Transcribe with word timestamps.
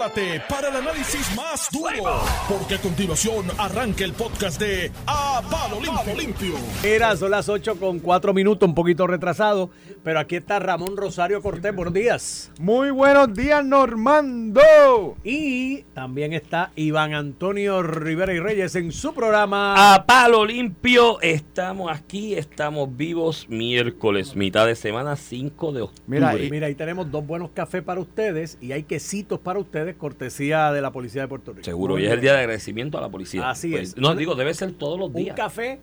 prepárate 0.00 0.42
para 0.48 0.68
el 0.68 0.76
análisis 0.76 1.36
más 1.36 1.68
duro, 1.70 2.22
porque 2.48 2.76
a 2.76 2.78
continuación 2.78 3.46
arranca 3.58 4.04
el 4.04 4.12
podcast 4.12 4.58
de 4.58 4.90
A 5.06 5.42
Palo 5.50 5.78
Limpio. 5.80 6.16
Limpio. 6.16 6.54
Era, 6.82 7.16
son 7.16 7.30
las 7.30 7.48
8 7.48 7.76
con 7.78 7.98
4 7.98 8.32
minutos, 8.32 8.66
un 8.68 8.74
poquito 8.74 9.06
retrasado, 9.06 9.70
pero 10.02 10.18
aquí 10.18 10.36
está 10.36 10.58
Ramón 10.58 10.96
Rosario 10.96 11.42
Cortés, 11.42 11.74
buenos 11.74 11.92
días. 11.92 12.50
Muy 12.58 12.90
buenos 12.90 13.34
días, 13.34 13.64
Normando. 13.64 15.16
Y 15.22 15.82
también 15.94 16.32
está 16.32 16.72
Iván 16.76 17.12
Antonio 17.12 17.82
Rivera 17.82 18.32
y 18.32 18.40
Reyes 18.40 18.74
en 18.76 18.92
su 18.92 19.12
programa. 19.12 19.94
A 19.94 20.06
Palo 20.06 20.46
Limpio, 20.46 21.20
estamos 21.20 21.90
aquí, 21.92 22.34
estamos 22.34 22.96
vivos 22.96 23.46
miércoles, 23.48 24.34
mitad 24.34 24.66
de 24.66 24.76
semana, 24.76 25.16
5 25.16 25.72
de 25.72 25.82
octubre. 25.82 26.02
Mira, 26.06 26.38
y, 26.38 26.50
mira, 26.50 26.66
ahí 26.68 26.74
tenemos 26.74 27.10
dos 27.10 27.26
buenos 27.26 27.50
cafés 27.50 27.82
para 27.82 28.00
ustedes 28.00 28.56
y 28.60 28.72
hay 28.72 28.84
quesitos 28.84 29.38
para 29.38 29.58
ustedes, 29.58 29.89
cortesía 29.96 30.72
de 30.72 30.80
la 30.80 30.90
Policía 30.92 31.22
de 31.22 31.28
Puerto 31.28 31.52
Rico. 31.52 31.64
Seguro, 31.64 31.98
y 31.98 32.06
es 32.06 32.12
el 32.12 32.20
día 32.20 32.32
de 32.34 32.40
agradecimiento 32.40 32.98
a 32.98 33.00
la 33.00 33.08
policía. 33.08 33.48
Así 33.50 33.70
Pues, 33.72 33.90
es. 33.90 33.96
No, 33.96 34.14
digo, 34.14 34.34
debe 34.34 34.52
ser 34.54 34.72
todos 34.72 34.98
los 34.98 35.12
días. 35.12 35.30
Un 35.30 35.36
café 35.36 35.80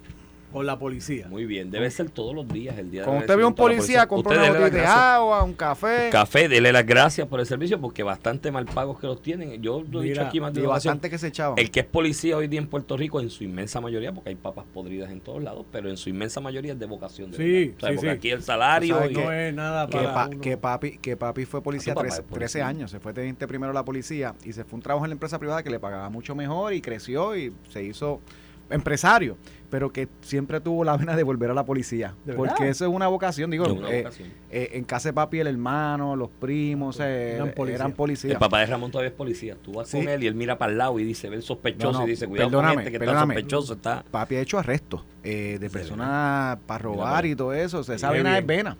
con 0.52 0.66
la 0.66 0.80
policía. 0.80 1.28
Muy 1.30 1.46
bien, 1.46 1.70
debe 1.70 1.92
ser 1.92 2.10
todos 2.10 2.34
los 2.34 2.48
días 2.48 2.78
el 2.78 2.90
día 2.90 3.02
de 3.02 3.06
Cuando 3.06 3.22
usted 3.22 3.38
ve 3.38 3.46
un 3.46 3.52
a 3.54 3.56
policía, 3.56 4.08
compra 4.08 4.38
una 4.40 4.48
botella 4.50 4.70
de 4.70 4.86
agua, 4.86 5.44
un 5.44 5.54
café. 5.54 6.10
Café, 6.12 6.48
dele 6.48 6.72
las 6.72 6.86
gracias 6.86 7.28
por 7.28 7.40
el 7.40 7.46
servicio 7.46 7.80
porque 7.82 8.02
bastante 8.04 8.50
mal 8.52 8.66
pagos 8.66 9.00
que 9.00 9.08
los 9.08 9.22
tienen. 9.22 9.62
Yo 9.62 9.84
lo 9.92 10.02
he 10.02 10.06
dicho 10.10 10.22
aquí 10.22 10.40
más 10.40 10.54
de 10.54 10.62
bastante 10.66 11.10
que 11.10 11.18
se 11.18 11.28
echaban. 11.28 11.60
El 11.60 11.70
que 11.70 11.82
es 11.82 11.86
policía 11.86 12.38
hoy 12.38 12.48
día 12.48 12.60
en 12.60 12.68
Puerto 12.68 12.96
Rico, 12.98 13.20
en 13.20 13.30
su 13.30 13.44
inmensa 13.44 13.82
mayoría, 13.82 14.14
porque 14.14 14.30
hay 14.30 14.36
papas 14.36 14.66
podridas 14.74 15.12
en 15.12 15.20
todos 15.20 15.44
lados, 15.44 15.66
pero 15.72 15.90
en 15.90 15.98
su 15.98 16.10
inmensa 16.10 16.40
mayoría 16.40 16.74
es 16.74 16.80
de 16.80 16.86
vocación. 16.86 17.32
De 17.32 17.38
Sí. 17.38 17.74
O 17.76 17.80
sea, 17.80 17.90
sí, 17.90 17.96
porque 17.96 18.12
sí. 18.12 18.18
aquí 18.18 18.30
el 18.32 18.42
salario. 18.44 18.96
¿Sabes 18.96 19.12
y- 19.12 19.16
qué? 19.16 19.24
No 19.26 19.32
es 19.34 19.54
nada 19.54 19.88
que, 19.88 19.98
para 19.98 20.14
pa- 20.14 20.28
uno. 20.28 20.42
que 20.42 20.58
papi, 20.58 20.98
que 20.98 21.18
papi 21.18 21.46
fue 21.46 21.62
policía 21.62 21.92
Ah, 21.94 21.96
papá 21.96 22.08
tres- 22.08 22.14
es 22.20 22.22
policía. 22.22 22.38
13 22.40 22.62
años, 22.62 22.90
se 22.92 23.00
fue 23.00 23.14
teniente 23.14 23.48
primero 23.48 23.72
a 23.72 23.74
la 23.74 23.84
policía 23.86 24.34
y 24.44 24.54
se 24.54 24.64
fue 24.64 24.78
un 24.78 24.82
trabajo 24.82 25.06
en 25.06 25.10
la 25.10 25.14
empresa 25.16 25.38
privada 25.40 25.62
que 25.62 25.70
le 25.70 25.80
pagaba 25.80 26.10
mucho 26.10 26.36
mejor 26.36 26.74
y 26.74 26.82
creció 26.82 27.36
y 27.36 27.54
se 27.70 27.84
hizo 27.84 28.22
empresario, 28.70 29.38
pero 29.70 29.92
que 29.92 30.08
siempre 30.22 30.60
tuvo 30.62 30.84
la 30.84 30.96
vena 30.98 31.16
de 31.16 31.24
volver 31.24 31.52
a 31.52 31.54
la 31.54 31.66
policía, 31.66 32.14
¿De 32.26 32.34
porque 32.34 32.54
verdad? 32.54 32.68
eso 32.70 32.86
es 32.86 32.92
una 32.92 33.08
vocación, 33.08 33.52
digo, 33.52 33.66
Es 33.66 33.72
una 33.72 33.90
eh, 33.90 33.98
vocación. 34.04 34.30
eh, 34.50 34.70
en 34.74 34.84
casa 34.86 35.10
de 35.10 35.14
papi 35.14 35.40
el 35.40 35.48
hermano, 35.48 36.16
los 36.16 36.30
primos, 36.30 37.00
eh, 37.00 37.34
Eran 37.36 37.48
eran, 37.48 37.54
policías. 37.56 37.92
policías. 37.94 38.34
El 38.34 38.40
papá 38.40 38.60
de 38.62 38.66
Ramón 38.68 38.92
todavía 38.92 39.10
es 39.10 39.16
policía. 39.16 39.58
Tú 39.62 39.74
vas 39.74 39.90
Sí. 39.90 39.98
con 39.98 40.08
él 40.08 40.24
y 40.24 40.28
él 40.28 40.36
mira 40.36 40.58
para 40.58 40.72
el 40.72 40.78
lado 40.78 40.98
y 41.00 41.04
dice, 41.04 41.30
ve 41.30 41.36
el 41.38 41.44
sospechoso 41.44 41.92
No, 41.92 42.00
no, 42.00 42.08
y 42.08 42.12
dice, 42.12 42.28
cuidado 42.28 42.50
perdóname, 42.50 42.74
con 42.76 42.80
este 42.84 42.92
que 42.92 43.00
perdóname. 43.00 43.34
está 43.36 43.42
sospechoso. 43.58 43.74
Está... 43.74 44.04
Papi 44.10 44.36
ha 44.36 44.42
hecho 44.42 44.58
arrestos 44.60 45.04
eh, 45.24 45.58
de 45.60 45.70
personas 45.70 46.58
para 46.66 46.80
robar 46.80 47.24
Mira, 47.24 47.34
y 47.34 47.36
todo 47.36 47.54
eso, 47.54 47.84
se 47.84 47.98
sabe 48.00 48.20
vena 48.20 48.38
es 48.38 48.46
bien. 48.46 48.58
vena. 48.66 48.78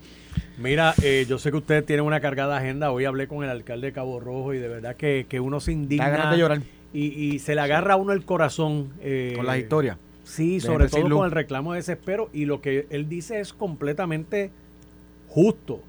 Mira, 0.58 0.94
eh, 1.04 1.26
yo 1.28 1.38
sé 1.38 1.52
que 1.52 1.58
ustedes 1.58 1.86
tienen 1.86 2.04
una 2.06 2.20
cargada 2.20 2.58
agenda. 2.58 2.92
Hoy 2.92 3.06
hablé 3.06 3.28
con 3.28 3.44
el 3.44 3.50
alcalde 3.50 3.88
de 3.88 3.94
Cabo 3.94 4.20
Rojo 4.20 4.54
y 4.54 4.58
de 4.60 4.68
verdad 4.68 4.96
que, 4.96 5.26
que 5.30 5.40
uno 5.40 5.60
se 5.60 5.72
Da 5.72 5.76
indigna. 5.78 6.10
ganas 6.10 6.32
de 6.32 6.38
llorar 6.38 6.62
Y, 7.00 7.36
y 7.36 7.40
se 7.40 7.54
le 7.56 7.62
agarra 7.62 7.94
a 7.94 7.98
uno 7.98 8.14
el 8.14 8.26
corazón. 8.26 8.90
eh, 9.02 9.34
con 9.36 9.46
las 9.46 9.58
historias. 9.58 9.98
Sí, 10.24 10.60
sobre 10.60 10.90
todo 10.90 11.08
con 11.10 11.26
el 11.26 11.32
reclamo 11.32 11.74
de 11.74 11.78
desespero. 11.78 12.30
Y 12.34 12.46
lo 12.46 12.60
que 12.62 12.88
él 12.90 13.08
dice 13.08 13.40
es 13.40 13.54
completamente 13.54 14.52
justo. 15.30 15.82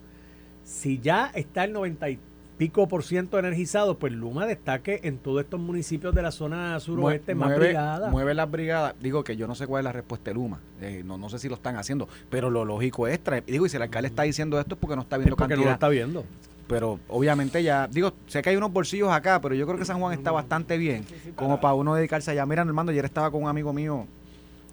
Si 0.65 0.99
ya 1.01 1.31
está 1.35 1.65
el 1.65 1.73
90 1.73 2.11
y 2.11 2.19
pico 2.59 2.89
por 2.89 3.05
ciento 3.05 3.39
energizado, 3.39 3.99
pues 3.99 4.13
Luma 4.13 4.45
destaque 4.47 5.01
en 5.05 5.19
todos 5.19 5.43
estos 5.43 5.59
municipios 5.61 6.15
de 6.15 6.23
la 6.23 6.31
zona 6.33 6.79
suroeste 6.81 7.35
más 7.35 7.49
mueve, 7.51 7.67
brigada. 7.67 8.11
mueve 8.11 8.35
las 8.35 8.51
brigadas. 8.51 8.95
Digo 9.01 9.25
que 9.25 9.37
yo 9.37 9.47
no 9.47 9.55
sé 9.55 9.67
cuál 9.67 9.81
es 9.81 9.85
la 9.85 9.93
respuesta 9.93 10.31
de 10.31 10.35
Luma. 10.35 10.61
Eh, 10.81 11.03
no, 11.05 11.17
no 11.19 11.29
sé 11.31 11.39
si 11.39 11.49
lo 11.49 11.55
están 11.55 11.77
haciendo. 11.77 12.09
Pero 12.31 12.51
lo 12.51 12.65
lógico 12.65 13.07
es 13.09 13.19
traer. 13.21 13.45
Digo, 13.47 13.65
y 13.65 13.69
si 13.71 13.77
el 13.77 13.83
alcalde 13.83 14.09
está 14.09 14.25
diciendo 14.25 14.61
esto 14.61 14.75
es 14.75 14.81
porque 14.81 14.97
no 14.97 15.03
está 15.03 15.17
Es 15.17 15.21
viendo 15.21 15.37
porque 15.37 15.55
no 15.55 15.63
lo 15.63 15.69
cantidad. 15.69 15.75
está 15.75 15.89
viendo. 15.89 16.25
Pero 16.69 17.01
obviamente 17.09 17.63
ya. 17.63 17.89
Digo, 17.89 18.13
sé 18.27 18.43
que 18.43 18.51
hay 18.51 18.57
unos 18.57 18.73
bolsillos 18.73 19.11
acá, 19.11 19.41
pero 19.41 19.55
yo 19.55 19.67
creo 19.67 19.79
que 19.79 19.85
San 19.85 19.99
Juan 19.99 20.13
está 20.13 20.31
bastante 20.31 20.77
bien. 20.77 21.05
Como 21.35 21.61
para 21.61 21.75
uno 21.75 21.95
dedicarse 21.95 22.31
allá. 22.31 22.47
Mira, 22.47 22.65
Normando, 22.65 22.93
ayer 22.93 23.05
estaba 23.05 23.31
con 23.31 23.43
un 23.43 23.49
amigo 23.49 23.73
mío 23.73 24.07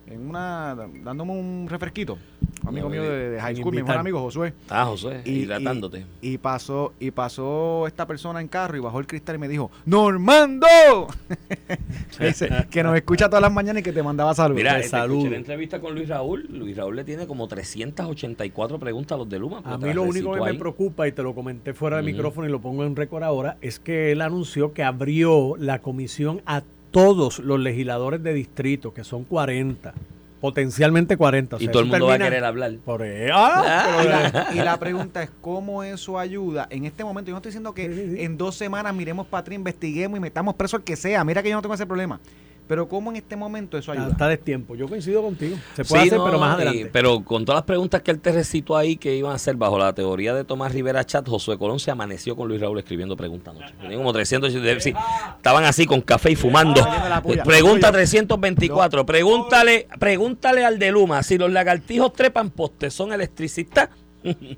en 0.07 0.29
una. 0.29 0.75
dándome 1.03 1.31
un 1.33 1.67
refresquito. 1.69 2.17
Un 2.63 2.69
amigo 2.69 2.89
mío 2.89 3.03
de, 3.03 3.29
de 3.31 3.39
high 3.41 3.55
school, 3.55 3.75
mi 3.75 3.83
mejor 3.83 3.97
amigo 3.97 4.19
Josué. 4.21 4.53
Ah, 4.69 4.85
José, 4.85 5.21
Y- 5.25 5.41
hidratándote. 5.41 6.05
Y 6.21 6.37
pasó, 6.39 6.93
y 6.99 7.11
pasó 7.11 7.85
esta 7.85 8.07
persona 8.07 8.41
en 8.41 8.47
carro 8.47 8.75
y 8.75 8.79
bajó 8.79 8.99
el 8.99 9.05
cristal 9.05 9.35
y 9.35 9.39
me 9.39 9.47
dijo, 9.47 9.69
¡Normando! 9.85 10.65
Dice, 12.19 12.49
que 12.71 12.81
nos 12.81 12.95
escucha 12.95 13.27
todas 13.27 13.41
las 13.41 13.51
mañanas 13.51 13.81
y 13.81 13.83
que 13.83 13.91
te 13.91 14.01
mandaba 14.01 14.33
saludos. 14.33 14.57
Mira, 14.57 14.77
este, 14.77 14.89
salud. 14.89 15.27
la 15.27 15.35
entrevista 15.37 15.79
con 15.79 15.93
Luis 15.93 16.07
Raúl. 16.09 16.47
Luis 16.49 16.75
Raúl 16.75 16.95
le 16.95 17.03
tiene 17.03 17.27
como 17.27 17.47
384 17.47 18.79
preguntas 18.79 19.15
a 19.15 19.17
los 19.19 19.29
de 19.29 19.37
Luma. 19.37 19.61
A 19.63 19.77
mí 19.77 19.93
lo 19.93 20.03
único 20.03 20.33
que 20.33 20.41
me 20.41 20.53
preocupa, 20.55 21.07
y 21.07 21.11
te 21.11 21.21
lo 21.23 21.35
comenté 21.35 21.73
fuera 21.73 21.97
de 21.97 22.03
Ujú. 22.03 22.11
micrófono 22.11 22.47
y 22.47 22.51
lo 22.51 22.61
pongo 22.61 22.83
en 22.83 22.95
récord 22.95 23.23
ahora, 23.23 23.57
es 23.61 23.79
que 23.79 24.11
él 24.11 24.21
anunció 24.21 24.73
que 24.73 24.83
abrió 24.83 25.55
la 25.57 25.79
comisión 25.81 26.41
a 26.45 26.63
todos 26.95 27.39
los 27.39 27.59
legisladores 27.59 28.23
de 28.23 28.33
distrito, 28.33 28.93
que 28.93 29.03
son 29.03 29.25
40, 29.25 29.93
potencialmente 30.39 31.17
40. 31.17 31.57
o 31.57 31.59
Y 31.59 31.63
sea, 31.65 31.71
todo 31.73 31.81
el 31.81 31.87
eso 31.89 31.91
mundo 31.93 32.05
va 32.07 32.13
a 32.13 32.17
querer 32.19 32.45
hablar. 32.45 32.71
Por 32.85 33.01
ahí. 33.03 33.27
¡Ah! 33.33 33.99
Y 34.01 34.07
la, 34.07 34.47
y 34.53 34.65
la 34.65 34.77
pregunta 34.79 35.21
es 35.21 35.29
cómo 35.41 35.83
eso 35.83 36.17
ayuda 36.17 36.67
en 36.69 36.85
este 36.85 37.03
momento. 37.03 37.29
Yo 37.29 37.33
no 37.33 37.37
estoy 37.39 37.49
diciendo 37.49 37.73
que 37.73 37.87
Sí, 37.87 37.93
sí, 37.93 38.15
sí. 38.15 38.23
en 38.23 38.37
dos 38.37 38.55
semanas 38.55 38.93
miremos 38.95 39.27
para 39.27 39.41
atrás, 39.41 39.55
investiguemos 39.55 40.17
y 40.17 40.21
metamos 40.21 40.55
preso 40.55 40.77
al 40.77 40.83
que 40.83 40.95
sea. 40.95 41.23
Mira 41.25 41.43
que 41.43 41.49
yo 41.49 41.55
no 41.55 41.61
tengo 41.61 41.75
ese 41.75 41.85
problema. 41.85 42.19
Pero 42.67 42.87
cómo 42.89 43.11
en 43.11 43.17
este 43.17 43.35
momento 43.35 43.77
eso 43.77 43.91
ayuda. 43.91 44.09
está 44.09 44.27
de 44.27 44.37
tiempo. 44.37 44.75
Yo 44.75 44.87
coincido 44.87 45.21
contigo. 45.21 45.55
Se 45.75 45.85
puede 45.85 46.01
Sí, 46.03 46.07
hacer, 46.09 46.17
no, 46.19 46.25
pero 46.25 46.39
más 46.39 46.51
y- 46.51 46.61
adelante. 46.63 46.89
pero 46.91 47.23
con 47.23 47.45
todas 47.45 47.57
las 47.59 47.65
preguntas 47.65 48.01
que 48.01 48.09
él 48.11 48.19
te 48.19 48.31
recitó 48.31 48.75
ahí 48.75 48.97
que 48.97 49.15
iban 49.15 49.33
a 49.33 49.35
hacer 49.35 49.55
bajo 49.55 49.77
la 49.77 49.93
teoría 49.93 50.33
de 50.33 50.43
Tomás 50.43 50.71
Rivera 50.71 51.03
Chat, 51.05 51.27
Josué 51.29 51.57
Colón 51.59 51.79
se 51.79 51.91
amaneció 51.91 52.35
con 52.35 52.47
Luis 52.47 52.59
Raúl 52.61 52.79
escribiendo 52.79 53.15
preguntas 53.15 53.55
anoche. 53.55 53.73
Tenía 53.79 53.97
como 53.97 54.11
300, 54.11 54.51
de- 54.53 54.79
sí, 54.81 54.93
estaban 55.37 55.63
así 55.65 55.85
con 55.85 56.01
café 56.01 56.31
y 56.31 56.35
fumando. 56.35 56.81
Ah, 56.83 57.21
Pregunta 57.23 57.87
la 57.87 57.91
puya. 57.91 57.91
324. 57.91 59.05
Pregúntale, 59.05 59.87
pregúntale 59.99 60.65
al 60.65 60.79
de 60.79 60.91
Luma 60.91 61.21
si 61.23 61.37
los 61.37 61.51
lagartijos 61.51 62.13
trepan 62.13 62.49
postes, 62.49 62.93
son 62.93 63.13
electricistas. 63.13 63.89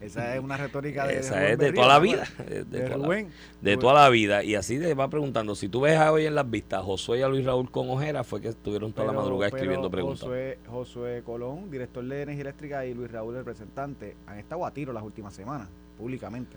Esa 0.01 0.35
es 0.35 0.41
una 0.44 0.57
retórica 0.57 1.05
de, 1.07 1.19
Esa 1.19 1.47
es 1.50 1.57
de 1.57 1.72
toda 1.73 1.88
la 1.88 2.00
vida. 2.00 2.23
De, 2.38 2.63
de 2.63 2.63
De 2.63 2.89
toda 2.89 2.97
la- 3.07 3.78
toda 3.79 3.94
la 3.94 4.09
vida. 4.09 4.44
Y 4.44 4.55
así 4.55 4.79
te 4.79 4.94
va 4.94 5.09
preguntando. 5.09 5.55
Si 5.55 5.69
tú 5.69 5.81
ves 5.81 5.97
a 5.97 6.11
hoy 6.11 6.25
en 6.25 6.35
las 6.35 6.50
vistas, 6.50 6.83
Josué 6.83 7.19
y 7.19 7.22
a 7.22 7.28
Luis 7.28 7.45
Raúl 7.45 7.69
con 7.72 7.89
ojera, 7.89 8.23
fue 8.23 8.41
que 8.41 8.50
estuvieron 8.50 8.94
toda 8.94 9.07
la 9.07 9.13
madrugada 9.13 9.47
escribiendo 9.50 9.89
preguntas. 9.89 10.22
Josué, 10.22 10.59
Josué 10.67 11.22
Colón, 11.25 11.69
director 11.69 12.03
de 12.03 12.22
Energía 12.22 12.41
Eléctrica, 12.41 12.85
y 12.85 12.94
Luis 12.94 13.11
Raúl, 13.11 13.33
el 13.35 13.39
representante, 13.39 14.16
han 14.25 14.39
estado 14.39 14.66
a 14.66 14.72
tiro 14.72 14.94
las 14.94 15.03
últimas 15.03 15.33
semanas, 15.33 15.67
públicamente. 15.97 16.56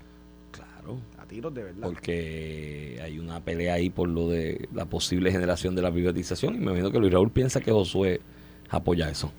Claro. 0.51 0.97
A 1.17 1.25
tiros 1.25 1.53
de 1.53 1.63
verdad. 1.63 1.81
porque 1.87 2.99
hay 3.01 3.19
una 3.19 3.39
pelea 3.39 3.75
ahí 3.75 3.89
por 3.89 4.09
lo 4.09 4.27
de 4.27 4.67
la 4.73 4.85
posible 4.85 5.31
generación 5.31 5.75
de 5.75 5.81
la 5.81 5.91
privatización 5.91 6.55
y 6.55 6.57
me 6.57 6.65
imagino 6.65 6.91
que 6.91 6.99
Luis 6.99 7.13
Raúl 7.13 7.31
piensa 7.31 7.61
que 7.61 7.71
Josué 7.71 8.19
apoya 8.69 9.09
eso. 9.09 9.31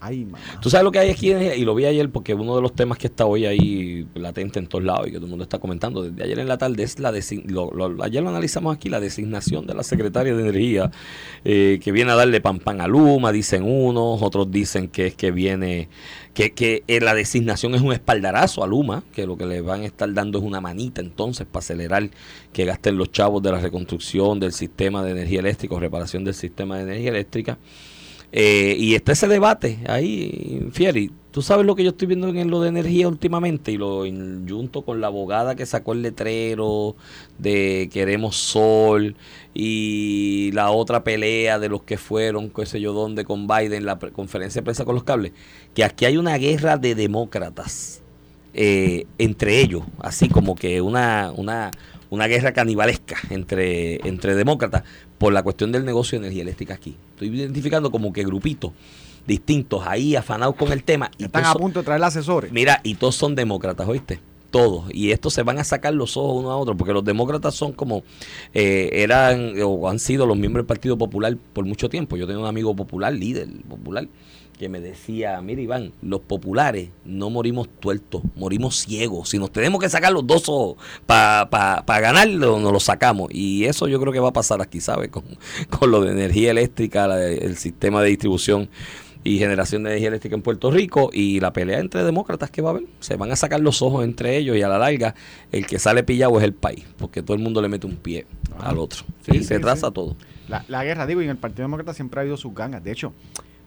Ay. 0.00 0.26
Tú 0.62 0.70
sabes 0.70 0.84
lo 0.84 0.90
que 0.90 0.98
hay 0.98 1.10
aquí, 1.10 1.30
y 1.32 1.64
lo 1.64 1.74
vi 1.74 1.84
ayer 1.84 2.08
porque 2.10 2.32
uno 2.34 2.56
de 2.56 2.62
los 2.62 2.74
temas 2.74 2.96
que 2.96 3.06
está 3.06 3.26
hoy 3.26 3.44
ahí 3.44 4.06
latente 4.14 4.58
en 4.58 4.66
todos 4.66 4.82
lados 4.82 5.06
y 5.08 5.10
que 5.10 5.16
todo 5.16 5.26
el 5.26 5.30
mundo 5.30 5.42
está 5.42 5.58
comentando 5.58 6.02
desde 6.02 6.22
ayer 6.24 6.38
en 6.38 6.48
la 6.48 6.56
tarde 6.56 6.82
es 6.82 6.98
la 6.98 7.12
lo, 7.46 7.70
lo- 7.70 8.02
ayer 8.02 8.22
lo 8.22 8.30
analizamos 8.30 8.74
aquí, 8.74 8.88
la 8.88 8.98
designación 9.00 9.66
de 9.66 9.74
la 9.74 9.82
secretaria 9.82 10.34
de 10.34 10.40
Energía 10.40 10.90
eh, 11.44 11.78
que 11.82 11.92
viene 11.92 12.12
a 12.12 12.14
darle 12.14 12.40
pan 12.40 12.60
pan 12.60 12.80
a 12.80 12.86
Luma, 12.88 13.30
dicen 13.32 13.62
unos, 13.62 14.22
otros 14.22 14.50
dicen 14.50 14.88
que 14.88 15.08
es 15.08 15.14
que 15.14 15.30
viene, 15.32 15.88
que, 16.32 16.52
que 16.52 16.82
eh, 16.86 17.00
la 17.00 17.14
designación 17.14 17.74
es 17.74 17.82
un 17.82 17.92
espaldarazo 17.92 18.64
a 18.64 18.66
Luma, 18.66 19.04
que 19.12 19.26
lo 19.26 19.36
que 19.36 19.44
le 19.44 19.60
van 19.60 19.82
a 19.82 19.86
estar 19.86 20.10
dando 20.14 20.38
es 20.38 20.44
una 20.44 20.60
manita 20.62 21.00
entonces 21.02 21.46
para 21.46 21.58
acelerar 21.60 22.08
que 22.52 22.64
gasten 22.64 22.96
los 22.96 23.12
chavos 23.12 23.42
de 23.42 23.52
la 23.52 23.60
reconstrucción 23.60 24.40
del 24.40 24.52
sistema 24.52 25.02
de 25.02 25.10
energía 25.10 25.40
eléctrica 25.40 25.78
reparación 25.78 26.24
del 26.24 26.34
sistema 26.34 26.76
de 26.76 26.84
energía 26.84 27.10
eléctrica. 27.10 27.58
Eh, 28.32 28.76
y 28.78 28.94
está 28.94 29.12
ese 29.12 29.28
debate 29.28 29.78
ahí, 29.86 30.68
Fieri. 30.72 31.10
Tú 31.32 31.42
sabes 31.42 31.64
lo 31.64 31.76
que 31.76 31.84
yo 31.84 31.90
estoy 31.90 32.08
viendo 32.08 32.28
en 32.28 32.50
lo 32.50 32.60
de 32.60 32.68
energía 32.68 33.06
últimamente 33.06 33.70
y 33.70 33.76
lo 33.76 34.04
junto 34.48 34.82
con 34.82 35.00
la 35.00 35.06
abogada 35.06 35.54
que 35.54 35.64
sacó 35.64 35.92
el 35.92 36.02
letrero 36.02 36.96
de 37.38 37.88
Queremos 37.92 38.36
Sol 38.36 39.14
y 39.54 40.50
la 40.54 40.72
otra 40.72 41.04
pelea 41.04 41.60
de 41.60 41.68
los 41.68 41.82
que 41.82 41.98
fueron, 41.98 42.50
qué 42.50 42.66
sé 42.66 42.80
yo 42.80 42.92
dónde, 42.92 43.24
con 43.24 43.46
Biden, 43.46 43.86
la 43.86 43.96
conferencia 43.98 44.60
de 44.60 44.64
prensa 44.64 44.84
con 44.84 44.96
los 44.96 45.04
cables, 45.04 45.30
que 45.72 45.84
aquí 45.84 46.04
hay 46.04 46.16
una 46.16 46.36
guerra 46.36 46.76
de 46.78 46.96
demócratas 46.96 48.02
eh, 48.52 49.06
entre 49.18 49.60
ellos, 49.60 49.84
así 50.00 50.28
como 50.28 50.56
que 50.56 50.80
una, 50.80 51.32
una, 51.36 51.70
una 52.10 52.26
guerra 52.26 52.52
canibalesca 52.52 53.16
entre, 53.30 54.06
entre 54.06 54.34
demócratas 54.34 54.82
por 55.20 55.34
la 55.34 55.42
cuestión 55.42 55.70
del 55.70 55.84
negocio 55.84 56.18
de 56.18 56.24
energía 56.24 56.42
eléctrica 56.44 56.72
aquí. 56.72 56.96
Estoy 57.12 57.28
identificando 57.28 57.90
como 57.90 58.10
que 58.10 58.24
grupitos 58.24 58.72
distintos 59.26 59.82
ahí 59.86 60.16
afanados 60.16 60.54
con 60.56 60.72
el 60.72 60.82
tema. 60.82 61.10
Y 61.18 61.24
Están 61.24 61.44
a 61.44 61.52
son- 61.52 61.60
punto 61.60 61.80
de 61.80 61.84
traer 61.84 62.02
asesores. 62.02 62.50
Mira, 62.52 62.80
y 62.84 62.94
todos 62.94 63.16
son 63.16 63.34
demócratas, 63.34 63.86
¿oíste? 63.86 64.18
Todos. 64.50 64.84
Y 64.94 65.10
estos 65.12 65.34
se 65.34 65.42
van 65.42 65.58
a 65.58 65.64
sacar 65.64 65.92
los 65.92 66.16
ojos 66.16 66.40
uno 66.40 66.50
a 66.50 66.56
otro, 66.56 66.74
porque 66.74 66.94
los 66.94 67.04
demócratas 67.04 67.54
son 67.54 67.72
como, 67.72 68.02
eh, 68.54 68.88
eran 68.94 69.52
o 69.62 69.90
han 69.90 69.98
sido 69.98 70.24
los 70.24 70.38
miembros 70.38 70.62
del 70.62 70.68
Partido 70.68 70.96
Popular 70.96 71.36
por 71.52 71.66
mucho 71.66 71.90
tiempo. 71.90 72.16
Yo 72.16 72.26
tengo 72.26 72.40
un 72.40 72.46
amigo 72.46 72.74
popular, 72.74 73.12
líder 73.12 73.46
popular, 73.68 74.08
que 74.60 74.68
me 74.68 74.78
decía, 74.82 75.40
mira 75.40 75.62
Iván, 75.62 75.92
los 76.02 76.20
populares 76.20 76.90
no 77.06 77.30
morimos 77.30 77.66
tuertos, 77.80 78.20
morimos 78.36 78.76
ciegos. 78.76 79.30
Si 79.30 79.38
nos 79.38 79.50
tenemos 79.50 79.80
que 79.80 79.88
sacar 79.88 80.12
los 80.12 80.26
dos 80.26 80.50
ojos 80.50 80.76
para 81.06 81.48
pa, 81.48 81.82
pa 81.86 81.98
ganarlo, 81.98 82.60
nos 82.60 82.70
lo 82.70 82.78
sacamos. 82.78 83.30
Y 83.32 83.64
eso 83.64 83.88
yo 83.88 83.98
creo 83.98 84.12
que 84.12 84.20
va 84.20 84.28
a 84.28 84.32
pasar 84.34 84.60
aquí, 84.60 84.78
¿sabes? 84.82 85.08
Con, 85.08 85.24
con 85.70 85.90
lo 85.90 86.02
de 86.02 86.12
energía 86.12 86.50
eléctrica, 86.50 87.08
la 87.08 87.16
de- 87.16 87.38
el 87.38 87.56
sistema 87.56 88.02
de 88.02 88.10
distribución 88.10 88.68
y 89.24 89.38
generación 89.38 89.82
de 89.82 89.90
energía 89.92 90.08
eléctrica 90.08 90.36
en 90.36 90.42
Puerto 90.42 90.70
Rico 90.70 91.08
y 91.10 91.40
la 91.40 91.54
pelea 91.54 91.78
entre 91.78 92.04
demócratas 92.04 92.50
que 92.50 92.60
va 92.60 92.68
a 92.68 92.72
haber. 92.72 92.84
Se 93.00 93.16
van 93.16 93.32
a 93.32 93.36
sacar 93.36 93.60
los 93.60 93.80
ojos 93.80 94.04
entre 94.04 94.36
ellos 94.36 94.58
y 94.58 94.62
a 94.62 94.68
la 94.68 94.76
larga 94.76 95.14
el 95.52 95.66
que 95.66 95.78
sale 95.78 96.02
pillado 96.02 96.36
es 96.38 96.44
el 96.44 96.52
país, 96.52 96.84
porque 96.98 97.22
todo 97.22 97.34
el 97.34 97.42
mundo 97.42 97.62
le 97.62 97.68
mete 97.68 97.86
un 97.86 97.96
pie 97.96 98.26
al 98.58 98.76
otro. 98.76 99.04
Sí, 99.24 99.32
y 99.36 99.38
sí, 99.38 99.44
se 99.44 99.58
traza 99.58 99.86
sí. 99.86 99.94
todo. 99.94 100.16
La, 100.48 100.66
la 100.68 100.84
guerra, 100.84 101.06
digo, 101.06 101.22
y 101.22 101.24
en 101.24 101.30
el 101.30 101.36
Partido 101.38 101.62
Demócrata 101.62 101.94
siempre 101.94 102.20
ha 102.20 102.22
habido 102.22 102.36
sus 102.36 102.54
gangas. 102.54 102.84
De 102.84 102.92
hecho, 102.92 103.14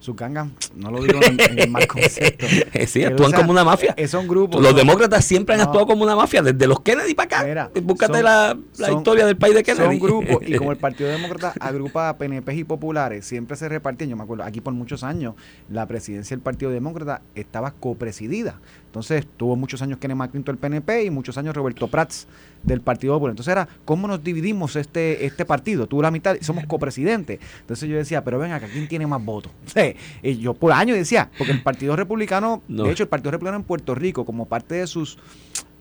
sus 0.04 0.16
gangas, 0.16 0.50
no 0.76 0.92
lo 0.92 1.02
digo 1.02 1.20
en, 1.24 1.40
en 1.40 1.60
el 1.60 1.70
mal 1.70 1.88
concepto. 1.88 2.46
sí, 2.88 3.04
actúan 3.06 3.32
como 3.32 3.52
una 3.52 3.64
mafia. 3.64 3.94
eh, 3.98 4.08
son 4.08 4.28
grupos. 4.28 4.62
Los 4.62 4.74
¿no? 4.74 4.78
demócratas 4.78 5.24
siempre 5.24 5.56
han 5.56 5.60
No. 5.60 5.66
actuado 5.66 5.88
como 5.88 6.04
una 6.04 6.16
mafia, 6.16 6.42
desde 6.42 6.68
los 6.68 6.82
Kennedy 6.82 7.14
para 7.14 7.38
acá. 7.38 7.48
Mira, 7.48 7.72
Búscate 7.82 8.16
son- 8.16 8.24
la, 8.24 8.58
la 8.78 8.88
son- 8.88 8.98
historia 8.98 9.26
del 9.26 9.38
país 9.38 9.56
de 9.56 9.64
Kennedy. 9.64 9.86
Son 9.86 10.00
grupos, 10.00 10.38
y 10.46 10.56
como 10.56 10.72
el 10.72 10.78
Partido 10.84 11.10
Demócrata 11.10 11.54
agrupa 11.60 12.10
a 12.10 12.18
PNP 12.18 12.54
y 12.56 12.64
populares, 12.66 13.26
siempre 13.26 13.56
se 13.56 13.70
repartían. 13.70 14.10
Yo 14.10 14.18
me 14.18 14.24
acuerdo, 14.24 14.44
aquí 14.44 14.60
por 14.62 14.74
muchos 14.74 15.04
años, 15.04 15.36
la 15.70 15.86
presidencia 15.88 16.36
del 16.36 16.42
Partido 16.44 16.70
Demócrata 16.72 17.22
estaba 17.36 17.72
copresidida. 17.72 18.60
Entonces, 18.88 19.26
tuvo 19.38 19.56
muchos 19.56 19.82
años 19.82 19.98
Kenneth 20.00 20.18
McClinton 20.18 20.56
del 20.56 20.60
PNP 20.60 21.06
y 21.06 21.10
muchos 21.10 21.38
años 21.38 21.56
Roberto 21.56 21.88
Prats 21.88 22.28
del 22.64 22.82
Partido 22.82 23.14
Popular. 23.14 23.32
Entonces, 23.34 23.52
era, 23.52 23.68
¿cómo 23.86 24.08
nos 24.08 24.24
dividimos 24.24 24.76
este, 24.76 25.26
este 25.26 25.46
partido? 25.46 25.88
Tú 25.88 26.02
la 26.02 26.12
mitad 26.12 26.36
somos 26.42 26.66
copresidentes. 26.66 27.40
Entonces, 27.62 27.88
yo 27.90 27.96
decía, 27.98 28.24
pero 28.24 28.40
ven 28.40 28.52
acá, 28.52 28.68
¿quién 28.72 28.88
tiene 28.88 29.06
más 29.08 29.24
votos? 29.24 29.52
Sí, 29.74 29.96
y 30.22 30.38
yo 30.38 30.54
por 30.54 30.72
años 30.72 30.96
decía, 30.98 31.30
porque 31.38 31.52
el 31.54 31.62
Partido 31.64 31.96
Republicano, 31.96 32.62
No. 32.68 32.84
de 32.84 32.92
hecho, 32.92 33.04
el 33.04 33.10
Partido 33.10 33.32
Republicano 33.32 33.58
en 33.58 33.64
Puerto 33.64 33.96
Rico, 33.96 34.26
como 34.26 34.46
parte 34.48 34.76
de 34.76 34.88
sus 34.88 35.18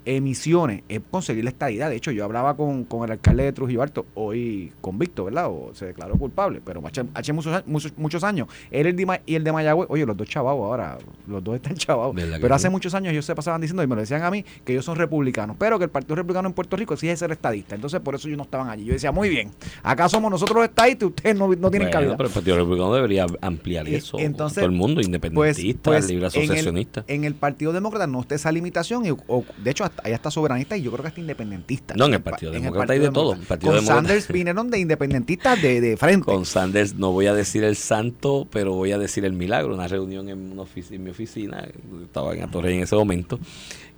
emisiones 0.05 0.83
es 0.89 1.01
conseguir 1.11 1.45
la 1.45 1.51
estadidad. 1.51 1.91
De 1.91 1.97
hecho, 1.97 2.11
yo 2.11 2.25
hablaba 2.25 2.57
con, 2.57 2.85
con 2.85 3.05
el 3.05 3.13
alcalde 3.13 3.45
de 3.45 3.53
Trujillo 3.53 3.83
Alto, 3.83 4.07
hoy 4.15 4.73
convicto, 4.81 5.25
¿verdad? 5.25 5.49
O 5.49 5.71
se 5.75 5.87
declaró 5.87 6.17
culpable, 6.17 6.61
pero 6.65 6.83
hace, 7.15 7.33
muchos, 7.33 7.67
muchos, 7.67 7.93
muchos 7.97 8.25
años. 8.25 8.49
Él 8.71 8.87
el 8.87 8.97
de 8.97 9.21
y 9.27 9.35
el 9.35 9.45
de 9.45 9.53
Mayagüez, 9.53 9.89
oye, 9.91 10.07
los 10.07 10.17
dos 10.17 10.29
chavados 10.29 10.61
ahora, 10.61 10.99
los 11.27 11.43
dos 11.43 11.57
están 11.57 11.75
chavados. 11.75 12.15
¿Verdad 12.15 12.37
que 12.37 12.43
Pero 12.43 12.55
sí? 12.55 12.57
hace 12.57 12.71
muchos 12.71 12.95
años 12.95 13.13
ellos 13.13 13.25
se 13.25 13.35
pasaban 13.35 13.61
diciendo, 13.61 13.83
y 13.83 13.87
me 13.87 13.95
lo 13.95 14.01
decían 14.01 14.23
a 14.23 14.31
mí, 14.31 14.45
que 14.65 14.73
ellos 14.73 14.85
son 14.85 14.97
republicanos, 14.97 15.57
pero 15.59 15.79
que 15.79 15.85
el 15.85 15.91
Partido 15.91 16.17
Republicano 16.17 16.49
en 16.49 16.55
Puerto 16.55 16.77
Rico 16.77 16.95
exige 16.95 17.17
ser 17.17 17.33
estadista. 17.33 17.75
Entonces, 17.75 18.01
por 18.01 18.15
eso 18.15 18.29
ellos 18.29 18.39
no 18.39 18.45
estaban 18.45 18.69
allí. 18.69 18.85
Yo 18.85 18.93
decía, 18.93 19.13
muy 19.13 19.29
bien, 19.29 19.51
acá 19.83 20.09
somos 20.09 20.31
nosotros 20.31 20.57
los 20.57 20.65
estadistas 20.65 21.03
y 21.03 21.07
ustedes 21.07 21.37
no, 21.37 21.49
no 21.49 21.71
tienen 21.71 21.89
Bueno, 21.89 21.91
cabida. 21.91 22.17
pero 22.17 22.29
el 22.29 22.35
Partido 22.35 22.57
Republicano 22.57 22.95
debería 22.95 23.27
ampliar 23.41 23.89
eso. 23.89 24.19
entonces, 24.19 24.57
todo 24.57 24.67
el 24.67 24.73
mundo, 24.73 24.97
Pues, 24.97 25.07
independentista, 25.07 25.91
pues, 25.91 26.09
libre 26.09 26.27
en 26.27 26.33
el- 26.35 26.43
asociacionista. 26.45 27.05
En 27.09 27.25
el, 27.25 27.35
Partido 27.35 27.73
Demócrata 27.73 28.07
no 28.07 28.21
está 28.21 28.35
esa 28.35 28.53
limitación, 28.53 29.05
y, 29.07 29.11
o, 29.11 29.45
de 29.63 29.71
hecho, 29.71 29.85
hasta, 29.93 30.03
ahí 30.09 30.13
está 30.13 30.31
soberanista 30.31 30.77
y 30.77 30.83
yo 30.83 30.91
creo 30.91 31.03
que 31.03 31.09
hasta 31.09 31.21
independentista. 31.21 31.95
No, 31.97 32.07
en 32.07 32.15
el 32.15 32.21
pa- 32.23 32.33
Partido 32.33 32.53
en 32.53 32.57
el 32.57 32.63
Demócrata 32.63 32.93
hay 32.95 32.99
de 32.99 33.11
todo. 33.11 33.31
Demócrata. 33.33 33.49
Partido 33.49 33.73
Con 33.73 33.81
Demócrata- 33.85 33.95
Sanders 34.09 34.29
vinieron 34.29 34.71
de 34.71 34.79
independentistas 34.81 35.61
de, 35.63 35.81
de 35.81 35.97
frente. 35.97 36.25
Con 36.27 36.45
Sanders 36.47 36.95
no 36.95 37.13
voy 37.13 37.27
a 37.27 37.35
decir 37.35 37.65
el 37.65 37.77
santo, 37.77 38.47
pero 38.51 38.73
voy 38.75 38.93
a 38.93 38.99
decir 38.99 39.25
el 39.25 39.33
milagro. 39.33 39.75
Una 39.75 39.89
reunión 39.89 40.29
en, 40.29 40.53
una 40.53 40.65
en 40.91 41.05
mi 41.05 41.11
oficina, 41.11 41.67
estaba 42.05 42.35
en 42.35 42.43
Atorrey 42.43 42.77
en 42.77 42.83
ese 42.85 42.97
momento, 42.97 43.39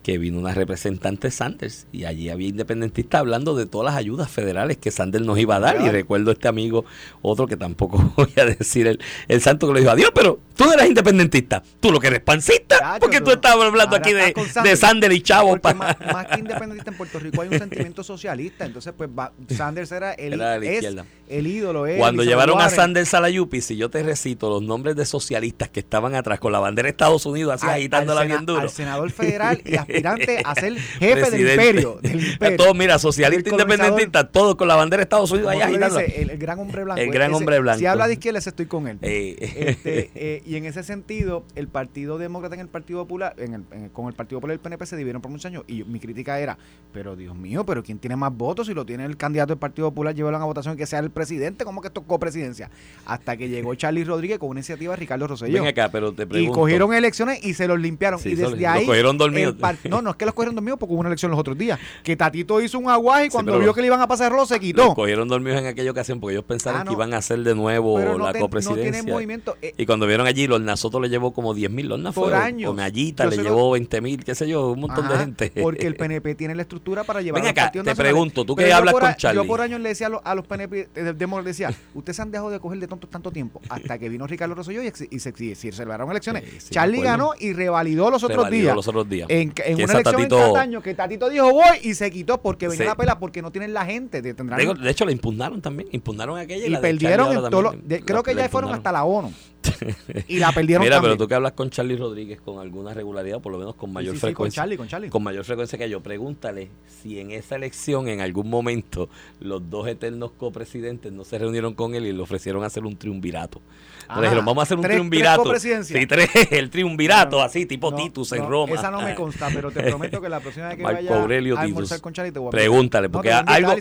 que 0.04 0.18
vino 0.18 0.38
una 0.38 0.52
representante 0.54 1.30
Sanders 1.30 1.86
y 1.90 2.04
allí 2.04 2.28
había 2.28 2.46
independentistas 2.48 3.18
hablando 3.20 3.56
de 3.56 3.64
todas 3.64 3.86
las 3.92 3.98
ayudas 3.98 4.30
federales 4.30 4.76
que 4.76 4.90
Sanders 4.90 5.24
nos 5.24 5.38
iba 5.38 5.56
a 5.56 5.60
dar. 5.60 5.80
Y 5.80 5.88
recuerdo 5.88 6.30
este 6.30 6.46
amigo, 6.46 6.84
otro 7.22 7.46
que 7.46 7.56
tampoco 7.56 8.12
voy 8.16 8.30
a 8.36 8.44
decir 8.44 8.86
el, 8.86 9.00
el 9.28 9.40
santo 9.40 9.66
que 9.66 9.72
le 9.74 9.80
dijo, 9.80 9.90
adiós, 9.92 10.10
pero 10.14 10.38
tú 10.54 10.64
no 10.66 10.74
eres 10.74 10.86
independentista, 10.88 11.62
tú 11.80 11.90
lo 11.90 11.98
que 12.00 12.08
eres 12.08 12.20
pancista, 12.20 12.78
Chacho, 12.78 13.00
porque 13.00 13.22
tú 13.22 13.30
estabas 13.30 13.64
hablando 13.66 13.96
aquí 13.96 14.12
de, 14.12 14.34
con 14.34 14.44
de 14.62 14.76
Sanders 14.76 15.14
y 15.14 15.22
Chavo. 15.22 15.58
Más, 15.62 15.74
más 16.12 16.26
que 16.26 16.38
independentista 16.40 16.90
en 16.90 16.96
Puerto 16.98 17.18
Rico 17.18 17.40
hay 17.40 17.48
un 17.48 17.58
sentimiento 17.58 18.04
socialista. 18.04 18.66
Entonces, 18.66 18.92
pues 18.94 19.08
va- 19.08 19.32
Sanders 19.56 19.90
era 19.90 20.12
el, 20.12 20.34
Era 20.34 20.50
de 20.52 20.60
la 20.60 20.66
es 20.66 20.72
izquierda. 20.74 21.06
el 21.30 21.46
ídolo. 21.46 21.86
es 21.86 21.96
Cuando 21.98 22.22
llevaron 22.24 22.60
a. 22.60 22.68
Sanders 22.68 23.14
a 23.14 23.20
la 23.20 23.30
Yupi, 23.30 23.62
si 23.62 23.76
yo 23.78 23.88
te 23.88 24.02
recito 24.02 24.50
los 24.50 24.60
nombres 24.62 24.96
de 24.96 25.06
socialistas 25.06 25.70
que 25.70 25.80
estaban 25.80 26.14
atrás 26.14 26.40
con 26.40 26.52
la 26.52 26.58
bandera 26.58 26.86
de 26.86 26.90
Estados 26.90 27.24
Unidos 27.24 27.54
así 27.54 27.66
Al- 27.66 27.74
agitándola 27.74 28.20
al 28.20 28.26
bien 28.26 28.40
sena- 28.40 28.52
duro. 28.52 28.60
Al 28.62 28.70
senador 28.70 29.10
federal 29.12 29.62
y 29.64 29.76
aspirante 29.94 30.42
a 30.44 30.54
ser 30.54 30.74
jefe 30.98 31.30
del 31.30 31.40
imperio. 31.50 31.98
Del 32.02 32.24
imperio. 32.32 32.56
Todos, 32.56 32.74
mira, 32.76 32.98
colonizador. 32.98 33.34
independentistas, 33.34 34.32
todos 34.32 34.54
con 34.56 34.68
la 34.68 34.76
bandera 34.76 34.98
de 34.98 35.02
Estados 35.04 35.30
Unidos 35.30 35.52
Como 35.52 35.64
allá 35.64 35.88
dices, 35.88 36.18
el, 36.18 36.30
el 36.30 36.38
gran 36.38 36.58
hombre 36.58 36.84
blanco. 36.84 37.00
El 37.00 37.10
gran 37.10 37.30
Ese- 37.30 37.36
hombre 37.38 37.58
blanco. 37.60 37.78
Si 37.78 37.86
habla 37.86 38.06
de 38.06 38.12
izquierda, 38.14 38.38
estoy 38.38 38.66
con 38.66 38.88
él. 38.88 38.98
Eh, 39.02 39.36
Este, 39.40 40.10
eh, 40.14 40.42
y 40.46 40.56
en 40.56 40.64
ese 40.66 40.82
sentido, 40.82 41.44
el 41.54 41.68
Partido 41.68 42.18
Demócrata 42.18 42.54
en 42.54 42.60
el 42.60 42.68
Partido 42.68 43.00
Popular, 43.02 43.34
en 43.38 43.54
el, 43.54 43.62
en- 43.72 43.88
con 43.90 44.06
el 44.08 44.14
Partido 44.14 44.38
Popular 44.40 44.54
y 44.54 44.56
el 44.56 44.60
PNP 44.60 44.86
se 44.86 44.96
dividieron 44.96 45.22
por 45.22 45.30
muchos 45.30 45.46
años. 45.46 45.64
Y 45.66 45.84
mi 45.84 46.00
crítica 46.00 46.38
era, 46.40 46.58
pero 46.92 47.16
Dios 47.16 47.34
mío, 47.36 47.64
pero 47.64 47.82
¿quién 47.82 47.98
tiene 47.98 48.16
más 48.16 48.32
votos? 48.36 48.66
Si 48.66 48.74
lo 48.74 48.84
tiene 48.84 49.04
el 49.04 49.16
candidato 49.16 49.48
del 49.52 49.58
Partido 49.58 49.90
Popular, 49.90 50.14
llevarlo 50.14 50.38
a 50.38 50.44
votación 50.44 50.74
y 50.74 50.76
que 50.76 50.86
sea 50.86 50.98
el 51.00 51.10
presidente, 51.10 51.64
¿cómo 51.64 51.80
que 51.80 51.88
esto 51.88 52.00
es 52.00 52.06
copresidencia? 52.06 52.70
Hasta 53.06 53.36
que 53.36 53.48
llegó 53.48 53.74
Charlie 53.74 54.04
Rodríguez 54.04 54.38
con 54.38 54.50
una 54.50 54.60
iniciativa 54.60 54.92
de 54.92 54.96
Ricardo 55.00 55.26
Rosselló. 55.26 55.54
Ven 55.62 55.66
acá, 55.66 55.90
pero 55.90 56.12
te 56.12 56.22
Y 56.22 56.26
pregunto. 56.26 56.60
cogieron 56.60 56.94
elecciones 56.94 57.44
y 57.44 57.54
se 57.54 57.66
los 57.66 57.78
limpiaron. 57.78 58.18
Sí, 58.20 58.30
y 58.30 58.34
desde 58.34 58.66
ahí. 58.66 58.86
cogieron 58.86 59.18
dormidos. 59.18 59.54
el 59.54 59.60
No, 59.94 60.02
no 60.02 60.10
es 60.10 60.16
que 60.16 60.24
los 60.24 60.34
cogieron 60.34 60.54
dormidos 60.54 60.78
porque 60.78 60.92
hubo 60.92 61.00
una 61.00 61.08
elección 61.08 61.30
los 61.30 61.38
otros 61.40 61.56
días. 61.58 61.78
Que 62.02 62.16
Tatito 62.16 62.60
hizo 62.60 62.78
un 62.78 62.88
aguaje 62.88 63.24
y 63.26 63.26
Sí, 63.26 63.32
cuando 63.32 63.52
pero 63.52 63.58
vio 63.60 63.66
los- 63.66 63.74
que 63.74 63.80
le 63.82 63.86
iban 63.88 64.00
a 64.00 64.08
pasar 64.08 64.30
rolo 64.32 64.46
se 64.46 64.54
Los 64.54 64.60
quitó. 64.60 64.94
cogieron 64.94 65.28
dormidos 65.28 65.60
en 65.60 65.66
aquella 65.66 65.90
ocasión 65.90 66.20
porque 66.20 66.34
ellos 66.34 66.44
pensaron 66.44 66.80
Ah, 66.80 66.84
no. 66.84 66.90
que 66.90 66.94
iban 66.94 67.14
a 67.14 67.18
hacer 67.18 67.38
de 67.40 67.54
nuevo 67.54 67.96
Pero 67.96 68.18
la 68.18 68.32
no 68.32 68.38
copresidencia. 68.40 69.02
movimiento. 69.12 69.56
eh, 69.62 69.74
y 69.76 69.86
cuando 69.86 70.06
vieron 70.06 70.26
allí, 70.26 70.46
los 70.46 70.60
Nasoto 70.60 71.00
le 71.00 71.08
llevó 71.08 71.32
como 71.32 71.54
10 71.54 71.70
mil, 71.70 71.88
¿no 71.88 72.12
Por 72.12 72.32
Mellita 72.74 73.24
Yo 73.24 73.30
le 73.30 73.36
llevó 73.38 73.70
20 73.72 74.00
mil, 74.00 74.24
qué 74.24 74.34
sé 74.34 74.48
yo, 74.48 74.72
un 74.72 74.80
montón 74.80 75.08
de 75.08 75.16
gente. 75.18 75.52
Porque 75.60 75.86
el 75.86 75.94
PNP 75.96 76.34
tiene 76.34 76.54
la 76.54 76.62
estructura 76.62 77.04
para 77.04 77.20
llevar 77.22 77.40
Ven 77.42 77.50
a 77.50 77.52
los 77.52 77.62
acá, 77.68 77.82
te 77.82 77.94
pregunto, 77.94 78.44
tú 78.44 78.56
que 78.56 78.72
hablas 78.72 78.94
con 78.94 79.04
a- 79.04 79.16
Charlie. 79.16 79.42
Yo 79.42 79.46
por 79.46 79.60
años 79.60 79.80
le 79.80 79.90
decía 79.90 80.06
a 80.06 80.10
los, 80.10 80.20
a 80.24 80.34
los 80.34 80.46
PNP 80.46 80.88
le 80.94 81.42
decía, 81.44 81.70
ustedes 81.94 82.20
han 82.20 82.30
dejado 82.30 82.50
de 82.50 82.60
coger 82.60 82.78
de 82.78 82.86
tontos 82.88 83.10
tanto 83.10 83.30
tiempo, 83.30 83.60
hasta 83.68 83.98
que 83.98 84.08
vino 84.08 84.26
Ricardo 84.26 84.54
Rosselló 84.54 84.82
y, 84.82 84.90
se, 84.90 85.08
y 85.10 85.18
se 85.54 85.72
celebraron 85.72 86.10
elecciones. 86.10 86.44
Sí, 86.44 86.60
sí, 86.60 86.70
Charlie 86.70 87.00
ganó 87.00 87.32
y 87.38 87.52
revalidó 87.52 88.10
los 88.10 88.22
otros 88.22 88.38
Revalidó 88.38 88.62
días. 88.62 88.76
los 88.76 88.88
otros 88.88 89.08
días. 89.08 89.26
En, 89.30 89.52
en 89.64 89.73
Que 89.76 89.84
una 89.84 89.92
elección 89.94 90.16
Tatito- 90.22 90.46
en 90.46 90.52
Cataño 90.52 90.82
que 90.82 90.94
Tatito 90.94 91.28
dijo 91.28 91.50
voy 91.52 91.78
y 91.82 91.94
se 91.94 92.10
quitó 92.10 92.40
porque 92.40 92.68
venía 92.68 92.84
Sí. 92.84 92.88
la 92.88 92.94
pela 92.94 93.18
porque 93.18 93.42
no 93.42 93.50
tienen 93.50 93.72
la 93.74 93.84
gente. 93.84 94.22
De, 94.22 94.34
tendrán- 94.34 94.80
de 94.80 94.90
hecho, 94.90 95.04
la 95.04 95.12
impugnaron 95.12 95.60
también. 95.60 95.88
Impugnaron 95.92 96.38
aquella 96.38 96.64
y, 96.64 96.68
y 96.68 96.70
la 96.70 96.80
perdieron 96.80 97.32
en 97.32 97.50
todo 97.50 97.62
lo- 97.62 97.72
La- 97.72 98.00
creo 98.00 98.22
que 98.22 98.34
ya 98.34 98.48
fueron 98.48 98.72
hasta 98.72 98.92
la 98.92 99.04
ONU. 99.04 99.32
y 100.28 100.38
la 100.38 100.52
perdieron 100.52 100.84
Mira, 100.84 100.96
también. 100.96 101.12
pero 101.16 101.24
tú 101.24 101.28
que 101.28 101.34
hablas 101.34 101.52
con 101.52 101.70
Charlie 101.70 101.96
Rodríguez 101.96 102.40
con 102.40 102.58
alguna 102.60 102.94
regularidad, 102.94 103.40
por 103.40 103.52
lo 103.52 103.58
menos 103.58 103.74
con 103.74 103.92
mayor 103.92 104.14
Sí, 104.14 104.18
sí, 104.18 104.20
con 104.20 104.28
frecuencia. 104.28 104.62
Charlie, 104.62 104.76
con 104.76 104.88
Charlie. 104.88 105.08
con 105.10 105.22
mayor 105.22 105.44
frecuencia 105.44 105.78
que 105.78 105.88
yo, 105.88 106.00
pregúntale 106.02 106.68
si 107.02 107.18
en 107.20 107.30
esa 107.30 107.56
elección, 107.56 108.08
en 108.08 108.20
algún 108.20 108.48
momento, 108.50 109.08
los 109.40 109.68
dos 109.70 109.86
eternos 109.88 110.32
copresidentes 110.32 111.12
no 111.12 111.24
se 111.24 111.38
reunieron 111.38 111.74
con 111.74 111.94
él 111.94 112.06
y 112.06 112.12
le 112.12 112.20
ofrecieron 112.22 112.64
hacer 112.64 112.84
un 112.84 112.96
triunvirato. 112.96 113.60
Ah, 114.06 114.20
le 114.20 114.26
dijeron, 114.26 114.44
vamos 114.44 114.60
a 114.60 114.64
hacer 114.64 114.76
un 114.76 114.82
tres- 114.82 114.96
triunvirato. 114.96 115.42
tres. 115.44 115.86
Sí, 115.86 116.06
tres, 116.06 116.28
el 116.50 116.68
triunvirato, 116.68 117.38
No, 117.38 117.42
así, 117.42 117.64
tipo 117.64 117.90
no, 117.90 117.96
Titus 117.96 118.32
en 118.32 118.40
no, 118.42 118.48
Roma. 118.50 118.74
Esa 118.74 118.90
no 118.90 119.00
me 119.00 119.14
consta, 119.14 119.48
pero 119.54 119.70
te 119.70 119.82
prometo 119.82 120.20
que 120.20 120.28
la 120.28 120.40
próxima 120.40 120.68
vez 120.68 120.76
que 120.76 120.82
Marco 120.82 120.96
vaya 121.02 121.20
Aurelio 121.22 121.54
a 121.58 121.62
Titus. 121.62 121.76
almorzar 121.76 122.00
con 122.02 122.12
Charlie 122.12 122.30
te 122.32 122.38
voy 122.38 122.48
a 122.48 122.50
Pregúntale, 122.50 123.08
porque 123.08 123.32
a 123.32 123.38
algo, 123.38 123.72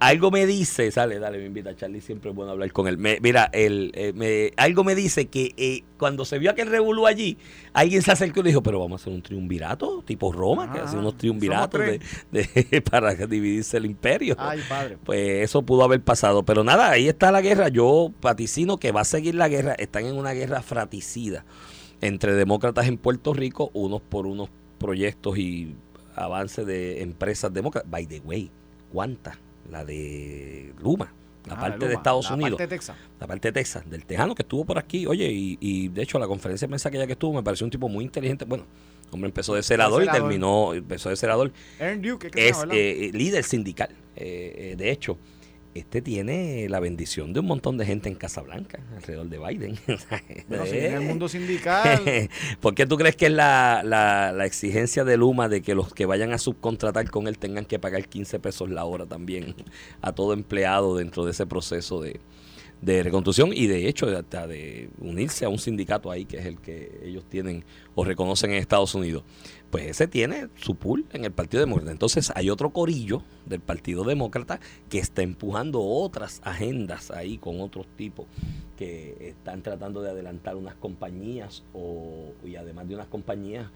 algo 0.00 0.30
me 0.30 0.44
dice, 0.46 0.90
sale, 0.90 1.18
dale, 1.18 1.38
me 1.38 1.46
invita. 1.46 1.74
Charlie 1.76 2.00
siempre 2.02 2.28
es 2.30 2.36
bueno 2.36 2.52
hablar 2.52 2.70
con 2.72 2.88
él. 2.88 2.98
Me- 2.98 3.18
mira, 3.22 3.48
el, 3.54 3.90
eh, 3.94 4.12
me- 4.14 4.52
algo 4.62 4.84
me 4.84 4.94
dice 4.94 5.28
que 5.30 5.54
eh, 5.56 5.84
cuando 5.98 6.24
se 6.24 6.38
vio 6.38 6.50
aquel 6.50 6.68
revolú 6.68 7.06
allí, 7.06 7.38
alguien 7.72 8.02
se 8.02 8.12
acercó 8.12 8.40
y 8.40 8.42
le 8.44 8.48
dijo, 8.50 8.62
pero 8.62 8.80
vamos 8.80 9.00
a 9.00 9.02
hacer 9.02 9.12
un 9.12 9.22
triunvirato, 9.22 10.02
tipo 10.02 10.32
Roma, 10.32 10.72
que 10.72 10.80
Ah, 10.80 10.84
hace 10.84 10.96
unos 10.96 11.12
somos 11.12 11.18
triunviratos 11.18 11.80
de, 12.30 12.82
para 12.90 13.14
dividirse 13.14 13.76
el 13.76 13.86
imperio. 13.86 14.36
Ay, 14.38 14.60
padre. 14.68 14.98
Pues 15.04 15.44
eso 15.44 15.62
pudo 15.62 15.84
haber 15.84 16.02
pasado. 16.02 16.42
Pero 16.42 16.64
nada, 16.64 16.90
ahí 16.90 17.08
está 17.08 17.32
la 17.32 17.40
guerra. 17.40 17.68
Yo 17.68 18.12
vaticino 18.20 18.78
que 18.78 18.92
va 18.92 19.02
a 19.02 19.04
seguir 19.04 19.34
la 19.34 19.48
guerra. 19.48 19.74
Están 19.74 20.06
en 20.06 20.16
una 20.16 20.32
guerra 20.32 20.62
fraticida 20.62 21.44
entre 22.00 22.34
demócratas 22.34 22.86
en 22.88 22.98
Puerto 22.98 23.34
Rico, 23.34 23.70
unos 23.74 24.00
por 24.00 24.26
unos 24.26 24.48
proyectos 24.78 25.38
y 25.38 25.74
avances 26.14 26.66
de 26.66 27.02
empresas 27.02 27.52
demócratas. 27.52 27.90
By 27.90 28.06
the 28.06 28.20
way, 28.20 28.50
¿cuántas? 28.92 29.38
La 29.70 29.84
de 29.84 30.72
Luma, 30.82 31.12
la 31.46 31.54
Ah, 31.54 31.60
parte 31.60 31.88
de 31.88 31.94
Estados 31.94 32.28
la 32.28 32.34
Unidos, 32.34 32.50
parte 32.52 32.62
de 32.64 32.68
Texas. 32.68 32.96
la 33.18 33.26
parte 33.26 33.48
de 33.48 33.52
Texas, 33.52 33.88
del 33.90 34.04
Tejano 34.04 34.34
que 34.34 34.42
estuvo 34.42 34.64
por 34.64 34.78
aquí. 34.78 35.06
Oye, 35.06 35.28
y, 35.30 35.58
y 35.60 35.88
de 35.88 36.02
hecho 36.02 36.18
la 36.18 36.26
conferencia 36.26 36.66
de 36.66 36.70
prensa 36.70 36.90
que 36.90 36.98
ya 36.98 37.06
que 37.06 37.12
estuvo 37.12 37.32
me 37.34 37.42
pareció 37.42 37.64
un 37.64 37.70
tipo 37.70 37.88
muy 37.88 38.04
inteligente. 38.04 38.44
Bueno, 38.44 38.64
hombre 39.10 39.28
empezó 39.28 39.54
de 39.54 39.62
senador 39.62 40.02
y 40.02 40.04
senador. 40.06 40.28
terminó, 40.28 40.74
empezó 40.74 41.08
de 41.08 41.16
Aaron 41.80 42.02
Duke, 42.02 42.30
¿qué 42.30 42.48
es 42.48 42.58
eh, 42.70 43.06
eh, 43.06 43.10
líder 43.12 43.44
sindical. 43.44 43.88
Eh, 44.16 44.72
eh, 44.72 44.76
de 44.76 44.90
hecho, 44.90 45.16
este 45.74 46.02
tiene 46.02 46.68
la 46.68 46.80
bendición 46.80 47.32
de 47.32 47.40
un 47.40 47.46
montón 47.46 47.78
de 47.78 47.86
gente 47.86 48.08
en 48.08 48.16
Casablanca, 48.16 48.80
alrededor 48.96 49.28
de 49.28 49.38
Biden. 49.38 49.78
Bueno, 50.48 50.66
si 50.66 50.78
en 50.78 50.94
el 50.94 51.00
mundo 51.02 51.28
sindical. 51.28 52.28
¿Por 52.60 52.74
qué 52.74 52.86
tú 52.86 52.96
crees 52.96 53.14
que 53.14 53.26
es 53.26 53.32
la, 53.32 53.82
la, 53.84 54.32
la 54.32 54.46
exigencia 54.46 55.04
de 55.04 55.16
Luma 55.16 55.48
de 55.48 55.62
que 55.62 55.74
los 55.74 55.94
que 55.94 56.06
vayan 56.06 56.32
a 56.32 56.38
subcontratar 56.38 57.08
con 57.10 57.28
él 57.28 57.38
tengan 57.38 57.64
que 57.64 57.78
pagar 57.78 58.08
15 58.08 58.40
pesos 58.40 58.70
la 58.70 58.84
hora 58.84 59.06
también 59.06 59.54
a 60.02 60.12
todo 60.12 60.32
empleado 60.32 60.96
dentro 60.96 61.24
de 61.24 61.30
ese 61.30 61.46
proceso 61.46 62.00
de, 62.00 62.20
de 62.82 63.02
reconstrucción 63.02 63.52
y 63.52 63.66
de 63.66 63.88
hecho 63.88 64.06
hasta 64.16 64.46
de 64.46 64.88
unirse 64.98 65.44
a 65.44 65.48
un 65.48 65.58
sindicato 65.58 66.10
ahí 66.10 66.24
que 66.24 66.38
es 66.38 66.46
el 66.46 66.58
que 66.58 67.00
ellos 67.04 67.24
tienen 67.28 67.64
o 67.94 68.04
reconocen 68.04 68.52
en 68.52 68.56
Estados 68.56 68.94
Unidos 68.94 69.22
pues 69.70 69.86
ese 69.86 70.06
tiene 70.06 70.48
su 70.56 70.74
pool 70.74 71.06
en 71.12 71.24
el 71.24 71.32
Partido 71.32 71.60
Demócrata. 71.60 71.92
Entonces 71.92 72.32
hay 72.34 72.50
otro 72.50 72.70
corillo 72.70 73.22
del 73.46 73.60
Partido 73.60 74.04
Demócrata 74.04 74.60
que 74.88 74.98
está 74.98 75.22
empujando 75.22 75.80
otras 75.82 76.40
agendas 76.44 77.10
ahí 77.10 77.38
con 77.38 77.60
otros 77.60 77.86
tipos 77.96 78.26
que 78.76 79.16
están 79.28 79.62
tratando 79.62 80.02
de 80.02 80.10
adelantar 80.10 80.56
unas 80.56 80.74
compañías 80.74 81.62
o, 81.74 82.32
y 82.44 82.56
además 82.56 82.88
de 82.88 82.94
unas 82.94 83.08
compañías, 83.08 83.68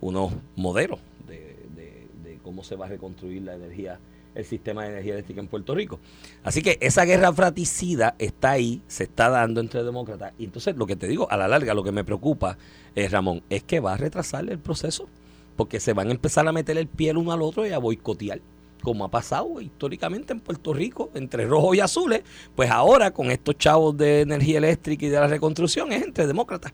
unos 0.00 0.32
modelos 0.56 1.00
de, 1.26 1.56
de 1.74 2.38
cómo 2.42 2.64
se 2.64 2.76
va 2.76 2.86
a 2.86 2.88
reconstruir 2.88 3.42
la 3.42 3.54
energía 3.54 3.98
el 4.34 4.44
sistema 4.44 4.84
de 4.84 4.90
energía 4.90 5.12
eléctrica 5.12 5.40
en 5.40 5.46
Puerto 5.46 5.74
Rico. 5.74 6.00
Así 6.42 6.62
que 6.62 6.78
esa 6.80 7.04
guerra 7.04 7.32
fratricida 7.32 8.14
está 8.18 8.52
ahí, 8.52 8.80
se 8.86 9.04
está 9.04 9.28
dando 9.28 9.60
entre 9.60 9.82
demócratas. 9.82 10.32
Y 10.38 10.44
entonces 10.44 10.76
lo 10.76 10.86
que 10.86 10.96
te 10.96 11.06
digo, 11.06 11.30
a 11.30 11.36
la 11.36 11.48
larga, 11.48 11.74
lo 11.74 11.84
que 11.84 11.92
me 11.92 12.04
preocupa, 12.04 12.56
es, 12.94 13.10
Ramón, 13.10 13.42
es 13.50 13.62
que 13.62 13.80
va 13.80 13.94
a 13.94 13.96
retrasar 13.96 14.48
el 14.48 14.58
proceso 14.58 15.08
porque 15.56 15.80
se 15.80 15.92
van 15.92 16.08
a 16.08 16.12
empezar 16.12 16.46
a 16.46 16.52
meter 16.52 16.78
el 16.78 16.86
pie 16.86 17.10
el 17.10 17.18
uno 17.18 17.32
al 17.32 17.42
otro 17.42 17.66
y 17.66 17.70
a 17.70 17.78
boicotear, 17.78 18.40
como 18.82 19.04
ha 19.04 19.10
pasado 19.10 19.60
históricamente 19.60 20.32
en 20.32 20.40
Puerto 20.40 20.74
Rico, 20.74 21.10
entre 21.14 21.46
rojos 21.46 21.76
y 21.76 21.80
azules, 21.80 22.22
pues 22.54 22.70
ahora 22.70 23.12
con 23.12 23.30
estos 23.30 23.56
chavos 23.56 23.96
de 23.96 24.22
energía 24.22 24.58
eléctrica 24.58 25.06
y 25.06 25.08
de 25.08 25.20
la 25.20 25.28
reconstrucción 25.28 25.92
es 25.92 26.02
entre 26.02 26.26
demócratas. 26.26 26.72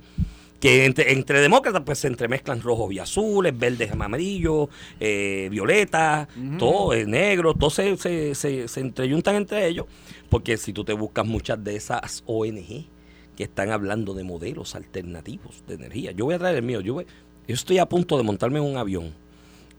Que 0.58 0.86
entre, 0.86 1.40
demócratas 1.40 1.82
pues 1.86 2.00
se 2.00 2.08
entremezclan 2.08 2.60
rojos 2.60 2.92
y 2.92 2.98
azules, 2.98 3.56
verdes 3.56 3.90
y 3.90 3.92
amarillos, 3.92 4.68
eh, 4.98 5.46
violetas, 5.52 6.26
todo, 6.58 6.94
es 6.94 7.06
negro, 7.06 7.54
todo 7.54 7.70
se, 7.70 7.96
se, 7.96 8.34
se, 8.34 8.66
se 8.66 8.80
entreyuntan 8.80 9.36
entre 9.36 9.68
ellos, 9.68 9.86
porque 10.28 10.56
si 10.56 10.72
tú 10.72 10.82
te 10.84 10.94
buscas 10.94 11.24
muchas 11.24 11.62
de 11.62 11.76
esas 11.76 12.24
ONG 12.26 12.86
que 13.36 13.44
están 13.44 13.70
hablando 13.70 14.14
de 14.14 14.24
modelos 14.24 14.74
alternativos 14.74 15.62
de 15.68 15.74
energía, 15.74 16.10
yo 16.10 16.24
voy 16.24 16.34
a 16.34 16.40
traer 16.40 16.56
el 16.56 16.64
mío, 16.64 16.80
yo 16.80 16.94
voy, 16.94 17.06
yo 17.48 17.54
estoy 17.54 17.78
a 17.78 17.86
punto 17.86 18.16
de 18.18 18.22
montarme 18.22 18.58
en 18.58 18.66
un 18.66 18.76
avión, 18.76 19.12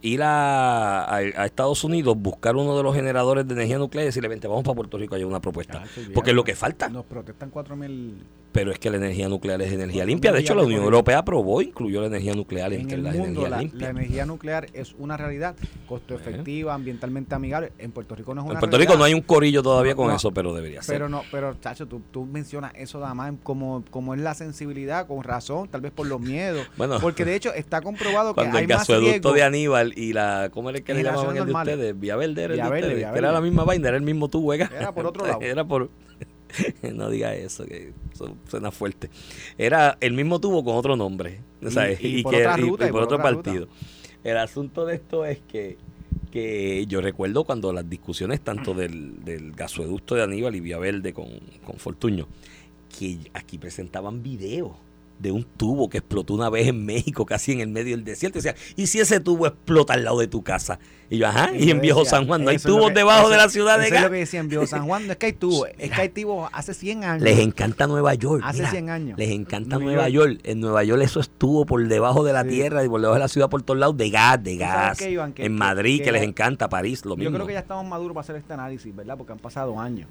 ir 0.02 0.22
a, 0.24 1.22
Estados 1.46 1.84
Unidos, 1.84 2.18
buscar 2.18 2.56
uno 2.56 2.76
de 2.76 2.82
los 2.84 2.96
generadores 2.96 3.48
de 3.48 3.54
energía 3.54 3.78
nuclear 3.78 4.04
y 4.04 4.08
decirle, 4.08 4.28
vente, 4.28 4.48
vamos 4.48 4.64
para 4.64 4.76
Puerto 4.76 4.98
Rico, 4.98 5.16
hay 5.16 5.24
una 5.24 5.40
propuesta. 5.40 5.84
Porque 6.14 6.32
es 6.32 6.36
lo 6.36 6.44
que 6.44 6.56
falta. 6.56 6.90
Nos 6.90 7.06
protestan 7.06 7.52
4 7.52 7.76
mil 7.76 8.16
pero 8.52 8.72
es 8.72 8.80
que 8.80 8.90
la 8.90 8.98
energía 8.98 9.30
nuclear 9.30 9.62
es 9.62 9.72
energía 9.72 10.06
limpia. 10.06 10.32
De 10.32 10.40
hecho, 10.40 10.56
la 10.56 10.64
Unión 10.64 10.84
Europea 10.84 11.20
aprobó, 11.20 11.62
incluyó 11.62 12.02
la 12.02 12.08
energía 12.08 12.34
nuclear 12.34 12.74
energías 12.74 13.00
la, 13.00 13.12
limpias. 13.12 13.74
La 13.74 13.90
energía 13.90 14.26
nuclear 14.26 14.68
es 14.74 14.96
una 14.98 15.18
realidad, 15.18 15.56
costo 15.88 16.16
efectiva, 16.16 16.74
ambientalmente 16.74 17.36
amigable. 17.36 17.72
En 17.78 17.92
Puerto 17.92 18.16
Rico 18.16 18.34
no 18.34 18.42
es 18.42 18.46
una 18.46 18.54
En 18.56 18.60
Puerto 18.60 18.78
Rico 18.78 18.96
no 18.96 19.04
hay 19.04 19.14
un 19.14 19.22
corillo 19.22 19.62
todavía 19.62 19.96
con 19.96 20.12
eso, 20.12 20.32
pero 20.32 20.54
debería 20.54 20.82
ser. 20.82 20.96
Pero 20.96 21.10
no, 21.10 21.24
pero 21.32 21.56
Chacho, 21.60 21.88
tú, 21.88 22.02
tú 22.12 22.26
mencionas 22.26 22.74
eso 22.76 23.00
nada 23.00 23.14
más 23.14 23.34
como, 23.44 23.84
como 23.90 24.14
es 24.14 24.20
la 24.22 24.34
sensibilidad, 24.34 25.08
con 25.08 25.24
razón, 25.24 25.68
tal 25.70 25.82
vez 25.82 25.92
por 25.92 26.08
los 26.08 26.20
miedos. 26.20 26.68
Bueno, 26.80 26.98
porque 27.02 27.26
de 27.26 27.36
hecho 27.36 27.54
está 27.54 27.82
comprobado 27.82 28.34
que 28.34 28.42
hay 28.42 28.64
el 28.64 28.68
gasoducto 28.68 29.34
de 29.34 29.44
Aníbal 29.44 29.92
y 29.98 30.14
la, 30.14 30.50
¿cómo 30.52 30.70
era 30.70 30.80
que 30.80 30.94
le 30.94 31.04
llamaban 31.04 31.36
el 31.36 31.46
de 31.46 31.52
ustedes? 31.52 32.00
Vía 32.00 32.16
Verde 32.16 32.44
era 32.44 32.54
el 32.54 32.60
de 32.60 32.66
ustedes, 32.66 33.12
que 33.12 33.18
era 33.18 33.32
la 33.34 33.42
misma 33.42 33.66
vaina, 33.66 33.90
era 33.90 33.98
el 33.98 34.04
mismo 34.04 34.30
tubo, 34.30 34.54
Era 34.54 34.94
por 34.94 35.08
otro 35.08 35.26
lado. 35.26 35.40
era 35.42 35.66
por 35.66 35.90
no 36.94 37.10
diga 37.10 37.34
eso, 37.36 37.66
que 37.66 37.94
suena 38.48 38.72
fuerte. 38.72 39.10
Era 39.58 39.98
el 40.02 40.14
mismo 40.14 40.40
tubo 40.40 40.64
con 40.64 40.76
otro 40.76 40.96
nombre. 40.96 41.42
Y, 42.00 42.24
por, 42.24 42.36
otro 43.02 43.22
partido. 43.22 43.68
El 44.24 44.38
asunto 44.38 44.86
de 44.86 44.96
esto 44.96 45.26
es 45.26 45.40
que, 45.40 45.78
que 46.32 46.86
yo 46.88 47.02
recuerdo 47.02 47.44
cuando 47.44 47.74
las 47.74 47.90
discusiones 47.90 48.42
tanto 48.42 48.74
del, 48.74 49.24
del 49.24 49.52
gasoducto 49.52 50.16
de 50.16 50.24
Aníbal 50.24 50.56
y 50.56 50.60
Vía 50.60 50.78
Verde 50.78 51.14
con, 51.14 51.28
con 51.66 51.78
Fortuño, 51.78 52.28
que 52.98 53.18
aquí 53.34 53.58
presentaban 53.58 54.24
videos 54.24 54.72
de 55.20 55.32
un 55.32 55.44
tubo 55.44 55.90
que 55.90 56.00
explotó 56.00 56.34
una 56.34 56.50
vez 56.50 56.68
en 56.68 56.86
México, 56.86 57.26
casi 57.26 57.52
en 57.52 57.60
el 57.60 57.68
medio 57.68 57.96
del 57.96 58.06
desierto. 58.06 58.40
O 58.40 58.42
sea, 58.42 58.56
¿y 58.76 58.88
si 58.88 59.00
ese 59.00 59.20
tubo 59.20 59.48
explota 59.48 59.94
al 59.94 60.06
lado 60.06 60.20
de 60.20 60.28
tu 60.28 60.44
casa? 60.44 60.80
Y 61.10 61.18
yo, 61.18 61.28
ajá, 61.28 61.52
y, 61.56 61.72
en 61.72 61.82
Viejo 61.82 62.06
San 62.06 62.28
Juan 62.28 62.44
no 62.44 62.52
hay 62.52 62.60
tubos 62.60 62.94
debajo 62.94 63.30
de 63.30 63.38
la 63.38 63.50
ciudad 63.50 63.80
de 63.80 63.88
es 63.88 64.02
lo 64.02 64.12
que 64.12 64.18
decía 64.18 64.40
en 64.40 64.48
Viejo 64.48 64.68
San 64.68 64.86
Juan, 64.86 65.08
no 65.08 65.14
es 65.14 65.18
que 65.18 65.26
hay 65.26 65.34
tubos, 65.34 65.68
es 65.78 65.92
que 65.92 66.02
hay 66.02 66.10
tubos 66.10 66.50
hace 66.54 66.74
100 66.74 67.04
años. 67.04 67.24
Les 67.24 67.40
encanta 67.40 67.88
Nueva 67.88 68.14
York. 68.14 68.44
Hace 68.46 68.66
100 68.66 68.90
años. 68.90 69.18
Les 69.18 69.32
encanta 69.32 69.78
Nueva 69.78 70.08
York. 70.08 70.40
En 70.44 70.60
Nueva 70.60 70.84
York 70.84 71.02
eso 71.02 71.20
estuvo 71.20 71.66
por 71.66 71.86
debajo 71.88 72.24
de 72.24 72.34
la 72.34 72.46
tierra 72.46 72.86
y 72.86 72.90
por 72.90 73.02
debajo 73.02 73.16
de 73.16 73.22
la 73.22 73.28
ciudad 73.28 73.50
por 73.50 73.64
todos 73.64 73.80
lados 73.80 73.98
de 73.98 74.10
gas, 74.10 74.44
de 74.44 74.58
gas. 74.58 75.00
en 75.02 75.56
Madrid, 75.56 76.04
que, 76.04 76.12
les 76.12 76.24
encanta, 76.24 76.70
París, 76.70 77.04
lo 77.06 77.16
mismo. 77.16 77.32
Yo 77.32 77.36
creo 77.36 77.48
que 77.48 77.54
ya 77.54 77.60
estamos 77.60 77.86
maduros 77.86 78.14
para 78.14 78.22
hacer 78.22 78.36
este 78.36 78.54
análisis, 78.54 78.96
¿verdad? 78.96 79.18
Porque 79.18 79.34
han 79.34 79.40
pasado 79.40 79.80
años 79.80 80.08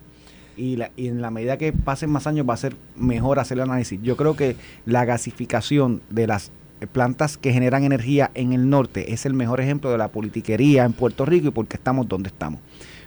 y, 0.59 0.77
la, 0.77 0.91
y 0.97 1.09
en 1.09 1.23
la 1.23 1.31
medida 1.31 1.57
que 1.57 1.73
pasen 1.73 2.11
más 2.11 2.27
años 2.27 2.47
va 2.49 2.55
a 2.55 2.59
ser 2.59 2.77
mejor 2.97 3.38
hacer 3.38 3.59
el 3.59 3.62
análisis. 3.62 4.00
Yo 4.03 4.17
creo 4.17 4.37
que 4.37 4.57
la 4.85 5.05
gasificación 5.05 6.03
de 6.11 6.27
las 6.27 6.50
plantas 6.93 7.38
que 7.38 7.53
generan 7.53 7.85
energía 7.85 8.31
en 8.35 8.53
el 8.53 8.69
norte 8.71 9.12
es 9.12 9.27
el 9.27 9.35
mejor 9.35 9.61
ejemplo 9.61 9.91
de 9.91 9.99
la 9.99 10.09
politiquería 10.09 10.85
en 10.85 10.93
Puerto 10.93 11.25
Rico 11.25 11.49
y 11.49 11.50
por 11.50 11.67
qué 11.67 11.77
estamos 11.77 12.09
donde 12.09 12.29
estamos. 12.29 12.61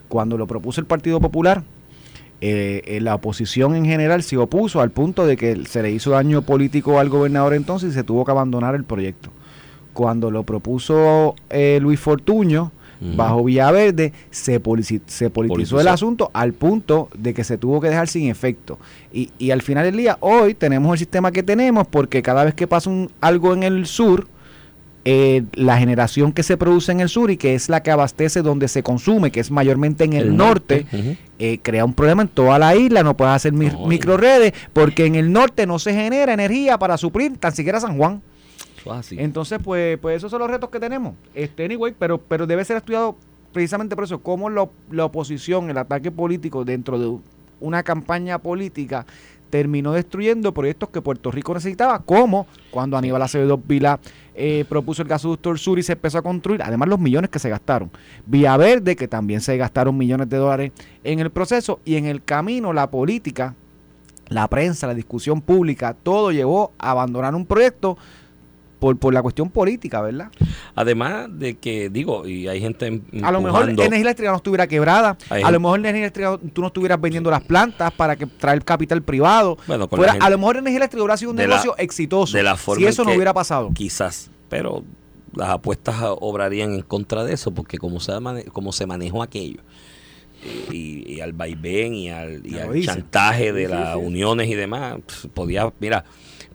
Cuando 0.07 0.37
lo 0.37 0.47
propuso 0.47 0.81
el 0.81 0.87
Partido 0.87 1.21
Popular, 1.21 1.63
eh, 2.41 2.81
eh, 2.85 3.01
la 3.01 3.15
oposición 3.15 3.75
en 3.75 3.85
general 3.85 4.23
se 4.23 4.35
opuso 4.35 4.81
al 4.81 4.89
punto 4.89 5.27
de 5.27 5.37
que 5.37 5.63
se 5.67 5.83
le 5.83 5.91
hizo 5.91 6.11
daño 6.11 6.41
político 6.41 6.99
al 6.99 7.07
gobernador 7.07 7.53
entonces 7.53 7.91
y 7.91 7.93
se 7.93 8.03
tuvo 8.03 8.25
que 8.25 8.31
abandonar 8.31 8.75
el 8.75 8.83
proyecto. 8.83 9.29
Cuando 9.93 10.31
lo 10.31 10.43
propuso 10.43 11.35
eh, 11.49 11.79
Luis 11.81 11.99
Fortuño, 11.99 12.71
bajo 13.01 13.43
Villaverde, 13.43 14.13
se, 14.29 14.61
se 15.07 15.29
politizó 15.29 15.81
el 15.81 15.87
asunto 15.87 16.29
al 16.33 16.53
punto 16.53 17.09
de 17.17 17.33
que 17.33 17.43
se 17.43 17.57
tuvo 17.57 17.81
que 17.81 17.89
dejar 17.89 18.07
sin 18.07 18.29
efecto. 18.29 18.77
Y, 19.11 19.31
y 19.39 19.51
al 19.51 19.61
final 19.61 19.85
del 19.85 19.97
día, 19.97 20.17
hoy 20.19 20.53
tenemos 20.53 20.93
el 20.93 20.99
sistema 20.99 21.31
que 21.31 21.43
tenemos 21.43 21.87
porque 21.87 22.21
cada 22.21 22.43
vez 22.43 22.53
que 22.53 22.67
pasa 22.67 22.89
un, 22.89 23.09
algo 23.19 23.53
en 23.53 23.63
el 23.63 23.85
sur, 23.87 24.27
eh, 25.03 25.45
la 25.53 25.79
generación 25.79 26.31
que 26.31 26.43
se 26.43 26.57
produce 26.57 26.91
en 26.91 26.99
el 26.99 27.09
sur 27.09 27.31
y 27.31 27.37
que 27.37 27.55
es 27.55 27.69
la 27.69 27.81
que 27.81 27.89
abastece 27.89 28.43
donde 28.43 28.67
se 28.67 28.83
consume, 28.83 29.31
que 29.31 29.39
es 29.39 29.49
mayormente 29.49 30.03
en 30.03 30.13
el, 30.13 30.37
norte, 30.37 30.85
eh, 31.39 31.57
crea 31.63 31.85
un 31.85 31.95
problema 31.95 32.21
en 32.21 32.27
toda 32.27 32.59
la 32.59 32.75
isla, 32.75 33.01
no 33.01 33.17
puede 33.17 33.31
hacer 33.31 33.51
microredes, 33.51 34.53
porque 34.73 35.07
en 35.07 35.15
el 35.15 35.31
norte 35.31 35.65
no 35.65 35.79
se 35.79 35.95
genera 35.95 36.33
energía 36.33 36.77
para 36.77 36.97
suplir 36.97 37.35
tan 37.37 37.51
siquiera 37.51 37.79
San 37.79 37.97
Juan. 37.97 38.21
Entonces, 39.11 39.59
pues, 39.63 39.97
pues 39.99 40.17
esos 40.17 40.31
son 40.31 40.39
los 40.39 40.49
retos 40.49 40.69
que 40.69 40.79
tenemos. 40.79 41.15
Este, 41.33 41.65
anyway, 41.65 41.93
pero, 41.97 42.17
pero 42.17 42.47
debe 42.47 42.65
ser 42.65 42.77
estudiado 42.77 43.15
precisamente 43.51 43.95
por 43.95 44.05
eso, 44.05 44.19
cómo 44.19 44.49
la 44.49 45.05
oposición, 45.05 45.69
el 45.69 45.77
ataque 45.77 46.11
político 46.11 46.63
dentro 46.63 46.97
de 46.97 47.17
una 47.59 47.83
campaña 47.83 48.39
política 48.39 49.05
terminó 49.49 49.91
destruyendo 49.91 50.53
proyectos 50.53 50.89
que 50.89 51.01
Puerto 51.01 51.29
Rico 51.29 51.53
necesitaba, 51.53 51.99
como 51.99 52.47
cuando 52.71 52.97
Aníbal 52.97 53.21
Acevedo 53.21 53.57
Vila 53.57 53.99
eh, 54.33 54.65
propuso 54.67 55.01
el 55.01 55.09
gasoducto 55.09 55.55
sur 55.57 55.77
y 55.77 55.83
se 55.83 55.91
empezó 55.93 56.17
a 56.17 56.21
construir, 56.21 56.63
además 56.63 56.87
los 56.87 56.99
millones 56.99 57.29
que 57.29 57.37
se 57.37 57.49
gastaron. 57.49 57.91
Vía 58.25 58.55
Verde, 58.57 58.95
que 58.95 59.07
también 59.07 59.41
se 59.41 59.57
gastaron 59.57 59.97
millones 59.97 60.29
de 60.29 60.37
dólares 60.37 60.71
en 61.03 61.19
el 61.19 61.29
proceso, 61.29 61.79
y 61.83 61.97
en 61.97 62.05
el 62.05 62.23
camino 62.23 62.71
la 62.71 62.89
política, 62.89 63.53
la 64.29 64.47
prensa, 64.47 64.87
la 64.87 64.93
discusión 64.93 65.41
pública, 65.41 65.95
todo 66.01 66.31
llevó 66.31 66.71
a 66.79 66.91
abandonar 66.91 67.35
un 67.35 67.45
proyecto 67.45 67.97
por, 68.81 68.97
por 68.97 69.13
la 69.13 69.21
cuestión 69.21 69.51
política, 69.51 70.01
¿verdad? 70.01 70.29
Además 70.73 71.27
de 71.29 71.53
que, 71.53 71.91
digo, 71.91 72.27
y 72.27 72.47
hay 72.47 72.59
gente. 72.59 72.99
A 73.21 73.31
lo 73.31 73.39
mejor 73.39 73.69
energía 73.69 74.01
eléctrica 74.01 74.31
no 74.31 74.37
estuviera 74.37 74.65
quebrada, 74.65 75.19
a 75.29 75.51
lo 75.51 75.59
mejor 75.59 75.79
energía 75.79 76.05
eléctrica 76.05 76.39
tú 76.51 76.61
no 76.61 76.67
estuvieras 76.67 76.99
vendiendo 76.99 77.29
las 77.29 77.43
plantas 77.43 77.91
para 77.91 78.15
que 78.15 78.25
traer 78.25 78.65
capital 78.65 79.03
privado. 79.03 79.59
Bueno, 79.67 79.87
a 80.19 80.29
lo 80.31 80.37
mejor 80.39 80.57
energía 80.57 80.77
eléctrica 80.77 81.03
hubiera 81.03 81.15
sido 81.15 81.29
un 81.29 81.37
negocio 81.37 81.75
exitoso. 81.77 82.35
De 82.35 82.41
la 82.41 82.57
forma 82.57 82.81
si 82.81 82.87
eso 82.87 83.03
no 83.03 83.11
hubiera 83.11 83.35
pasado. 83.35 83.69
Quizás, 83.71 84.31
pero 84.49 84.83
las 85.35 85.49
apuestas 85.49 85.97
obrarían 86.19 86.73
en 86.73 86.81
contra 86.81 87.23
de 87.23 87.35
eso, 87.35 87.51
porque 87.51 87.77
como 87.77 87.99
se, 87.99 88.13
como 88.51 88.71
se 88.71 88.87
manejó 88.87 89.21
aquello. 89.21 89.59
Y, 90.71 91.19
al 91.19 91.33
vaivén 91.33 91.93
y 91.93 92.09
al, 92.09 92.41
chantaje 92.83 93.53
de 93.53 93.67
las 93.67 93.95
uniones 93.95 94.49
y 94.49 94.55
demás, 94.55 94.97
podía, 95.35 95.71
mira, 95.79 96.03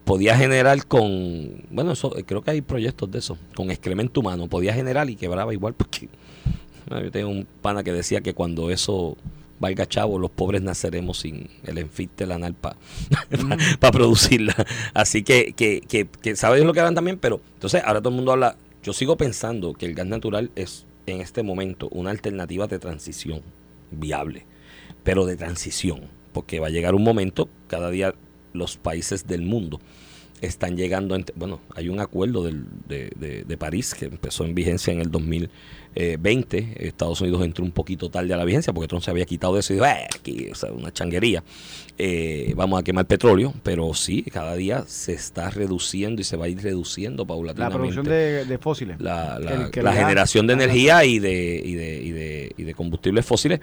podía 0.06 0.36
generar 0.36 0.86
con, 0.86 1.64
bueno, 1.68 1.92
eso 1.92 2.14
creo 2.24 2.40
que 2.40 2.52
hay 2.52 2.60
proyectos 2.62 3.10
de 3.10 3.18
eso, 3.18 3.36
con 3.56 3.72
excremento 3.72 4.20
humano, 4.20 4.46
podía 4.46 4.72
generar 4.72 5.10
y 5.10 5.16
quebraba 5.16 5.52
igual 5.52 5.74
porque 5.76 6.08
yo 6.88 7.10
tengo 7.10 7.28
un 7.28 7.46
pana 7.60 7.82
que 7.82 7.92
decía 7.92 8.20
que 8.20 8.32
cuando 8.32 8.70
eso 8.70 9.16
valga 9.58 9.84
chavo, 9.86 10.20
los 10.20 10.30
pobres 10.30 10.62
naceremos 10.62 11.18
sin 11.18 11.50
el 11.64 11.78
enfite 11.78 12.24
la 12.24 12.38
para 12.52 12.76
mm. 13.30 13.92
producirla. 13.92 14.54
Así 14.94 15.24
que, 15.24 15.54
que, 15.54 15.80
que, 15.80 16.06
que 16.06 16.36
sabes 16.36 16.62
lo 16.62 16.72
que 16.72 16.80
harán 16.80 16.94
también, 16.94 17.18
pero 17.18 17.40
entonces 17.54 17.82
ahora 17.84 18.00
todo 18.00 18.10
el 18.10 18.16
mundo 18.16 18.30
habla, 18.30 18.56
yo 18.84 18.92
sigo 18.92 19.16
pensando 19.16 19.74
que 19.74 19.86
el 19.86 19.94
gas 19.94 20.06
natural 20.06 20.52
es 20.54 20.86
en 21.06 21.20
este 21.20 21.42
momento 21.42 21.88
una 21.90 22.10
alternativa 22.10 22.68
de 22.68 22.78
transición 22.78 23.42
viable, 23.90 24.44
pero 25.02 25.26
de 25.26 25.36
transición, 25.36 26.02
porque 26.32 26.60
va 26.60 26.68
a 26.68 26.70
llegar 26.70 26.94
un 26.94 27.02
momento, 27.02 27.48
cada 27.66 27.90
día 27.90 28.14
los 28.56 28.76
países 28.76 29.26
del 29.26 29.42
mundo 29.42 29.80
están 30.40 30.76
llegando, 30.76 31.18
bueno, 31.34 31.60
hay 31.74 31.88
un 31.88 32.00
acuerdo 32.00 32.44
del, 32.44 32.64
de, 32.86 33.10
de, 33.16 33.44
de, 33.44 33.56
París 33.56 33.94
que 33.94 34.06
empezó 34.06 34.44
en 34.44 34.54
vigencia 34.54 34.92
en 34.92 35.00
el 35.00 35.10
2020. 35.10 36.86
Estados 36.86 37.20
Unidos 37.20 37.42
entró 37.42 37.64
un 37.64 37.72
poquito 37.72 38.10
tarde 38.10 38.34
a 38.34 38.36
la 38.36 38.44
vigencia 38.44 38.72
porque 38.72 38.88
Trump 38.88 39.02
se 39.02 39.10
había 39.10 39.24
quitado 39.24 39.54
de 39.54 39.60
eso 39.60 39.72
y 39.72 39.76
dijo, 39.76 39.86
eh, 39.86 40.06
aquí, 40.14 40.48
o 40.50 40.54
sea, 40.54 40.72
una 40.72 40.92
changuería. 40.92 41.42
Eh, 41.98 42.52
vamos 42.54 42.78
a 42.78 42.82
quemar 42.82 43.06
petróleo, 43.06 43.54
pero 43.62 43.94
sí, 43.94 44.22
cada 44.24 44.54
día 44.56 44.84
se 44.86 45.14
está 45.14 45.48
reduciendo 45.50 46.20
y 46.20 46.24
se 46.24 46.36
va 46.36 46.44
a 46.46 46.48
ir 46.48 46.60
reduciendo 46.60 47.26
paulatinamente. 47.26 47.74
La 47.74 47.78
producción 47.78 48.04
de, 48.04 48.44
de 48.44 48.58
fósiles. 48.58 49.00
La, 49.00 49.38
la, 49.38 49.70
la 49.72 49.92
generación 49.92 50.46
de 50.46 50.52
energía 50.52 51.04
y 51.04 51.18
de, 51.18 51.62
y 51.64 51.74
de, 51.74 52.02
y 52.02 52.10
de, 52.10 52.52
y 52.58 52.62
de 52.62 52.74
combustibles 52.74 53.24
fósiles 53.24 53.60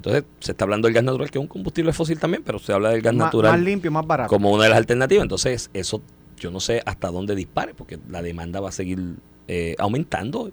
entonces, 0.00 0.24
se 0.38 0.52
está 0.52 0.64
hablando 0.64 0.88
del 0.88 0.94
gas 0.94 1.04
natural, 1.04 1.30
que 1.30 1.38
es 1.38 1.42
un 1.42 1.46
combustible 1.46 1.92
fósil 1.92 2.18
también, 2.18 2.42
pero 2.42 2.58
se 2.58 2.72
habla 2.72 2.88
del 2.88 3.02
gas 3.02 3.12
natural. 3.12 3.52
Más 3.52 3.60
limpio, 3.60 3.90
más 3.90 4.06
barato. 4.06 4.30
Como 4.30 4.50
una 4.50 4.64
de 4.64 4.70
las 4.70 4.78
alternativas. 4.78 5.24
Entonces, 5.24 5.68
eso 5.74 6.00
yo 6.38 6.50
no 6.50 6.58
sé 6.58 6.82
hasta 6.86 7.10
dónde 7.10 7.34
dispare, 7.34 7.74
porque 7.74 7.98
la 8.08 8.22
demanda 8.22 8.60
va 8.60 8.70
a 8.70 8.72
seguir 8.72 9.16
eh, 9.46 9.76
aumentando. 9.78 10.50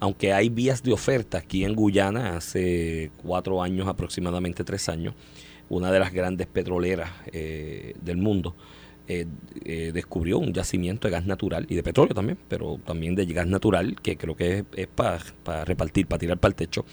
Aunque 0.00 0.32
hay 0.32 0.48
vías 0.48 0.82
de 0.82 0.94
oferta 0.94 1.36
aquí 1.36 1.66
en 1.66 1.74
Guyana 1.74 2.38
hace 2.38 3.10
cuatro 3.22 3.62
años, 3.62 3.86
aproximadamente 3.86 4.64
tres 4.64 4.88
años, 4.88 5.12
una 5.68 5.92
de 5.92 5.98
las 6.00 6.14
grandes 6.14 6.46
petroleras 6.46 7.10
eh, 7.32 7.94
del 8.00 8.16
mundo 8.16 8.54
eh, 9.08 9.26
eh, 9.64 9.90
descubrió 9.92 10.38
un 10.38 10.52
yacimiento 10.52 11.08
de 11.08 11.12
gas 11.12 11.26
natural 11.26 11.66
y 11.68 11.74
de 11.74 11.82
petróleo 11.82 12.14
también, 12.14 12.38
pero 12.48 12.78
también 12.84 13.14
de 13.14 13.26
gas 13.26 13.46
natural 13.46 13.96
que 14.00 14.16
creo 14.16 14.36
que 14.36 14.58
es, 14.58 14.64
es 14.74 14.86
para 14.86 15.64
repartir, 15.64 16.06
para 16.06 16.18
tirar 16.18 16.38
para 16.38 16.50
el 16.50 16.54
techo. 16.56 16.84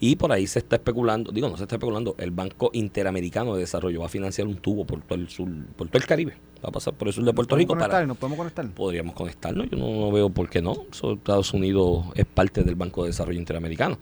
Y 0.00 0.16
por 0.16 0.32
ahí 0.32 0.46
se 0.46 0.58
está 0.58 0.76
especulando, 0.76 1.32
digo, 1.32 1.48
no 1.48 1.56
se 1.56 1.64
está 1.64 1.76
especulando, 1.76 2.14
el 2.18 2.30
Banco 2.30 2.70
Interamericano 2.72 3.54
de 3.54 3.60
Desarrollo 3.60 4.00
va 4.00 4.06
a 4.06 4.10
financiar 4.10 4.46
un 4.46 4.56
tubo 4.56 4.84
por 4.84 5.02
todo 5.02 5.18
el 5.18 5.28
sur, 5.28 5.48
por 5.76 5.88
todo 5.88 5.98
el 5.98 6.06
Caribe. 6.06 6.34
Va 6.64 6.68
a 6.68 6.72
pasar 6.72 6.94
por 6.94 7.08
el 7.08 7.14
sur 7.14 7.24
de 7.24 7.32
Puerto 7.32 7.56
Rico. 7.56 7.76
Para, 7.76 8.06
¿Nos 8.06 8.16
podemos 8.16 8.38
conectar? 8.38 8.68
Podríamos 8.70 9.14
conectarnos, 9.14 9.68
yo 9.68 9.76
no, 9.76 9.90
no 9.92 10.12
veo 10.12 10.30
por 10.30 10.48
qué 10.48 10.62
no. 10.62 10.86
Estados 10.92 11.52
Unidos 11.52 12.06
es 12.14 12.24
parte 12.24 12.62
del 12.62 12.76
Banco 12.76 13.02
de 13.02 13.08
Desarrollo 13.08 13.38
Interamericano. 13.38 13.98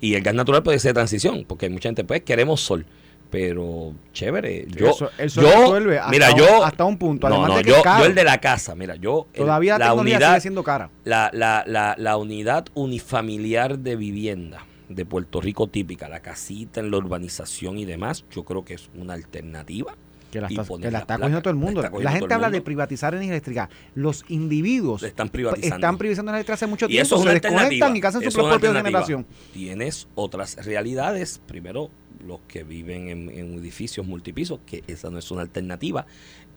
Y 0.00 0.14
el 0.14 0.22
gas 0.22 0.34
natural 0.34 0.62
puede 0.62 0.78
ser 0.78 0.90
de 0.90 0.94
transición, 0.94 1.44
porque 1.46 1.66
hay 1.66 1.72
mucha 1.72 1.88
gente, 1.88 2.04
pues 2.04 2.22
queremos 2.22 2.60
sol 2.60 2.86
pero 3.34 3.92
chévere. 4.12 4.64
Yo, 4.68 4.90
eso, 4.90 5.10
eso 5.18 5.42
yo 5.42 5.50
resuelve 5.50 5.98
hasta, 5.98 6.10
mira, 6.12 6.30
yo, 6.36 6.64
hasta 6.64 6.84
un 6.84 6.96
punto. 6.98 7.28
No, 7.28 7.34
Además 7.34 7.50
no, 7.50 7.56
de 7.58 7.64
que 7.64 7.70
yo, 7.70 7.76
es 7.78 7.82
caro. 7.82 8.04
yo 8.04 8.06
el 8.10 8.14
de 8.14 8.22
la 8.24 8.38
casa, 8.40 8.74
mira, 8.76 8.94
yo. 8.94 9.26
el- 9.32 9.40
Todavía 9.40 9.76
la, 9.76 9.86
la 9.86 9.94
unidad, 9.94 10.28
sigue 10.30 10.40
siendo 10.42 10.62
cara. 10.62 10.90
la, 11.04 11.30
la, 11.32 11.64
la, 11.66 11.96
la 11.98 12.16
unidad 12.16 12.66
unifamiliar 12.74 13.78
de 13.80 13.96
vivienda 13.96 14.64
de 14.88 15.04
Puerto 15.04 15.40
Rico 15.40 15.66
típica, 15.66 16.08
la 16.08 16.20
casita 16.20 16.78
en 16.80 16.90
la 16.92 16.98
urbanización 16.98 17.76
y 17.78 17.84
demás, 17.84 18.24
yo 18.30 18.44
creo 18.44 18.64
que 18.64 18.74
es 18.74 18.88
una 18.94 19.14
alternativa. 19.14 19.94
Que 20.30 20.40
la 20.40 20.48
está, 20.48 20.64
que 20.64 20.90
la 20.90 20.98
está 20.98 21.06
placa, 21.06 21.20
cogiendo 21.20 21.42
todo 21.42 21.50
el 21.52 21.56
mundo. 21.56 21.80
La, 21.80 22.10
gente 22.10 22.26
el 22.26 22.32
habla 22.32 22.50
de 22.50 22.60
privatizar 22.60 23.14
energía 23.14 23.34
eléctrica. 23.34 23.68
Los 23.94 24.24
individuos 24.28 25.00
Le 25.02 25.08
están 25.08 25.28
privatizando. 25.28 25.76
están 25.76 25.96
privatizando 25.96 26.30
energía 26.32 26.38
eléctrica 26.40 26.54
hace 26.54 26.66
mucho 26.66 26.86
Y 26.86 26.88
tiempo. 26.88 27.06
eso 27.06 27.14
es 27.14 27.20
se 27.20 27.24
una 27.24 27.32
desconectan 27.34 27.64
alternativa. 27.66 27.96
y 27.98 28.08
hacen 28.18 28.30
su 28.32 28.48
propia 28.48 28.72
generación. 28.74 29.26
Tienes 29.52 30.08
otras 30.16 30.56
realidades. 30.66 31.40
Primero, 31.46 31.88
los 32.24 32.40
que 32.48 32.64
viven 32.64 33.08
en, 33.08 33.58
edificios 33.58 34.06
multipisos, 34.06 34.60
que 34.66 34.82
esa 34.86 35.10
no 35.10 35.18
es 35.18 35.30
una 35.30 35.42
alternativa. 35.42 36.06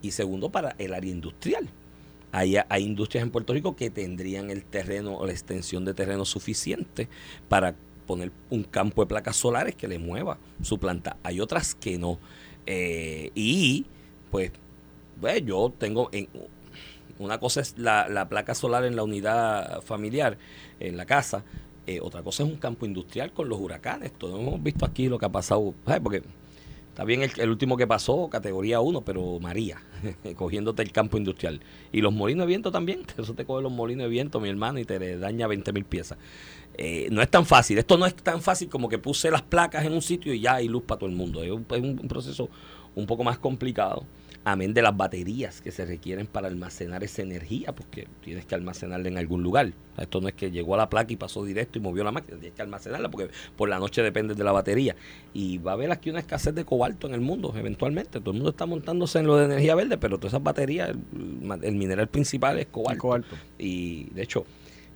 Y 0.02 0.12
segundo, 0.12 0.50
para 0.50 0.76
el 0.78 0.94
área 0.94 1.12
industrial. 1.12 1.70
Hay, 2.32 2.58
hay 2.70 2.84
industrias 2.84 3.24
en 3.24 3.32
Puerto 3.32 3.54
Rico 3.54 3.76
que 3.76 3.90
tendrían 3.90 4.52
el 4.52 4.64
terreno 4.64 5.18
o 5.18 5.26
la 5.26 5.32
extensión 5.32 5.86
de 5.86 5.94
terreno 5.94 6.26
suficiente 6.26 7.08
para 7.48 7.76
poner 8.06 8.32
un 8.50 8.64
campo 8.64 9.02
de 9.02 9.08
placas 9.08 9.36
solares 9.38 9.76
que 9.76 9.88
le 9.88 10.00
mueva 10.00 10.38
su 10.62 10.80
planta. 10.80 11.18
Hay 11.24 11.40
otras 11.40 11.76
que 11.76 11.98
no. 11.98 12.20
Eh, 12.66 13.32
y 13.34 13.86
pues, 14.32 14.52
pues, 15.20 15.46
yo 15.46 15.74
tengo 15.78 16.10
en, 16.12 16.28
una 17.20 17.40
cosa 17.40 17.62
es 17.62 17.78
la, 17.78 18.08
la 18.10 18.30
placa 18.30 18.56
solar 18.56 18.86
en 18.86 18.96
la 18.96 19.04
unidad 19.04 19.82
familiar, 19.82 20.38
en 20.80 20.98
la 20.98 21.06
casa. 21.06 21.44
Eh, 21.88 22.02
otra 22.02 22.22
cosa 22.22 22.44
es 22.44 22.50
un 22.50 22.58
campo 22.58 22.86
industrial 22.86 23.32
con 23.32 23.48
los 23.48 23.60
huracanes. 23.60 24.12
Todos 24.12 24.40
hemos 24.40 24.62
visto 24.62 24.86
aquí 24.86 25.08
lo 25.08 25.18
que 25.18 25.26
ha 25.26 25.32
pasado. 25.32 25.74
Porque 26.04 26.22
está 26.90 27.06
bien 27.06 27.22
el, 27.22 27.50
último 27.50 27.78
que 27.78 27.88
pasó, 27.88 28.30
categoría 28.30 28.82
1, 28.82 29.02
pero 29.02 29.40
María, 29.40 29.82
cogiéndote 30.36 30.84
el 30.84 30.92
campo 30.92 31.18
industrial. 31.18 31.62
Y 31.94 32.02
los 32.02 32.14
molinos 32.14 32.46
de 32.46 32.50
viento 32.50 32.72
también. 32.72 33.04
Eso 33.18 33.34
te 33.36 33.46
coge 33.46 33.64
los 33.64 33.72
molinos 33.72 34.04
de 34.04 34.10
viento, 34.10 34.42
mi 34.42 34.50
hermano, 34.50 34.80
y 34.80 34.86
te 34.86 35.18
daña 35.18 35.48
20 35.48 35.72
mil 35.72 35.86
piezas. 35.86 36.18
Eh, 36.74 37.08
no 37.10 37.22
es 37.22 37.32
tan 37.32 37.46
fácil. 37.46 37.78
Esto 37.78 37.98
no 37.98 38.06
es 38.06 38.16
tan 38.16 38.42
fácil 38.42 38.68
como 38.68 38.90
que 38.90 38.98
puse 38.98 39.32
las 39.32 39.42
placas 39.42 39.86
en 39.86 39.94
un 39.94 40.02
sitio 40.02 40.34
y 40.34 40.42
ya 40.42 40.56
hay 40.56 40.68
luz 40.68 40.84
para 40.84 41.00
todo 41.00 41.10
el 41.10 41.16
mundo. 41.16 41.42
Es 41.42 41.52
un, 41.52 41.66
es 41.70 41.82
un 41.82 42.08
proceso 42.10 42.50
un 42.96 43.06
poco 43.06 43.24
más 43.24 43.40
complicado. 43.40 44.06
Amén 44.50 44.74
de 44.74 44.82
las 44.82 44.96
baterías 44.96 45.60
que 45.60 45.74
se 45.74 45.86
requieren 45.86 46.26
para 46.26 46.48
almacenar 46.48 47.04
esa 47.04 47.22
energía, 47.22 47.76
porque 47.76 48.08
tienes 48.24 48.46
que 48.46 48.56
almacenarla 48.56 49.10
en 49.10 49.18
algún 49.18 49.44
lugar. 49.44 49.74
Esto 49.98 50.22
no 50.22 50.30
es 50.30 50.36
que 50.36 50.52
llegó 50.52 50.76
a 50.76 50.78
la 50.78 50.90
placa 50.90 51.12
y 51.12 51.18
pasó 51.18 51.44
directo 51.44 51.80
y 51.80 51.82
movió 51.82 52.06
la 52.06 52.14
máquina, 52.14 52.38
tienes 52.38 52.56
que 52.56 52.62
almacenarla 52.62 53.10
porque 53.10 53.30
por 53.58 53.68
la 53.68 53.78
noche 53.78 54.02
depende 54.02 54.36
de 54.36 54.44
la 54.46 54.54
batería. 54.54 54.96
Y 55.34 55.58
va 55.58 55.72
a 55.72 55.74
haber 55.74 55.92
aquí 55.92 56.10
una 56.10 56.20
escasez 56.20 56.56
de 56.56 56.64
cobalto 56.64 57.08
en 57.08 57.14
el 57.14 57.20
mundo, 57.20 57.54
eventualmente. 57.58 58.22
Todo 58.22 58.32
el 58.32 58.38
mundo 58.38 58.52
está 58.52 58.66
montándose 58.66 59.20
en 59.20 59.28
lo 59.28 59.36
de 59.36 59.48
energía 59.48 59.76
verde, 59.76 59.98
pero 59.98 60.18
todas 60.18 60.32
esas 60.32 60.44
baterías, 60.44 60.92
el, 60.92 61.64
el 61.64 61.76
mineral 61.76 62.08
principal 62.08 62.58
es 62.58 62.68
cobalto. 62.68 63.02
Cobalto. 63.02 63.36
Y 63.58 64.06
de 64.12 64.24
hecho, 64.24 64.46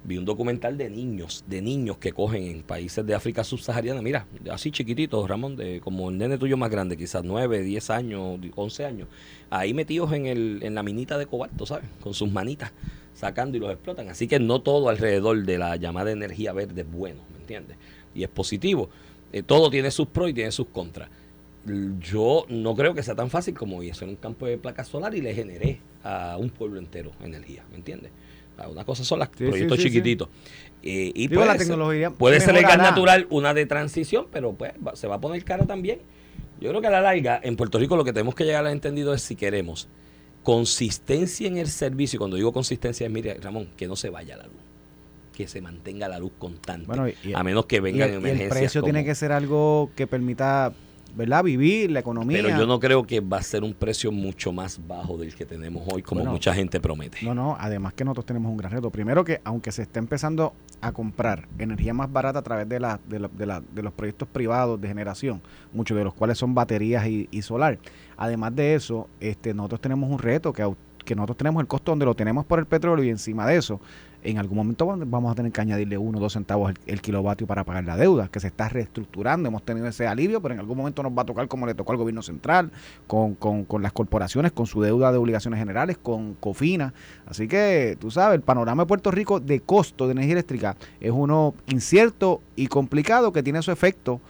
vi 0.04 0.18
un 0.18 0.26
documental 0.26 0.78
de 0.78 0.90
niños, 0.90 1.44
de 1.48 1.62
niños 1.62 1.98
que 1.98 2.12
cogen 2.12 2.44
en 2.44 2.64
países 2.64 3.06
de 3.06 3.14
África 3.14 3.44
subsahariana, 3.44 4.02
mira, 4.02 4.26
así 4.52 4.72
chiquititos, 4.72 5.30
Ramón, 5.30 5.56
de 5.56 5.80
como 5.80 6.10
el 6.10 6.18
nene 6.18 6.38
tuyo 6.38 6.58
más 6.58 6.72
grande, 6.72 6.98
quizás 6.98 7.24
9, 7.24 7.62
10 7.62 7.90
años, 7.92 8.40
11 8.56 8.86
años, 8.86 9.08
ahí 9.50 9.74
metidos 9.74 10.12
en, 10.14 10.26
el, 10.26 10.60
en 10.64 10.76
la 10.76 10.84
minita 10.84 11.18
de 11.18 11.28
cobalto, 11.28 11.66
¿sabes? 11.66 11.86
Con 12.02 12.14
sus 12.14 12.32
manitas 12.32 12.72
sacando 13.14 13.58
y 13.58 13.60
los 13.60 13.72
explotan. 13.72 14.10
Así 14.10 14.28
que 14.28 14.40
no 14.40 14.62
todo 14.62 14.90
alrededor 14.90 15.44
de 15.44 15.58
la 15.58 15.76
llamada 15.76 16.12
energía 16.12 16.54
verde 16.54 16.82
es 16.82 16.92
bueno, 16.92 17.22
¿me 17.32 17.40
entiendes? 17.40 17.78
Y 18.16 18.24
es 18.24 18.30
positivo. 18.30 18.90
Eh, 19.32 19.44
todo 19.44 19.70
tiene 19.70 19.92
sus 19.92 20.08
pros 20.08 20.30
y 20.30 20.34
tiene 20.34 20.52
sus 20.52 20.68
contras. 20.68 21.10
Yo 22.00 22.46
no 22.50 22.76
creo 22.76 22.96
que 22.96 23.04
sea 23.04 23.16
tan 23.16 23.30
fácil 23.30 23.54
como 23.54 23.84
ir 23.84 23.92
a 23.92 23.94
hacer 23.94 24.10
un 24.10 24.16
campo 24.16 24.48
de 24.48 24.58
placas 24.58 24.88
solar 24.88 25.14
y 25.14 25.22
le 25.22 25.36
generé 25.36 25.80
a 26.04 26.36
un 26.40 26.50
pueblo 26.50 26.80
entero 26.80 27.12
energía, 27.22 27.64
¿me 27.70 27.78
entiendes? 27.78 28.12
Ah, 28.58 28.68
Una 28.68 28.84
cosa 28.86 29.04
son 29.04 29.20
los 29.20 29.28
sí, 29.30 29.46
proyectos 29.46 29.78
sí, 29.78 29.84
sí. 29.84 29.90
chiquititos. 29.90 30.30
Eh, 30.84 31.12
y 31.16 31.28
Digo, 31.28 31.42
puede 31.42 31.48
la 31.54 31.58
ser- 31.58 32.12
Puede 32.18 32.40
ser 32.40 32.56
el 32.58 32.64
gas 32.64 32.78
natural 32.78 33.28
una 33.30 33.54
de 33.54 33.66
transición, 33.66 34.28
pero 34.32 34.54
pues 34.54 34.72
va- 34.86 34.96
se 34.96 35.08
va 35.08 35.16
a 35.16 35.20
poner 35.22 35.44
cara 35.44 35.66
también. 35.66 36.00
Yo 36.60 36.70
creo 36.70 36.82
que 36.82 36.88
a 36.88 36.92
la 36.92 37.02
larga, 37.02 37.40
en 37.44 37.56
Puerto 37.56 37.80
Rico 37.80 37.96
lo 37.96 38.04
que 38.04 38.14
tenemos 38.14 38.36
que 38.36 38.44
llegar 38.46 38.66
a 38.66 38.72
entendido 38.72 39.14
es 39.14 39.22
si 39.24 39.36
queremos 39.36 39.88
consistencia 40.44 41.48
en 41.48 41.58
el 41.58 41.68
servicio. 41.68 42.18
Y 42.18 42.20
cuando 42.20 42.36
digo 42.38 42.52
consistencia 42.52 43.06
es, 43.06 43.12
mire, 43.12 43.36
Ramón, 43.42 43.70
que 43.78 43.88
no 43.88 43.96
se 43.96 44.10
vaya 44.10 44.38
la 44.38 44.44
luz. 44.46 44.56
Que 45.36 45.48
se 45.48 45.62
mantenga 45.62 46.08
la 46.08 46.20
luz 46.20 46.32
constante. 46.38 46.88
Bueno, 46.88 47.08
y- 47.08 47.16
y- 47.24 47.34
a 47.34 47.44
menos 47.44 47.66
que 47.66 47.78
Y 47.78 47.80
vengan 47.80 48.10
el, 48.10 48.14
y 48.16 48.18
el 48.18 48.20
emergencias. 48.20 48.50
precio 48.60 48.84
tiene 48.84 49.06
que 49.06 49.16
ser 49.16 49.32
algo 49.32 49.92
que 49.96 50.08
permita, 50.08 50.74
¿verdad? 51.16 51.44
Vivir, 51.44 51.92
la 51.92 52.00
economía. 52.00 52.42
Pero 52.42 52.58
yo 52.58 52.66
no 52.66 52.80
creo 52.80 53.04
que 53.06 53.20
va 53.20 53.38
a 53.38 53.42
ser 53.44 53.64
un 53.64 53.74
precio 53.74 54.12
mucho 54.12 54.52
más 54.52 54.80
bajo 54.88 55.18
del 55.18 55.34
que 55.36 55.46
tenemos 55.46 55.84
hoy, 55.92 56.02
como 56.02 56.20
Bueno, 56.22 56.32
mucha 56.32 56.54
gente 56.54 56.80
promete. 56.80 57.20
No, 57.24 57.34
no, 57.34 57.56
además 57.60 57.94
que 57.94 58.04
nosotros 58.04 58.26
tenemos 58.26 58.50
un 58.52 58.58
gran 58.58 58.72
reto. 58.72 58.90
Primero 58.90 59.24
que, 59.24 59.42
aunque 59.44 59.72
se 59.72 59.82
está 59.82 60.00
empezando 60.00 60.54
a 60.82 60.92
comprar 60.92 61.48
energía 61.60 61.94
más 61.94 62.12
barata 62.12 62.40
a 62.40 62.42
través 62.42 62.68
de, 62.68 62.80
la, 62.80 63.00
de, 63.08 63.20
la- 63.20 63.28
de, 63.30 63.46
la- 63.46 63.62
de 63.62 63.84
los 63.84 63.94
proyectos 63.94 64.28
privados 64.28 64.80
de 64.82 64.88
generación, 64.88 65.42
muchos 65.74 65.98
de 65.98 66.04
los 66.04 66.14
cuales 66.14 66.38
son 66.38 66.56
baterías 66.56 67.06
y, 67.08 67.28
y 67.32 67.42
solar, 67.42 67.78
además 68.18 68.56
de 68.56 68.76
eso, 68.76 69.08
este, 69.20 69.54
nosotros 69.54 69.82
tenemos 69.82 70.10
un 70.10 70.20
reto 70.20 70.54
que, 70.54 70.68
que 71.06 71.16
nosotros 71.16 71.38
tenemos 71.38 71.62
el 71.62 71.68
costo 71.68 71.92
donde 71.92 72.06
lo 72.06 72.16
tenemos 72.16 72.46
por 72.46 72.60
el 72.60 72.66
petróleo 72.66 73.04
y 73.06 73.10
encima 73.10 73.46
de 73.48 73.58
eso, 73.58 73.80
en 74.24 74.38
algún 74.38 74.58
momento 74.58 74.86
vamos- 74.86 75.32
a 75.32 75.36
tener 75.36 75.52
que 75.52 75.62
añadirle 75.62 75.98
uno 75.98 76.18
o 76.18 76.22
dos 76.22 76.34
centavos 76.34 76.74
el, 76.86 77.02
kilovatio 77.02 77.48
para 77.48 77.64
pagar 77.64 77.84
la 77.86 77.98
deuda, 77.98 78.28
que 78.28 78.40
se 78.40 78.48
está 78.48 78.70
reestructurando. 78.70 79.48
Hemos 79.48 79.64
tenido 79.64 79.88
ese 79.88 80.08
alivio, 80.08 80.42
pero 80.42 80.54
en 80.54 80.60
algún 80.60 80.78
momento 80.78 81.02
nos 81.04 81.12
va 81.12 81.24
a 81.24 81.26
tocar 81.26 81.48
como 81.48 81.66
le 81.66 81.74
tocó 81.74 81.92
al 81.92 81.98
gobierno 81.98 82.22
central, 82.22 82.72
con, 83.08 83.36
con, 83.36 83.66
con 83.66 83.82
las 83.82 83.92
corporaciones, 83.94 84.52
con 84.52 84.68
su 84.68 84.82
deuda 84.82 85.12
de 85.12 85.18
obligaciones 85.18 85.60
generales, 85.60 85.98
con 85.98 86.36
COFINA. 86.36 86.94
Así 87.26 87.48
que, 87.48 87.98
tú 88.00 88.12
sabes, 88.12 88.36
el 88.36 88.42
panorama 88.42 88.84
de 88.84 88.88
Puerto 88.88 89.12
Rico 89.12 89.40
de 89.40 89.60
costo 89.60 90.08
de 90.08 90.14
energía 90.14 90.34
eléctrica 90.34 90.76
es 91.00 91.12
uno 91.12 91.56
incierto 91.68 92.42
y 92.56 92.68
complicado 92.68 93.32
que 93.32 93.44
tiene 93.44 93.62
su 93.62 93.72
efecto 93.72 94.22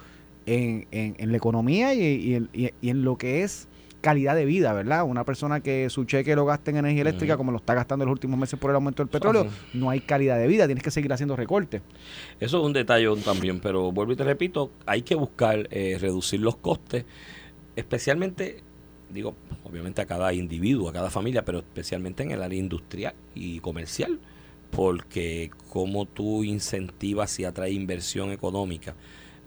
en, 0.46 0.88
en, 0.92 1.16
en 1.18 1.32
la 1.32 1.38
economía 1.38 1.94
y 1.94 2.48
en 2.54 3.04
lo 3.04 3.18
que 3.18 3.44
es 3.44 3.68
calidad 4.02 4.36
de 4.36 4.46
vida, 4.46 4.74
¿verdad? 4.74 5.04
Una 5.06 5.24
persona 5.24 5.62
que 5.62 5.90
su 5.90 6.06
cheque 6.06 6.36
lo 6.36 6.46
gasta 6.46 6.72
en 6.72 6.78
energía 6.78 7.02
eléctrica, 7.02 7.38
como 7.38 7.52
lo 7.52 7.60
está 7.60 7.74
gastando 7.74 8.04
en 8.04 8.08
los 8.10 8.16
últimos 8.16 8.40
meses 8.40 8.60
por 8.60 8.72
el 8.72 8.76
aumento 8.76 9.04
del 9.04 9.10
petróleo, 9.10 9.48
no 9.74 9.90
hay 9.90 10.02
calidad 10.02 10.38
de 10.38 10.48
vida, 10.48 10.66
tienes 10.66 10.84
que 10.84 10.92
seguir 10.92 11.14
haciendo 11.14 11.36
recortes. 11.36 11.82
Eso 12.40 12.60
es 12.60 12.66
un 12.66 12.74
detalle 12.74 13.08
también, 13.24 13.60
pero 13.60 13.92
vuelvo 13.92 14.14
y 14.14 14.16
te 14.16 14.24
repito, 14.24 14.72
hay 14.86 15.04
que 15.04 15.16
buscar 15.16 15.68
eh, 15.72 15.98
reducir 16.00 16.40
los 16.42 16.58
costes, 16.58 17.06
especialmente, 17.76 18.64
digo, 19.10 19.36
obviamente 19.64 20.02
a 20.02 20.06
cada 20.06 20.34
individuo, 20.34 20.90
a 20.90 20.94
cada 20.94 21.10
familia, 21.10 21.46
pero 21.46 21.60
especialmente 21.60 22.24
en 22.24 22.32
el 22.32 22.42
área 22.42 22.60
industrial 22.60 23.14
y 23.36 23.60
comercial, 23.60 24.20
porque 24.72 25.52
como 25.70 26.06
tú 26.06 26.44
incentivas 26.44 27.40
y 27.40 27.46
atraes 27.46 27.74
inversión 27.74 28.32
económica 28.32 28.96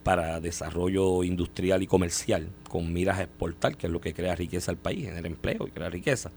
para 0.05 0.39
desarrollo 0.39 1.25
industrial 1.25 1.83
y 1.83 1.87
comercial, 1.87 2.51
con 2.69 2.93
miras 2.93 3.19
a 3.19 3.23
exportar, 3.25 3.77
que 3.77 3.87
es 3.89 3.93
lo 3.93 4.01
que 4.01 4.15
crea 4.15 4.37
riqueza 4.37 4.71
al 4.71 4.77
país, 4.77 5.07
genera 5.07 5.27
empleo 5.27 5.67
y 5.67 5.71
crea 5.71 5.91
riqueza. 5.91 6.31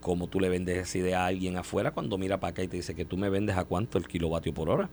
cómo 0.00 0.26
tú 0.26 0.38
le 0.38 0.50
vendes 0.50 0.76
esa 0.76 0.98
idea 0.98 1.22
a 1.22 1.26
alguien 1.28 1.56
afuera 1.56 1.92
cuando 1.92 2.18
mira 2.18 2.38
para 2.38 2.50
acá 2.50 2.62
y 2.62 2.68
te 2.68 2.76
dice 2.76 2.94
que 2.94 3.06
tú 3.06 3.16
me 3.16 3.30
vendes 3.30 3.56
a 3.56 3.64
cuánto 3.64 3.96
el 3.96 4.06
kilovatio 4.06 4.52
por 4.52 4.68
hora. 4.68 4.90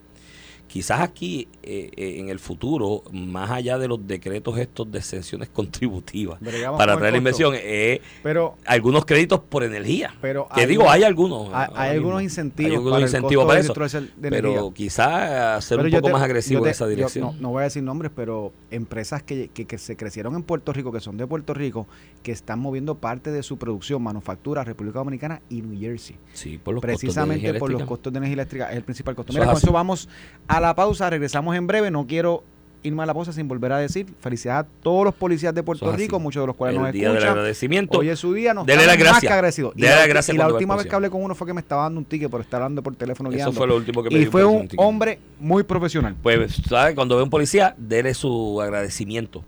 Quizás 0.72 1.02
aquí, 1.02 1.50
eh, 1.64 1.92
eh, 1.98 2.20
en 2.20 2.30
el 2.30 2.40
futuro, 2.40 3.04
más 3.12 3.52
allá 3.52 3.78
de 3.78 3.90
los 3.90 4.08
decretos 4.08 4.58
estos 4.58 4.90
de 4.90 5.00
exenciones 5.00 5.50
contributivas 5.54 6.40
Bregamos 6.40 6.78
para 6.78 6.96
traer 6.98 7.12
la 7.12 7.18
inversión, 7.18 7.54
eh, 7.58 8.00
Pero 8.24 8.56
algunos 8.66 9.04
créditos 9.04 9.42
por 9.42 9.66
energía. 9.66 10.14
Pero 10.22 10.48
que 10.56 10.62
hay 10.62 10.68
digo, 10.68 10.90
hay 10.90 11.04
algunos. 11.04 11.50
hay, 11.54 11.98
algunos 11.98 12.22
incentivos 12.24 12.70
Hay 12.72 12.76
algunos 12.78 12.94
para 13.00 13.06
incentivos 13.06 13.46
para 13.46 13.60
eso. 13.60 13.74
de. 14.16 14.30
Pero 14.30 14.72
quizás 14.74 15.66
ser 15.66 15.78
Pero 15.80 15.88
un 15.90 15.92
poco 15.96 16.08
te- 16.08 16.14
más 16.14 16.22
agresivo 16.22 16.62
te- 16.62 16.70
en 16.70 16.72
esa 16.72 16.88
dirección. 16.88 17.26
no, 17.36 17.42
no 17.42 17.50
voy 17.50 17.62
a 17.62 17.64
decir 17.66 17.84
nombres, 17.84 18.10
pero 18.16 18.54
empresas 18.70 19.24
que, 19.24 19.50
que- 19.50 19.66
que 19.66 19.78
se 19.78 19.98
crecieron 19.98 20.36
en 20.36 20.44
Puerto 20.44 20.72
Rico, 20.72 20.94
que 20.94 21.02
son 21.02 21.18
de 21.18 21.28
Puerto 21.28 21.54
Rico, 21.54 21.86
que 22.24 22.32
están 22.32 22.60
moviendo 22.62 22.96
parte 22.96 23.32
de 23.32 23.44
su 23.44 23.58
producción, 23.58 24.02
manufactura, 24.02 24.64
República 24.64 25.00
Dominicana 25.00 25.42
y 25.50 25.62
New 25.64 25.78
Jersey. 25.78 26.16
sí, 26.32 26.58
por 26.58 26.74
los 26.76 26.82
costos 26.82 26.92
de 27.02 27.06
Precisamente 27.08 27.44
energía 27.48 27.60
por 27.60 27.72
los 27.74 27.84
costos 27.84 28.14
de 28.14 28.18
energía 28.20 28.34
eléctrica 28.36 28.72
es 28.72 28.78
el 28.78 28.84
principal 28.84 29.16
costo. 29.16 29.34
Eso 29.34 29.40
Mira, 29.40 29.46
es 29.46 29.50
con 29.50 29.58
así. 29.58 29.66
eso 29.66 29.74
vamos 29.74 30.08
a 30.48 30.61
la 30.62 30.76
pausa, 30.76 31.10
regresamos 31.10 31.56
en 31.56 31.68
breve. 31.68 31.92
No 31.92 32.06
quiero 32.08 32.44
irme 32.84 33.04
a 33.04 33.06
la 33.06 33.14
pausa 33.14 33.32
sin 33.32 33.48
volver 33.48 33.72
a 33.74 33.78
decir 33.78 34.08
felicidades 34.22 34.66
a 34.66 34.70
todos 34.82 35.06
los 35.06 35.14
policías 35.14 35.54
de 35.54 35.62
Puerto. 35.62 35.92
Rico, 35.92 36.20
muchos 36.20 36.42
de 36.42 36.48
los 36.48 36.56
cuales 36.56 36.78
el 36.78 36.82
nos 36.84 36.92
día 36.92 37.08
del 37.10 37.18
escuchan. 37.18 37.32
agradecimiento. 37.38 38.00
Hoy 38.00 38.10
es 38.10 38.20
su 38.20 38.34
día, 38.34 38.54
nos 38.56 38.66
Dele 38.66 38.86
las 38.88 38.96
estamos 38.96 39.14
más 39.14 39.22
que 39.22 39.28
agradecidos. 39.30 39.74
Y 39.76 39.82
la, 39.82 39.96
las 39.98 40.08
gracias 40.08 40.36
y 40.36 40.38
la 40.38 40.48
última 40.48 40.76
vez 40.76 40.88
que 40.88 40.96
hablé 40.96 41.10
con 41.12 41.22
uno 41.24 41.36
fue 41.36 41.46
que 41.46 41.54
me 41.54 41.62
estaba 41.62 41.84
dando 41.84 42.00
un 42.00 42.06
ticket 42.06 42.30
por 42.32 42.42
estar 42.42 42.62
hablando 42.62 42.82
por 42.82 42.96
teléfono 42.96 43.30
Eso 43.30 43.36
guiando. 43.38 43.54
fue 43.54 43.68
lo 43.68 43.76
último 43.76 44.02
que 44.02 44.10
me 44.10 44.20
y 44.22 44.26
fue 44.26 44.44
un 44.46 44.68
hombre 44.78 45.20
muy 45.40 45.62
profesional. 45.64 46.16
Pues, 46.24 46.60
¿sabes? 46.68 46.96
Cuando 46.96 47.18
ve 47.18 47.24
un 47.24 47.30
policía, 47.30 47.76
dele 47.78 48.14
su 48.16 48.60
agradecimiento. 48.62 49.44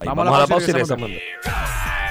Ahí 0.00 0.06
Vamos 0.08 0.24
vamos, 0.24 0.28
a 0.28 0.30
la 0.30 0.36
a 0.36 0.40
la 0.40 0.46
pausa 0.46 0.70
y 0.70 0.72
pausa 0.74 0.94
y 0.94 0.96
regresamos. 0.96 2.03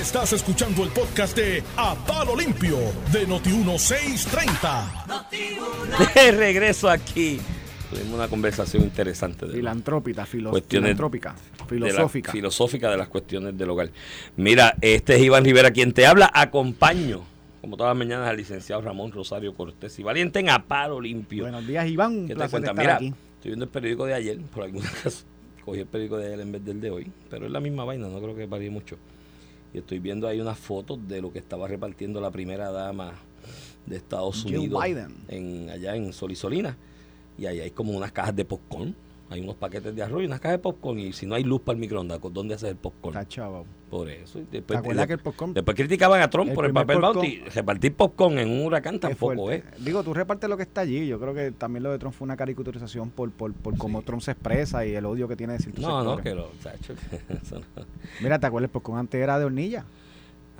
Estás 0.00 0.32
escuchando 0.32 0.82
el 0.84 0.90
podcast 0.90 1.36
de 1.36 1.62
A 1.76 1.94
Palo 2.06 2.34
Limpio 2.36 2.76
de 3.12 3.26
Noti1630. 3.28 6.14
De 6.14 6.30
regreso 6.32 6.88
aquí. 6.88 7.38
Tuvimos 7.90 8.14
una 8.14 8.28
conversación 8.28 8.84
interesante 8.84 9.46
de, 9.46 9.52
Filantrópica, 9.54 10.24
filo- 10.24 10.50
Cuestiones 10.50 10.88
filantrópica, 10.90 11.34
de 11.34 11.60
la- 11.80 11.88
filosófica. 11.88 12.30
filosófica 12.32 12.90
de 12.90 12.96
las 12.96 13.08
cuestiones 13.08 13.58
del 13.58 13.68
hogar. 13.70 13.90
Mira, 14.36 14.74
este 14.80 15.16
es 15.16 15.22
Iván 15.22 15.44
Rivera 15.44 15.70
quien 15.72 15.92
te 15.92 16.06
habla. 16.06 16.30
Acompaño, 16.32 17.22
como 17.60 17.76
todas 17.76 17.90
las 17.90 17.98
mañanas, 17.98 18.28
al 18.28 18.36
licenciado 18.36 18.80
Ramón 18.82 19.10
Rosario 19.12 19.54
Cortés 19.54 19.98
y 19.98 20.02
Valiente 20.04 20.38
en 20.38 20.50
Aparo 20.50 21.00
Limpio. 21.00 21.42
Buenos 21.44 21.66
días, 21.66 21.86
Iván. 21.88 22.28
¿Qué 22.28 22.36
te 22.36 22.48
cuenta? 22.48 22.72
Mira, 22.74 22.94
aquí. 22.96 23.06
estoy 23.34 23.50
viendo 23.50 23.64
el 23.64 23.70
periódico 23.70 24.06
de 24.06 24.14
ayer, 24.14 24.38
por 24.54 24.62
alguna 24.64 24.88
razón. 25.04 25.24
Cogí 25.64 25.80
el 25.80 25.86
periódico 25.86 26.16
de 26.16 26.26
ayer 26.28 26.40
en 26.40 26.52
vez 26.52 26.64
del 26.64 26.80
de 26.80 26.90
hoy, 26.90 27.10
pero 27.28 27.44
es 27.46 27.52
la 27.52 27.60
misma 27.60 27.84
vaina, 27.84 28.06
no 28.08 28.18
creo 28.20 28.34
que 28.36 28.46
varíe 28.46 28.70
mucho. 28.70 28.96
Y 29.72 29.78
estoy 29.78 29.98
viendo 29.98 30.26
ahí 30.26 30.40
unas 30.40 30.58
fotos 30.58 30.98
de 31.08 31.22
lo 31.22 31.32
que 31.32 31.38
estaba 31.38 31.68
repartiendo 31.68 32.20
la 32.20 32.30
primera 32.30 32.70
dama 32.70 33.14
de 33.86 33.96
Estados 33.96 34.44
Unidos 34.44 34.82
Biden. 34.84 35.14
En, 35.28 35.70
allá 35.70 35.96
en 35.96 36.12
Solisolina. 36.12 36.76
Y 37.38 37.46
ahí 37.46 37.60
hay 37.60 37.70
como 37.70 37.92
unas 37.92 38.12
cajas 38.12 38.34
de 38.34 38.44
popcorn. 38.44 38.94
Hay 39.30 39.40
unos 39.40 39.54
paquetes 39.54 39.94
de 39.94 40.02
arroz 40.02 40.22
y 40.22 40.26
unas 40.26 40.40
cajas 40.40 40.58
de 40.58 40.62
popcorn. 40.62 40.98
Y 40.98 41.12
si 41.12 41.24
no 41.24 41.36
hay 41.36 41.44
luz 41.44 41.60
para 41.60 41.74
el 41.74 41.80
microondas, 41.80 42.18
¿con 42.18 42.32
¿dónde 42.34 42.54
haces 42.54 42.70
el 42.70 42.76
popcorn? 42.76 43.16
Está 43.16 43.28
chavo. 43.28 43.64
Por 43.88 44.08
eso. 44.10 44.40
Y 44.40 44.42
¿Te 44.42 44.56
Después, 44.58 44.78
acuerdas 44.80 45.02
de- 45.04 45.06
que 45.06 45.12
el 45.14 45.18
popcorn 45.20 45.54
después 45.54 45.76
criticaban 45.76 46.20
a 46.20 46.28
Trump 46.28 46.48
el 46.50 46.54
por 46.54 46.64
el 46.66 46.72
papel 46.72 47.00
bounty. 47.00 47.36
Repartir 47.54 47.94
popcorn 47.94 48.38
en 48.40 48.50
un 48.50 48.66
huracán 48.66 48.98
tampoco 48.98 49.32
es. 49.52 49.62
fuerte? 49.62 49.82
Digo, 49.84 50.02
tú 50.02 50.14
repartes 50.14 50.50
lo 50.50 50.56
que 50.56 50.64
está 50.64 50.80
allí. 50.80 51.06
Yo 51.06 51.20
creo 51.20 51.32
que 51.32 51.52
también 51.52 51.84
lo 51.84 51.92
de 51.92 51.98
Trump 51.98 52.14
fue 52.14 52.24
una 52.24 52.36
caricaturización 52.36 53.10
por, 53.10 53.30
por, 53.30 53.52
por 53.52 53.78
cómo 53.78 54.02
Trump 54.02 54.20
se 54.22 54.32
expresa 54.32 54.84
y 54.84 54.94
el 54.94 55.06
odio 55.06 55.28
que 55.28 55.36
tiene 55.36 55.52
de 55.52 55.58
ciertos 55.60 55.82
No, 55.82 56.02
no, 56.02 56.16
que 56.16 56.34
lo. 56.34 56.48
no. 57.52 57.84
Mira, 58.20 58.38
¿te 58.38 58.46
acuerdas? 58.46 58.68
El 58.68 58.72
popcorn 58.72 58.98
antes 58.98 59.20
era 59.20 59.38
de 59.38 59.44
hornilla. 59.44 59.84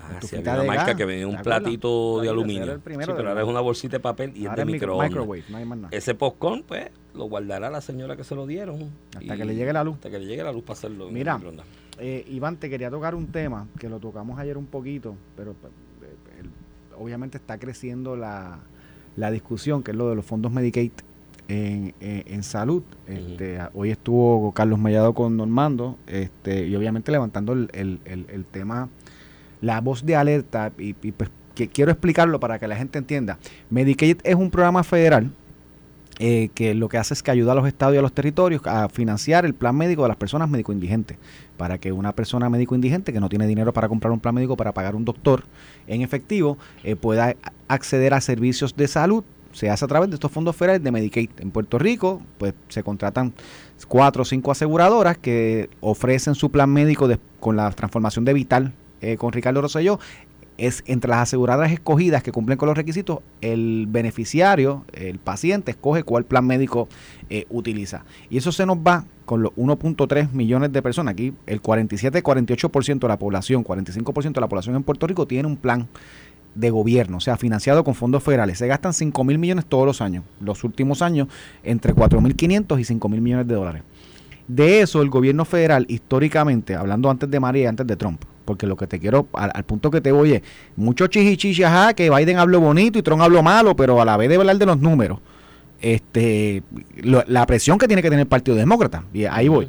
Ah, 0.02 0.20
fita 0.20 0.52
había 0.52 0.62
una 0.62 0.64
marca 0.64 0.84
gas, 0.86 0.94
que 0.96 1.04
venía 1.04 1.22
en 1.24 1.30
¿te 1.30 1.36
un 1.36 1.42
platito 1.42 2.20
de 2.20 2.28
aluminio. 2.28 2.72
el 2.72 2.78
sí, 2.80 2.82
pero 3.16 3.28
ahora 3.28 3.42
es 3.42 3.48
una 3.48 3.60
bolsita 3.60 3.96
de 3.96 4.00
papel 4.00 4.32
y 4.34 4.42
es 4.42 4.48
Ahora 4.50 4.56
de 4.56 4.62
es 4.70 4.72
microondas. 4.72 5.08
microwave, 5.10 5.44
no 5.48 5.56
hay 5.58 5.64
más 5.64 5.78
nada. 5.78 5.96
Ese 5.96 6.14
popcorn, 6.14 6.62
pues, 6.66 6.88
lo 7.14 7.24
guardará 7.24 7.70
la 7.70 7.80
señora 7.80 8.16
que 8.16 8.24
se 8.24 8.34
lo 8.34 8.46
dieron. 8.46 8.90
Hasta 9.16 9.34
y- 9.34 9.38
que 9.38 9.44
le 9.44 9.54
llegue 9.54 9.72
la 9.72 9.84
luz. 9.84 9.94
Hasta 9.96 10.10
que 10.10 10.18
le 10.18 10.26
llegue 10.26 10.42
la 10.42 10.52
luz 10.52 10.62
para 10.62 10.74
hacerlo 10.78 11.08
en 11.08 11.14
Mira, 11.14 11.34
microondas. 11.34 11.66
Eh, 11.98 12.24
Iván, 12.28 12.56
te 12.56 12.70
quería 12.70 12.90
tocar 12.90 13.14
un 13.14 13.26
tema 13.26 13.66
que 13.78 13.88
lo 13.88 13.98
tocamos 14.00 14.38
ayer 14.38 14.56
un 14.56 14.66
poquito, 14.66 15.16
pero 15.36 15.52
pues, 15.60 15.72
eh, 16.02 16.48
obviamente 16.98 17.36
está 17.38 17.58
creciendo 17.58 18.16
la, 18.16 18.58
la 19.16 19.30
discusión, 19.30 19.82
que 19.82 19.90
es 19.90 19.96
lo 19.96 20.08
de 20.08 20.16
los 20.16 20.24
fondos 20.24 20.50
Medicaid 20.52 20.92
en, 21.48 21.94
en- 22.00 22.24
en 22.26 22.42
salud. 22.42 22.82
Este, 23.06 23.58
Hoy 23.74 23.90
estuvo 23.90 24.52
Carlos 24.52 24.78
Mellado 24.78 25.12
con 25.14 25.36
Normando 25.36 25.98
este, 26.06 26.66
y 26.66 26.74
obviamente 26.76 27.10
levantando 27.12 27.52
el, 27.52 27.68
el- 27.72 28.00
el- 28.04 28.26
el 28.30 28.44
tema, 28.44 28.88
la 29.60 29.80
voz 29.80 30.04
de 30.04 30.16
alerta 30.16 30.72
y, 30.78 30.92
pues 30.92 31.30
que 31.54 31.68
quiero 31.68 31.90
explicarlo 31.90 32.40
para 32.40 32.58
que 32.58 32.68
la 32.68 32.76
gente 32.76 32.98
entienda. 32.98 33.38
Medicaid 33.70 34.18
es 34.24 34.34
un 34.34 34.50
programa 34.50 34.82
federal 34.84 35.30
eh, 36.22 36.50
que 36.54 36.74
lo 36.74 36.88
que 36.88 36.98
hace 36.98 37.14
es 37.14 37.22
que 37.22 37.30
ayuda 37.30 37.52
a 37.52 37.54
los 37.54 37.66
estados 37.66 37.94
y 37.94 37.98
a 37.98 38.02
los 38.02 38.12
territorios 38.12 38.60
a 38.66 38.90
financiar 38.90 39.46
el 39.46 39.54
plan 39.54 39.74
médico 39.74 40.02
de 40.02 40.08
las 40.08 40.18
personas 40.18 40.50
médico 40.50 40.70
indigentes, 40.70 41.16
para 41.56 41.78
que 41.78 41.92
una 41.92 42.12
persona 42.12 42.50
médico 42.50 42.74
indigente 42.74 43.12
que 43.12 43.20
no 43.20 43.30
tiene 43.30 43.46
dinero 43.46 43.72
para 43.72 43.88
comprar 43.88 44.12
un 44.12 44.20
plan 44.20 44.34
médico 44.34 44.54
para 44.54 44.72
pagar 44.72 44.94
un 44.94 45.06
doctor 45.06 45.44
en 45.86 46.02
efectivo 46.02 46.58
eh, 46.84 46.94
pueda 46.94 47.36
acceder 47.68 48.12
a 48.12 48.20
servicios 48.20 48.76
de 48.76 48.86
salud. 48.86 49.24
Se 49.52 49.70
hace 49.70 49.84
a 49.84 49.88
través 49.88 50.10
de 50.10 50.14
estos 50.14 50.30
fondos 50.30 50.54
federales 50.54 50.84
de 50.84 50.92
Medicaid. 50.92 51.30
En 51.38 51.50
Puerto 51.50 51.78
Rico, 51.78 52.20
pues 52.36 52.54
se 52.68 52.82
contratan 52.82 53.32
cuatro 53.88 54.22
o 54.22 54.24
cinco 54.24 54.52
aseguradoras 54.52 55.16
que 55.16 55.70
ofrecen 55.80 56.34
su 56.34 56.50
plan 56.50 56.70
médico 56.70 57.08
con 57.40 57.56
la 57.56 57.70
transformación 57.70 58.26
de 58.26 58.34
Vital 58.34 58.74
eh, 59.00 59.16
con 59.16 59.32
Ricardo 59.32 59.60
Rosselló 59.62 59.98
es 60.60 60.82
entre 60.86 61.08
las 61.08 61.20
aseguradoras 61.20 61.72
escogidas 61.72 62.22
que 62.22 62.32
cumplen 62.32 62.58
con 62.58 62.68
los 62.68 62.76
requisitos, 62.76 63.20
el 63.40 63.86
beneficiario, 63.88 64.84
el 64.92 65.18
paciente, 65.18 65.70
escoge 65.70 66.02
cuál 66.02 66.24
plan 66.24 66.46
médico 66.46 66.86
eh, 67.30 67.46
utiliza. 67.48 68.04
Y 68.28 68.36
eso 68.36 68.52
se 68.52 68.66
nos 68.66 68.76
va 68.76 69.06
con 69.24 69.42
los 69.42 69.52
1.3 69.52 70.32
millones 70.32 70.70
de 70.70 70.82
personas. 70.82 71.12
Aquí 71.12 71.32
el 71.46 71.62
47-48% 71.62 72.98
de 72.98 73.08
la 73.08 73.18
población, 73.18 73.64
45% 73.64 74.34
de 74.34 74.40
la 74.40 74.48
población 74.48 74.76
en 74.76 74.82
Puerto 74.82 75.06
Rico 75.06 75.26
tiene 75.26 75.48
un 75.48 75.56
plan 75.56 75.88
de 76.54 76.68
gobierno, 76.68 77.18
o 77.18 77.20
sea, 77.20 77.36
financiado 77.36 77.82
con 77.82 77.94
fondos 77.94 78.22
federales. 78.22 78.58
Se 78.58 78.66
gastan 78.66 78.92
5 78.92 79.24
mil 79.24 79.38
millones 79.38 79.64
todos 79.66 79.86
los 79.86 80.02
años. 80.02 80.24
Los 80.40 80.62
últimos 80.64 81.00
años, 81.00 81.28
entre 81.62 81.94
4.500 81.94 82.80
y 82.80 82.84
5 82.84 83.08
mil 83.08 83.20
millones 83.22 83.46
de 83.46 83.54
dólares. 83.54 83.82
De 84.46 84.80
eso, 84.80 85.00
el 85.00 85.10
gobierno 85.10 85.44
federal, 85.44 85.86
históricamente, 85.88 86.74
hablando 86.74 87.08
antes 87.08 87.30
de 87.30 87.38
María 87.38 87.62
y 87.62 87.66
antes 87.66 87.86
de 87.86 87.96
Trump, 87.96 88.24
porque 88.50 88.66
lo 88.66 88.76
que 88.76 88.88
te 88.88 88.98
quiero, 88.98 89.28
al, 89.32 89.52
al 89.54 89.62
punto 89.62 89.92
que 89.92 90.00
te 90.00 90.10
voy 90.10 90.32
es, 90.32 90.42
mucho 90.74 91.06
chichichichi, 91.06 91.62
ajá, 91.62 91.94
que 91.94 92.10
Biden 92.10 92.36
habló 92.38 92.58
bonito 92.58 92.98
y 92.98 93.02
Trump 93.02 93.22
habló 93.22 93.44
malo, 93.44 93.76
pero 93.76 94.00
a 94.00 94.04
la 94.04 94.16
vez 94.16 94.28
de 94.28 94.34
hablar 94.34 94.58
de 94.58 94.66
los 94.66 94.78
números, 94.80 95.20
este, 95.80 96.62
lo- 96.96 97.22
la 97.28 97.46
presión 97.46 97.78
que 97.78 97.86
tiene 97.86 98.02
que 98.02 98.08
tener 98.10 98.22
el 98.24 98.26
Partido 98.28 98.56
Demócrata, 98.56 99.04
y 99.14 99.24
ahí 99.24 99.46
voy. 99.48 99.68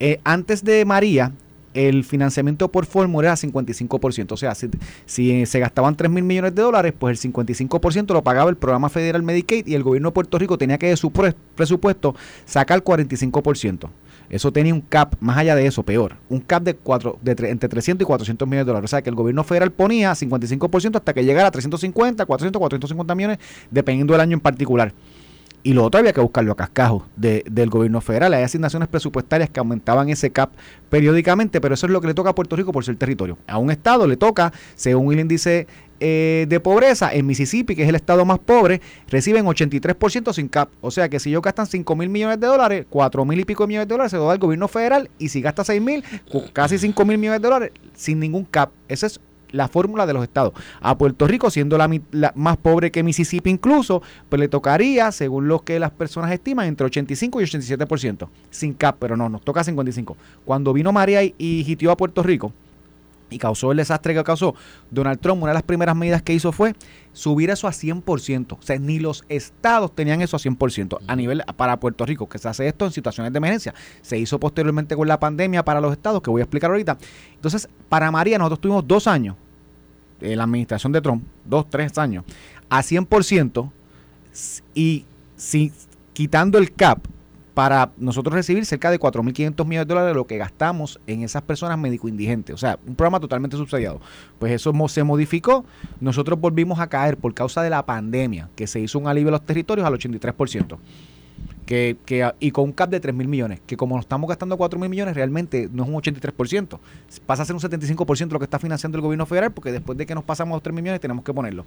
Eh, 0.00 0.20
antes 0.24 0.64
de 0.64 0.84
María, 0.86 1.32
el 1.74 2.04
financiamiento 2.04 2.68
por 2.70 2.86
fórmula 2.86 3.28
era 3.28 3.36
55%. 3.36 4.32
O 4.32 4.36
sea, 4.36 4.54
si, 4.54 4.68
si 5.06 5.44
se 5.44 5.58
gastaban 5.58 5.96
3 5.96 6.10
mil 6.10 6.22
millones 6.24 6.54
de 6.54 6.62
dólares, 6.62 6.94
pues 6.98 7.22
el 7.24 7.32
55% 7.32 8.12
lo 8.14 8.22
pagaba 8.22 8.48
el 8.48 8.56
programa 8.56 8.88
federal 8.88 9.22
Medicaid 9.22 9.66
y 9.66 9.74
el 9.74 9.82
gobierno 9.82 10.08
de 10.10 10.12
Puerto 10.14 10.38
Rico 10.38 10.56
tenía 10.56 10.78
que 10.78 10.86
de 10.88 10.96
su 10.96 11.10
pre- 11.10 11.34
presupuesto 11.56 12.14
sacar 12.44 12.82
45%. 12.82 13.88
Eso 14.30 14.52
tenía 14.52 14.72
un 14.74 14.80
cap, 14.80 15.14
más 15.20 15.36
allá 15.38 15.54
de 15.54 15.66
eso, 15.66 15.82
peor, 15.82 16.16
un 16.28 16.40
cap 16.40 16.62
de, 16.62 16.74
cuatro, 16.74 17.18
de 17.22 17.36
tre- 17.36 17.50
entre 17.50 17.68
300 17.68 18.04
y 18.04 18.06
400 18.06 18.48
millones 18.48 18.66
de 18.66 18.70
dólares. 18.70 18.88
O 18.88 18.90
sea, 18.90 19.02
que 19.02 19.10
el 19.10 19.16
gobierno 19.16 19.44
federal 19.44 19.70
ponía 19.72 20.12
55% 20.14 20.96
hasta 20.96 21.12
que 21.12 21.24
llegara 21.24 21.48
a 21.48 21.50
350, 21.50 22.24
400, 22.26 22.58
450 22.58 23.14
millones, 23.14 23.38
dependiendo 23.70 24.12
del 24.14 24.20
año 24.20 24.34
en 24.34 24.40
particular. 24.40 24.92
Y 25.66 25.72
lo 25.72 25.82
otro 25.84 25.98
había 25.98 26.12
que 26.12 26.20
buscarlo 26.20 26.52
a 26.52 26.56
cascajo 26.56 27.06
de- 27.16 27.42
del 27.50 27.70
gobierno 27.70 28.02
federal. 28.02 28.34
Hay 28.34 28.42
asignaciones 28.42 28.86
presupuestarias 28.86 29.48
que 29.48 29.60
aumentaban 29.60 30.10
ese 30.10 30.30
cap 30.30 30.50
periódicamente, 30.90 31.60
pero 31.60 31.72
eso 31.74 31.86
es 31.86 31.92
lo 31.92 32.00
que 32.02 32.08
le 32.08 32.14
toca 32.14 32.30
a 32.30 32.34
Puerto 32.34 32.54
Rico 32.54 32.70
por 32.70 32.84
ser 32.84 32.96
territorio. 32.96 33.38
A 33.46 33.56
un 33.58 33.70
estado 33.70 34.06
le 34.06 34.16
toca, 34.18 34.52
según 34.74 35.12
el 35.14 35.20
índice 35.20 35.66
eh, 36.00 36.46
de 36.48 36.60
pobreza, 36.60 37.14
en 37.14 37.26
Mississippi, 37.26 37.74
que 37.74 37.82
es 37.82 37.88
el 37.88 37.94
estado 37.94 38.24
más 38.24 38.38
pobre, 38.38 38.80
reciben 39.08 39.44
83% 39.46 40.32
sin 40.32 40.48
cap. 40.48 40.68
O 40.80 40.90
sea 40.90 41.08
que 41.08 41.20
si 41.20 41.30
ellos 41.30 41.42
gastan 41.42 41.66
5 41.66 41.96
mil 41.96 42.08
millones 42.08 42.40
de 42.40 42.46
dólares, 42.46 42.86
4 42.90 43.24
mil 43.24 43.40
y 43.40 43.44
pico 43.44 43.66
millones 43.66 43.88
de 43.88 43.94
dólares 43.94 44.10
se 44.10 44.16
lo 44.16 44.26
da 44.26 44.34
el 44.34 44.38
gobierno 44.38 44.68
federal, 44.68 45.10
y 45.18 45.28
si 45.28 45.40
gasta 45.40 45.64
6 45.64 45.80
mil, 45.80 46.04
casi 46.52 46.78
5 46.78 47.04
mil 47.04 47.18
millones 47.18 47.40
de 47.40 47.48
dólares 47.48 47.72
sin 47.94 48.20
ningún 48.20 48.44
cap. 48.44 48.70
Esa 48.88 49.06
es 49.06 49.20
la 49.54 49.68
fórmula 49.68 50.04
de 50.04 50.12
los 50.12 50.22
estados. 50.22 50.52
A 50.80 50.98
Puerto 50.98 51.26
Rico, 51.26 51.48
siendo 51.48 51.78
la, 51.78 51.88
más 52.34 52.56
pobre 52.56 52.90
que 52.90 53.02
Mississippi 53.02 53.50
incluso, 53.50 54.02
pues 54.28 54.40
le 54.40 54.48
tocaría, 54.48 55.12
según 55.12 55.48
lo 55.48 55.60
que 55.60 55.78
las 55.78 55.92
personas 55.92 56.32
estiman, 56.32 56.66
entre 56.66 56.86
85 56.86 57.40
y 57.40 57.44
87%, 57.44 58.28
sin 58.50 58.74
cap, 58.74 58.96
pero 58.98 59.16
no, 59.16 59.28
nos 59.28 59.42
toca 59.42 59.62
55. 59.62 60.16
Cuando 60.44 60.72
vino 60.72 60.92
María 60.92 61.22
y, 61.22 61.34
y 61.38 61.88
a 61.88 61.96
Puerto 61.96 62.22
Rico 62.22 62.52
y 63.30 63.38
causó 63.38 63.72
el 63.72 63.78
desastre 63.78 64.14
que 64.14 64.22
causó, 64.22 64.54
Donald 64.90 65.18
Trump, 65.20 65.42
una 65.42 65.50
de 65.50 65.54
las 65.54 65.62
primeras 65.62 65.96
medidas 65.96 66.22
que 66.22 66.32
hizo 66.34 66.52
fue 66.52 66.74
subir 67.12 67.50
eso 67.50 67.66
a 67.66 67.72
100%. 67.72 68.52
O 68.52 68.62
sea, 68.62 68.78
ni 68.78 68.98
los 68.98 69.24
estados 69.28 69.94
tenían 69.94 70.20
eso 70.20 70.36
a 70.36 70.40
100% 70.40 70.98
a 71.06 71.16
nivel 71.16 71.42
para 71.56 71.80
Puerto 71.80 72.04
Rico, 72.06 72.28
que 72.28 72.38
se 72.38 72.48
hace 72.48 72.66
esto 72.68 72.84
en 72.84 72.92
situaciones 72.92 73.32
de 73.32 73.38
emergencia. 73.38 73.74
Se 74.02 74.18
hizo 74.18 74.38
posteriormente 74.38 74.94
con 74.94 75.08
la 75.08 75.18
pandemia 75.18 75.64
para 75.64 75.80
los 75.80 75.92
estados, 75.92 76.22
que 76.22 76.30
voy 76.30 76.42
a 76.42 76.44
explicar 76.44 76.70
ahorita. 76.70 76.96
Entonces, 77.34 77.68
para 77.88 78.10
María 78.10 78.38
nosotros 78.38 78.60
tuvimos 78.60 78.86
dos 78.86 79.06
años 79.06 79.36
eh, 80.20 80.36
la 80.36 80.44
administración 80.44 80.92
de 80.92 81.00
Trump, 81.00 81.24
dos, 81.44 81.68
tres 81.68 81.98
años, 81.98 82.24
a 82.68 82.82
100% 82.82 83.70
s- 84.32 84.62
y 84.74 85.04
si, 85.36 85.72
quitando 86.12 86.58
el 86.58 86.72
cap 86.72 87.00
para 87.54 87.92
nosotros 87.96 88.34
recibir 88.34 88.66
cerca 88.66 88.90
de 88.90 88.98
4.500 88.98 89.64
millones 89.64 89.86
de 89.86 89.94
dólares 89.94 90.10
de 90.10 90.14
lo 90.14 90.26
que 90.26 90.36
gastamos 90.36 91.00
en 91.06 91.22
esas 91.22 91.42
personas 91.42 91.78
médico-indigentes. 91.78 92.52
O 92.52 92.58
sea, 92.58 92.78
un 92.84 92.96
programa 92.96 93.20
totalmente 93.20 93.56
subsidiado. 93.56 94.00
Pues 94.40 94.52
eso 94.52 94.72
se 94.88 95.04
modificó. 95.04 95.64
Nosotros 96.00 96.40
volvimos 96.40 96.80
a 96.80 96.88
caer 96.88 97.16
por 97.16 97.32
causa 97.32 97.62
de 97.62 97.70
la 97.70 97.86
pandemia, 97.86 98.50
que 98.56 98.66
se 98.66 98.80
hizo 98.80 98.98
un 98.98 99.06
alivio 99.06 99.28
a 99.28 99.32
los 99.32 99.46
territorios 99.46 99.86
al 99.86 99.94
83%. 99.94 100.78
Que, 101.64 101.96
que, 102.04 102.30
y 102.40 102.50
con 102.50 102.64
un 102.64 102.72
cap 102.72 102.90
de 102.90 103.00
3 103.00 103.14
mil 103.14 103.26
millones, 103.26 103.60
que 103.66 103.76
como 103.76 103.96
nos 103.96 104.04
estamos 104.04 104.28
gastando 104.28 104.58
4 104.58 104.78
mil 104.78 104.90
millones, 104.90 105.14
realmente 105.14 105.70
no 105.72 105.84
es 105.84 105.88
un 105.88 105.94
83%, 105.94 106.78
pasa 107.24 107.42
a 107.42 107.46
ser 107.46 107.56
un 107.56 107.62
75% 107.62 108.30
lo 108.32 108.38
que 108.38 108.44
está 108.44 108.58
financiando 108.58 108.98
el 108.98 109.02
gobierno 109.02 109.24
federal, 109.24 109.50
porque 109.50 109.72
después 109.72 109.96
de 109.96 110.04
que 110.04 110.14
nos 110.14 110.24
pasamos 110.24 110.56
los 110.56 110.62
3 110.62 110.74
mil 110.74 110.82
millones 110.82 111.00
tenemos 111.00 111.24
que 111.24 111.32
ponerlo. 111.32 111.64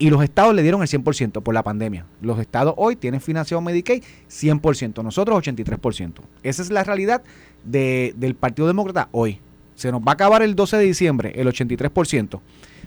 Y 0.00 0.08
los 0.10 0.24
estados 0.24 0.54
le 0.54 0.62
dieron 0.62 0.80
el 0.80 0.88
100% 0.88 1.42
por 1.42 1.52
la 1.54 1.62
pandemia. 1.62 2.06
Los 2.22 2.38
estados 2.40 2.74
hoy 2.78 2.96
tienen 2.96 3.20
financiado 3.20 3.60
Medicaid 3.60 4.02
100%, 4.28 5.02
nosotros 5.04 5.36
83%. 5.46 6.22
Esa 6.42 6.62
es 6.62 6.70
la 6.70 6.82
realidad 6.82 7.22
de- 7.64 8.14
del 8.16 8.34
Partido 8.34 8.66
Demócrata 8.66 9.08
hoy. 9.12 9.40
Se 9.74 9.92
nos 9.92 10.00
va 10.00 10.12
a 10.12 10.14
acabar 10.14 10.42
el 10.42 10.54
12 10.56 10.78
de 10.78 10.84
diciembre 10.84 11.32
el 11.36 11.46
83%. 11.48 12.40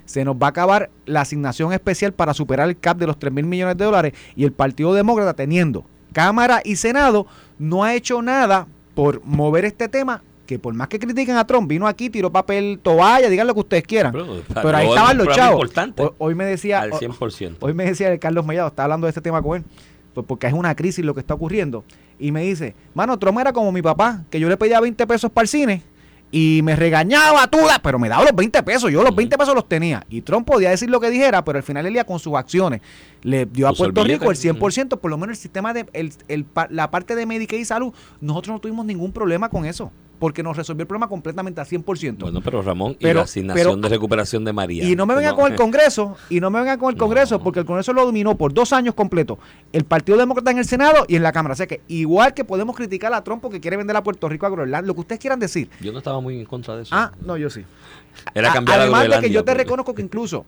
Se 0.06 0.26
nos 0.26 0.36
va 0.36 0.48
a 0.48 0.50
acabar 0.50 0.90
la 1.06 1.22
asignación 1.22 1.72
especial 1.72 2.14
para 2.14 2.34
superar 2.34 2.68
el 2.68 2.78
cap 2.80 2.98
de 2.98 3.06
los 3.08 3.18
3 3.20 3.32
mil 3.32 3.46
millones 3.46 3.78
de 3.78 3.86
dólares 3.86 4.14
y 4.36 4.44
el 4.44 4.52
Partido 4.52 4.94
Demócrata 4.94 5.34
teniendo 5.36 5.86
Cámara 6.14 6.62
y 6.66 6.76
Senado 6.78 7.26
no 7.60 7.84
ha 7.84 7.94
hecho 7.96 8.22
nada 8.24 8.68
por 8.96 9.24
mover 9.24 9.66
este 9.66 9.88
tema 9.88 10.22
que 10.46 10.60
por 10.60 10.74
más 10.74 10.88
que 10.90 11.00
critiquen 11.00 11.38
a 11.38 11.48
Trump, 11.48 11.70
vino 11.70 11.88
aquí, 11.88 12.10
tiró 12.10 12.32
papel, 12.32 12.80
toalla, 12.82 13.30
digan 13.30 13.48
lo 13.48 13.54
que 13.54 13.60
ustedes 13.62 13.84
quieran. 13.84 14.12
Pero, 14.12 14.42
Pero 14.54 14.78
ahí 14.78 14.88
estaban 14.88 15.18
los 15.18 15.28
chavos. 15.36 15.72
Hoy, 15.98 16.10
hoy 16.18 16.36
me 16.36 16.46
decía, 16.46 16.82
al 16.82 16.92
hoy- 16.94 17.00
100%. 17.00 17.58
hoy 17.62 17.74
me 17.74 17.86
decía 17.86 18.12
el 18.12 18.20
Carlos 18.20 18.46
Mellado, 18.46 18.68
estaba 18.68 18.86
hablando 18.86 19.06
de 19.06 19.10
este 19.10 19.22
tema 19.22 19.42
con 19.42 19.58
él, 19.58 19.64
pues 20.14 20.26
porque 20.28 20.48
es 20.48 20.54
una 20.54 20.76
crisis 20.76 21.04
lo 21.06 21.14
que 21.14 21.22
está 21.22 21.34
ocurriendo. 21.34 21.84
Y 22.20 22.32
me 22.32 22.44
dice, 22.44 22.76
mano, 22.94 23.18
Trump 23.18 23.40
era 23.40 23.54
como 23.54 23.72
mi 23.72 23.82
papá, 23.82 24.24
que 24.30 24.40
yo 24.40 24.50
le 24.50 24.58
pedía 24.58 24.80
20 24.80 25.08
pesos 25.08 25.32
para 25.32 25.44
el 25.44 25.48
cine 25.50 25.82
y 26.36 26.62
me 26.64 26.76
regañaba 26.76 27.46
tú, 27.48 27.60
pero 27.84 28.00
me 28.00 28.10
daba 28.10 28.24
los 28.24 28.36
20 28.36 28.64
pesos, 28.64 28.92
yo 28.92 29.04
los 29.04 29.16
20 29.16 29.38
pesos 29.38 29.54
los 29.54 29.70
tenía. 29.70 30.04
Y 30.10 30.22
Trump 30.22 30.48
podía 30.48 30.72
decir 30.72 30.90
lo 30.90 31.00
que 31.00 31.12
dijera, 31.12 31.46
pero 31.46 31.60
al 31.60 31.64
final 31.64 31.86
él 31.86 31.94
día 31.94 32.06
con 32.06 32.18
sus 32.18 32.34
acciones 32.34 32.82
le 33.22 33.46
dio 33.46 33.68
a 33.68 33.74
Puerto 33.74 34.04
Rico 34.04 34.32
el 34.32 34.38
billete. 34.38 34.60
100%, 34.60 34.98
por 35.00 35.12
lo 35.12 35.18
menos 35.20 35.38
el 35.38 35.42
sistema 35.42 35.74
de 35.74 35.86
el, 35.94 36.12
el 36.28 36.46
la 36.72 36.90
parte 36.90 37.16
de 37.16 37.28
Medicaid 37.28 37.60
y 37.62 37.66
salud, 37.66 37.94
nosotros 38.20 38.56
no 38.56 38.60
tuvimos 38.60 38.84
ningún 38.84 39.12
problema 39.12 39.48
con 39.50 39.66
eso, 39.66 39.92
porque 40.24 40.42
nos 40.42 40.56
resolvió 40.56 40.84
el 40.84 40.88
problema 40.88 41.10
completamente 41.10 41.60
al 41.60 41.68
100%. 41.68 42.20
Bueno, 42.20 42.40
pero 42.42 42.62
Ramón, 42.62 42.96
y 42.98 43.12
la 43.12 43.24
asignación 43.24 43.68
pero- 43.72 43.76
de 43.76 43.90
recuperación 43.90 44.46
de 44.46 44.54
María. 44.54 44.86
Y 44.88 44.96
no 44.96 45.06
me 45.06 45.16
vengan 45.16 45.32
No. 45.36 45.42
con 45.42 45.52
el 45.52 45.58
Congreso, 45.58 46.16
y 46.30 46.40
no 46.40 46.50
me 46.50 46.60
vengan 46.60 46.80
con 46.80 46.94
el 46.94 46.98
Congreso, 46.98 47.40
No. 47.40 47.44
porque 47.44 47.60
el 47.60 47.66
Congreso 47.66 47.92
lo 47.92 48.06
dominó 48.06 48.38
por 48.38 48.54
dos 48.54 48.72
años 48.72 48.96
completos. 48.96 49.38
El 49.74 49.84
Partido 49.84 50.18
Demócrata 50.18 50.50
en 50.52 50.60
el 50.60 50.66
Senado 50.66 51.04
y 51.10 51.18
en 51.18 51.24
la 51.24 51.34
Cámara. 51.34 51.52
O 51.52 51.56
sea 51.58 51.68
que 51.68 51.82
igual 51.90 52.34
que 52.34 52.46
podemos 52.46 52.74
criticar 52.74 53.14
a 53.14 53.22
Trump 53.22 53.42
porque 53.42 53.60
quiere 53.60 53.76
vender 53.76 53.98
a 53.98 54.02
Puerto 54.04 54.30
Rico 54.30 54.46
a 54.46 54.50
Groenland, 54.50 54.88
lo 54.88 54.94
que 54.94 55.02
ustedes 55.02 55.20
quieran 55.20 55.42
decir. 55.42 55.70
Yo 55.82 55.92
no 55.92 55.98
estaba 55.98 56.22
muy 56.22 56.40
en 56.40 56.46
contra 56.46 56.78
de 56.78 56.84
eso. 56.84 56.96
Ah, 56.96 57.12
no, 57.26 57.36
yo 57.36 57.50
sí. 57.50 57.66
Era 58.34 58.54
cambiar 58.54 58.80
a 58.80 58.84
Además 58.84 59.02
de 59.02 59.04
que 59.04 59.10
Groenlandia, 59.10 59.30
yo 59.34 59.44
te 59.44 59.52
porque- 59.52 59.64
reconozco 59.66 59.94
que 59.94 60.02
incluso 60.04 60.46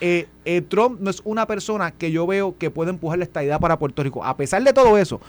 eh, 0.00 0.26
eh, 0.46 0.62
Trump 0.62 1.00
no 1.02 1.10
es 1.10 1.20
una 1.26 1.44
persona 1.44 1.90
que 1.90 2.10
yo 2.10 2.26
veo 2.26 2.56
que 2.56 2.70
puede 2.70 2.88
empujar 2.92 3.18
la 3.18 3.24
estadidad 3.24 3.60
para 3.60 3.78
Puerto 3.78 4.02
Rico. 4.02 4.24
A 4.24 4.38
pesar 4.38 4.62
de 4.64 4.72
todo 4.72 4.96
eso, 4.96 5.20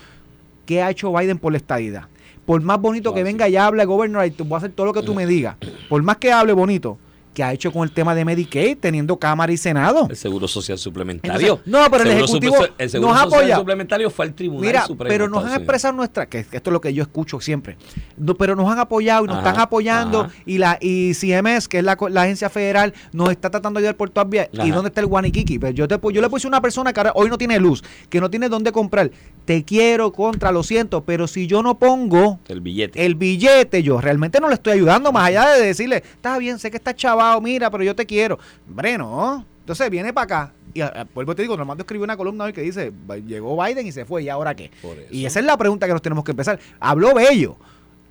¿qué 0.65 0.81
ha 0.81 0.89
hecho 0.89 1.11
Biden 1.11 1.37
por 1.37 1.51
la 1.51 1.57
estadidad? 1.57 2.03
Por 2.49 2.63
más 2.63 2.81
bonito 2.81 3.13
que 3.13 3.21
venga 3.21 3.47
y 3.47 3.57
hable, 3.57 3.85
gobernador, 3.85 4.27
voy 4.39 4.55
a 4.55 4.57
hacer 4.57 4.71
todo 4.71 4.87
lo 4.87 4.93
que 4.93 5.03
tú 5.03 5.13
me 5.13 5.27
digas. 5.27 5.55
Por 5.87 6.01
más 6.01 6.17
que 6.17 6.31
hable 6.31 6.51
bonito, 6.53 6.97
¿qué 7.33 7.43
ha 7.43 7.53
hecho 7.53 7.71
con 7.71 7.83
el 7.83 7.91
tema 7.91 8.15
de 8.15 8.25
Medicaid, 8.25 8.77
teniendo 8.77 9.17
Cámara 9.17 9.51
y 9.51 9.57
Senado? 9.57 10.07
El 10.09 10.15
Seguro 10.15 10.47
Social 10.47 10.77
Suplementario. 10.77 11.39
Entonces, 11.39 11.67
no, 11.67 11.89
pero 11.91 12.03
el 12.03 12.11
Ejecutivo 12.17 12.55
el 12.77 12.89
Seguro 12.89 13.11
nos 13.11 13.21
Social 13.21 13.39
apoya. 13.41 13.55
Suplementario 13.57 14.09
fue 14.09 14.25
al 14.25 14.33
Tribunal 14.33 14.65
Mira, 14.65 14.85
Supremo. 14.85 15.09
pero 15.09 15.29
nos 15.29 15.45
han 15.45 15.53
expresado 15.53 15.93
nuestra, 15.93 16.27
que 16.27 16.39
esto 16.39 16.69
es 16.69 16.73
lo 16.73 16.81
que 16.81 16.93
yo 16.93 17.03
escucho 17.03 17.39
siempre, 17.39 17.77
No, 18.17 18.35
pero 18.35 18.55
nos 18.55 18.69
han 18.71 18.79
apoyado 18.79 19.25
y 19.25 19.27
nos 19.27 19.37
Ajá, 19.37 19.47
están 19.49 19.61
apoyando 19.61 20.21
ajá. 20.21 20.33
y 20.45 20.57
la 20.57 20.77
y 20.81 21.13
CMS, 21.13 21.67
que 21.67 21.79
es 21.79 21.83
la, 21.83 21.93
agencia 21.93 22.49
federal, 22.49 22.93
nos 23.11 23.29
está 23.29 23.49
tratando 23.49 23.79
de 23.79 23.85
ayudar 23.85 23.95
por 23.97 24.09
todas 24.09 24.29
vías. 24.29 24.49
¿Y 24.51 24.71
dónde 24.71 24.89
está 24.89 25.01
el 25.01 25.07
Guaniquiqui? 25.07 25.59
Pues 25.59 25.73
yo, 25.73 25.87
te, 25.87 25.97
yo 26.11 26.21
le 26.21 26.29
puse 26.29 26.47
a 26.47 26.49
una 26.49 26.61
persona 26.61 26.93
que 26.93 26.99
ahora 26.99 27.11
hoy 27.15 27.29
no 27.29 27.37
tiene 27.37 27.59
luz, 27.59 27.83
que 28.09 28.19
no 28.19 28.29
tiene 28.29 28.49
dónde 28.49 28.71
comprar. 28.71 29.11
Te 29.45 29.63
quiero, 29.63 30.11
contra, 30.11 30.51
lo 30.51 30.63
siento, 30.63 31.03
pero 31.03 31.27
si 31.27 31.47
yo 31.47 31.63
no 31.63 31.77
pongo 31.79 32.39
El 32.47 32.61
billete. 32.61 33.05
el 33.05 33.15
billete, 33.15 33.81
yo 33.83 33.99
realmente 33.99 34.39
no 34.39 34.47
le 34.47 34.55
estoy 34.55 34.73
ayudando, 34.73 35.11
más 35.11 35.27
allá 35.27 35.49
de 35.53 35.65
decirle, 35.65 35.97
está 35.97 36.37
bien, 36.37 36.59
sé 36.59 36.69
que 36.69 36.77
estás 36.77 36.95
chavado, 37.29 37.41
mira, 37.41 37.69
pero 37.69 37.83
yo 37.83 37.95
te 37.95 38.05
quiero. 38.05 38.37
Hombre, 38.67 38.97
no. 38.97 39.45
Entonces 39.61 39.89
viene 39.89 40.11
para 40.13 40.23
acá. 40.25 40.53
Y 40.73 40.81
a- 40.81 40.87
a- 40.87 41.03
vuelvo 41.13 41.35
te 41.35 41.41
digo, 41.41 41.55
Normando 41.57 41.81
escribió 41.83 42.03
una 42.03 42.17
columna 42.17 42.43
hoy 42.45 42.53
que 42.53 42.61
dice, 42.61 42.91
"Va- 43.09 43.17
llegó 43.17 43.61
Biden 43.63 43.85
y 43.87 43.91
se 43.91 44.05
fue, 44.05 44.23
¿y 44.23 44.29
ahora 44.29 44.55
qué? 44.55 44.71
Y 45.11 45.25
esa 45.25 45.39
es 45.39 45.45
la 45.45 45.57
pregunta 45.57 45.87
que 45.87 45.93
nos 45.93 46.01
tenemos 46.01 46.23
que 46.23 46.31
empezar. 46.31 46.59
Habló 46.79 47.13
Bello. 47.13 47.57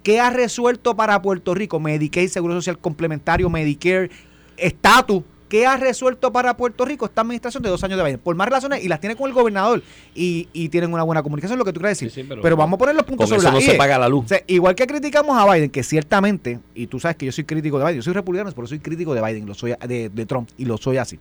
¿Qué 0.03 0.21
ha 0.21 0.31
resuelto 0.31 0.97
para 0.97 1.21
Puerto 1.21 1.55
Rico? 1.55 1.79
Medicaid, 1.81 2.29
Seguro 2.29 2.55
Social 2.55 2.79
Complementario, 2.79 3.51
Medicare, 3.51 4.11
estatus. 4.57 5.23
¿Qué 5.49 5.67
ha 5.67 5.77
resuelto 5.77 6.31
para 6.33 6.57
Puerto 6.57 6.85
Rico 6.85 7.07
esta 7.07 7.23
administración 7.23 7.63
de 7.63 7.71
dos 7.71 7.83
años 7.83 7.97
de 7.99 8.05
Biden? 8.05 8.21
Por 8.21 8.37
más 8.37 8.49
razones, 8.49 8.85
y 8.85 8.89
las 8.89 9.01
tiene 9.01 9.17
con 9.17 9.29
el 9.29 9.35
gobernador, 9.35 9.83
y, 10.15 10.49
y 10.53 10.69
tienen 10.69 10.93
una 10.93 11.03
buena 11.03 11.23
comunicación, 11.23 11.59
lo 11.59 11.65
que 11.65 11.73
tú 11.73 11.81
quieres 11.81 11.99
decir. 11.99 12.11
Sí, 12.11 12.21
sí, 12.23 12.27
pero, 12.29 12.43
pero- 12.43 12.57
vamos 12.57 12.77
a 12.77 12.79
poner 12.79 12.95
los 12.95 13.05
puntos 13.05 13.29
Con 13.31 13.39
sobre 13.39 13.39
eso 13.41 13.49
la 13.49 13.55
no 13.55 13.61
se 13.61 13.73
IE. 13.73 13.79
paga 13.79 13.99
la 13.99 14.09
luz. 14.09 14.27
O 14.27 14.29
sea, 14.29 14.43
igual 14.47 14.75
que 14.75 14.87
criticamos 14.87 15.37
a 15.39 15.51
Biden, 15.53 15.71
que 15.71 15.83
ciertamente, 15.83 16.61
y 16.75 16.87
tú 16.87 17.01
sabes 17.01 17.17
que 17.17 17.27
yo 17.27 17.33
soy 17.33 17.45
crítico 17.45 17.79
de 17.79 17.85
Biden, 17.87 17.97
yo 17.97 18.03
soy 18.03 18.13
republicano, 18.13 18.51
pero 18.55 18.67
soy 18.67 18.79
crítico 18.79 19.15
de 19.15 19.23
Biden, 19.23 19.47
lo 19.47 19.55
soy 19.55 19.75
de, 19.87 20.11
de 20.11 20.27
Trump, 20.27 20.49
y 20.59 20.65
lo 20.67 20.77
soy 20.77 20.99
así. 20.99 21.19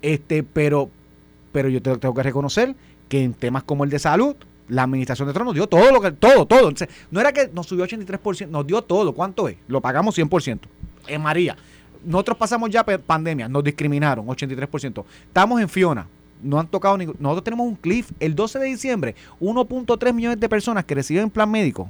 Este, 0.00 0.42
pero, 0.42 0.90
pero 1.52 1.68
yo 1.68 1.80
te- 1.80 1.96
tengo 1.98 2.14
que 2.14 2.22
reconocer 2.22 2.74
que 3.08 3.22
en 3.22 3.34
temas 3.34 3.62
como 3.62 3.84
el 3.84 3.90
de 3.90 3.98
salud, 3.98 4.34
la 4.68 4.82
administración 4.84 5.28
de 5.28 5.34
Trump 5.34 5.46
nos 5.46 5.54
dio 5.54 5.66
todo 5.66 5.92
lo 5.92 6.00
que, 6.00 6.12
todo, 6.12 6.46
todo. 6.46 6.68
Entonces, 6.68 6.88
no 7.10 7.20
era 7.20 7.32
que 7.32 7.48
nos 7.52 7.66
subió 7.66 7.84
83%, 7.86 8.48
nos 8.48 8.66
dio 8.66 8.82
todo. 8.82 9.12
¿Cuánto 9.12 9.48
es? 9.48 9.56
Lo 9.68 9.80
pagamos 9.80 10.16
100%. 10.18 10.58
En 11.08 11.20
María. 11.22 11.56
Nosotros 12.04 12.36
pasamos 12.36 12.70
ya 12.70 12.84
pandemia, 12.84 13.48
nos 13.48 13.64
discriminaron, 13.64 14.26
83%. 14.26 15.04
Estamos 15.26 15.60
en 15.60 15.68
Fiona, 15.68 16.06
no 16.42 16.58
han 16.58 16.66
tocado 16.66 16.96
ningún. 16.98 17.16
Nosotros 17.18 17.44
tenemos 17.44 17.66
un 17.66 17.76
cliff 17.76 18.10
el 18.20 18.34
12 18.34 18.58
de 18.58 18.66
diciembre, 18.66 19.14
1.3 19.40 20.12
millones 20.12 20.40
de 20.40 20.48
personas 20.48 20.84
que 20.84 20.94
reciben 20.94 21.30
plan 21.30 21.50
médico 21.50 21.88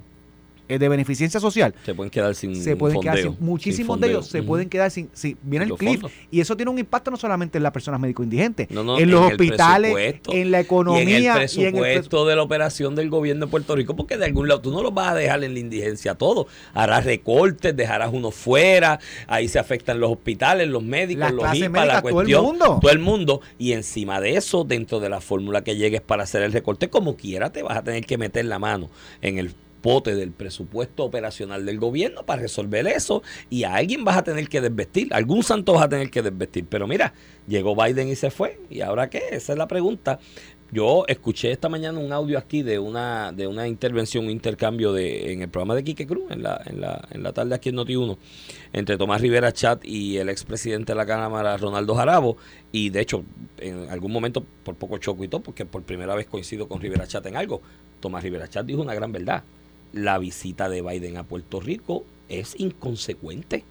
de 0.79 0.89
beneficencia 0.89 1.41
social 1.41 1.75
Se 1.85 1.95
pueden 1.95 2.11
quedar 2.11 2.35
sin 2.35 2.55
se 2.63 2.77
pueden 2.77 3.01
quedar 3.01 3.19
sin, 3.19 3.37
muchísimos 3.41 3.97
sin 3.97 4.01
de 4.01 4.09
ellos 4.09 4.27
se 4.27 4.43
pueden 4.43 4.69
quedar 4.69 4.91
sin, 4.91 5.09
si 5.13 5.37
viene 5.43 5.67
el 5.67 5.75
cliff 5.75 6.01
fondos. 6.01 6.13
y 6.31 6.41
eso 6.41 6.57
tiene 6.57 6.71
un 6.71 6.79
impacto 6.79 7.11
no 7.11 7.17
solamente 7.17 7.59
en 7.59 7.63
las 7.65 7.73
personas 7.73 8.01
médico 8.01 8.23
indigentes 8.23 8.71
No, 8.71 8.83
no, 8.85 8.99
en 8.99 9.11
los 9.11 9.33
hospitales 9.33 10.17
en 10.29 10.51
la 10.51 10.61
economía 10.61 11.03
y 11.19 11.27
en 11.27 11.37
el 11.37 11.51
y 11.57 11.65
en 11.65 11.73
presupuesto 11.75 12.23
el 12.23 12.29
de 12.29 12.37
la 12.37 12.43
operación 12.43 12.95
del 12.95 13.11
gobierno 13.11 13.47
de 13.47 13.51
Puerto 13.51 13.75
Rico, 13.77 13.95
porque 13.97 14.17
de 14.17 14.25
algún 14.27 14.49
lado 14.49 14.61
tú 14.61 14.71
no 14.71 14.83
los 14.83 14.93
vas 14.95 15.13
a 15.13 15.15
dejar 15.15 15.43
en 15.45 15.55
la 15.55 15.61
indigencia 15.61 16.15
todo. 16.15 16.47
Harás 16.75 17.05
recortes, 17.05 17.77
dejarás 17.77 18.11
uno 18.13 18.31
fuera, 18.31 18.99
ahí 19.27 19.49
se 19.49 19.59
afectan 19.59 20.01
los 20.01 20.11
hospitales, 20.13 20.69
los 20.69 20.83
médicos, 20.83 21.21
Las 21.25 21.33
los 21.33 21.45
IPA, 21.57 21.69
médicas, 21.69 21.87
la 21.87 22.01
todo 22.01 22.09
el 22.09 22.15
cuestión, 22.15 22.45
mundo. 22.45 22.79
todo 22.81 22.91
el 22.91 22.99
mundo. 22.99 23.41
Y 23.59 23.73
encima 23.73 24.21
de 24.21 24.37
eso, 24.37 24.65
dentro 24.65 25.01
de 25.01 25.09
la 25.09 25.21
fórmula 25.21 25.63
que 25.65 25.77
llegues 25.77 26.01
para 26.01 26.25
hacer 26.25 26.43
el 26.43 26.53
recorte, 26.53 26.89
como 26.91 27.17
quiera, 27.17 27.51
te 27.53 27.63
vas 27.63 27.77
a 27.79 27.83
tener 27.83 28.05
que 28.05 28.19
meter 28.19 28.45
la 28.45 28.59
mano 28.59 28.91
en 29.21 29.39
el 29.39 29.53
pote 29.83 30.15
del 30.15 30.31
presupuesto 30.31 31.05
operacional 31.05 31.67
del 31.67 31.79
gobierno 31.79 32.25
para 32.25 32.41
resolver 32.41 32.87
eso 32.87 33.23
y 33.51 33.65
a 33.65 33.75
alguien 33.75 34.05
vas 34.05 34.17
a 34.17 34.25
tener 34.25 34.49
que 34.49 34.61
desvestir, 34.61 35.13
algún 35.13 35.43
santo 35.43 35.75
vas 35.75 35.85
a 35.85 35.89
tener 35.89 36.11
que 36.11 36.23
desvestir. 36.23 36.65
Pero 36.69 36.87
mira, 36.87 37.13
llegó 37.47 37.77
Biden 37.77 38.09
y 38.09 38.17
se 38.17 38.31
fue. 38.31 38.61
¿Y 38.71 38.81
ahora 38.81 39.11
qué? 39.11 39.23
Esa 39.33 39.53
es 39.53 39.59
la 39.59 39.69
pregunta. 39.69 40.19
Yo 40.75 41.05
escuché 41.07 41.53
esta 41.53 41.69
mañana 41.69 41.99
un 41.99 42.15
audio 42.15 42.39
aquí 42.39 42.63
de 42.63 42.79
una 42.79 43.31
de 43.33 43.47
una 43.47 43.69
intervención, 43.69 44.25
un 44.25 44.31
intercambio 44.31 44.95
de 44.95 45.35
en 45.35 45.43
el 45.43 45.51
programa 45.51 45.75
de 45.75 45.85
Quique 45.85 46.07
Cruz, 46.07 46.31
en 46.31 46.43
la, 46.43 46.63
en 46.65 46.81
la, 46.81 47.07
en 47.11 47.23
la 47.23 47.35
tarde 47.35 47.55
aquí 47.55 47.69
en 47.69 47.77
Noti1, 47.77 48.17
entre 48.73 48.97
Tomás 48.97 49.21
Rivera 49.21 49.53
Chat 49.53 49.85
y 49.85 50.17
el 50.17 50.31
expresidente 50.31 50.93
de 50.93 50.97
la 50.97 51.05
Cámara, 51.05 51.59
Ronaldo 51.59 51.95
Jarabo. 51.95 52.39
Y 52.73 52.89
de 52.89 53.03
hecho, 53.03 53.23
en 53.59 53.91
algún 53.91 54.13
momento, 54.13 54.43
por 54.65 54.77
poco 54.77 54.97
choco 54.97 55.23
y 55.25 55.29
todo, 55.29 55.43
porque 55.43 55.67
por 55.67 55.83
primera 55.83 56.15
vez 56.15 56.27
coincido 56.27 56.67
con 56.67 56.81
Rivera 56.81 57.07
Chat 57.07 57.27
en 57.27 57.37
algo. 57.37 57.61
Tomás 58.01 58.23
Rivera 58.23 58.49
Chat 58.49 58.65
dijo 58.65 58.81
una 58.81 58.95
gran 58.95 59.13
verdad. 59.13 59.45
La 59.93 60.19
visita 60.19 60.69
de 60.69 60.83
Biden 60.83 61.17
a 61.17 61.25
Puerto 61.25 61.61
Rico 61.61 62.05
es 62.29 62.55
inconsecuente. 62.59 63.65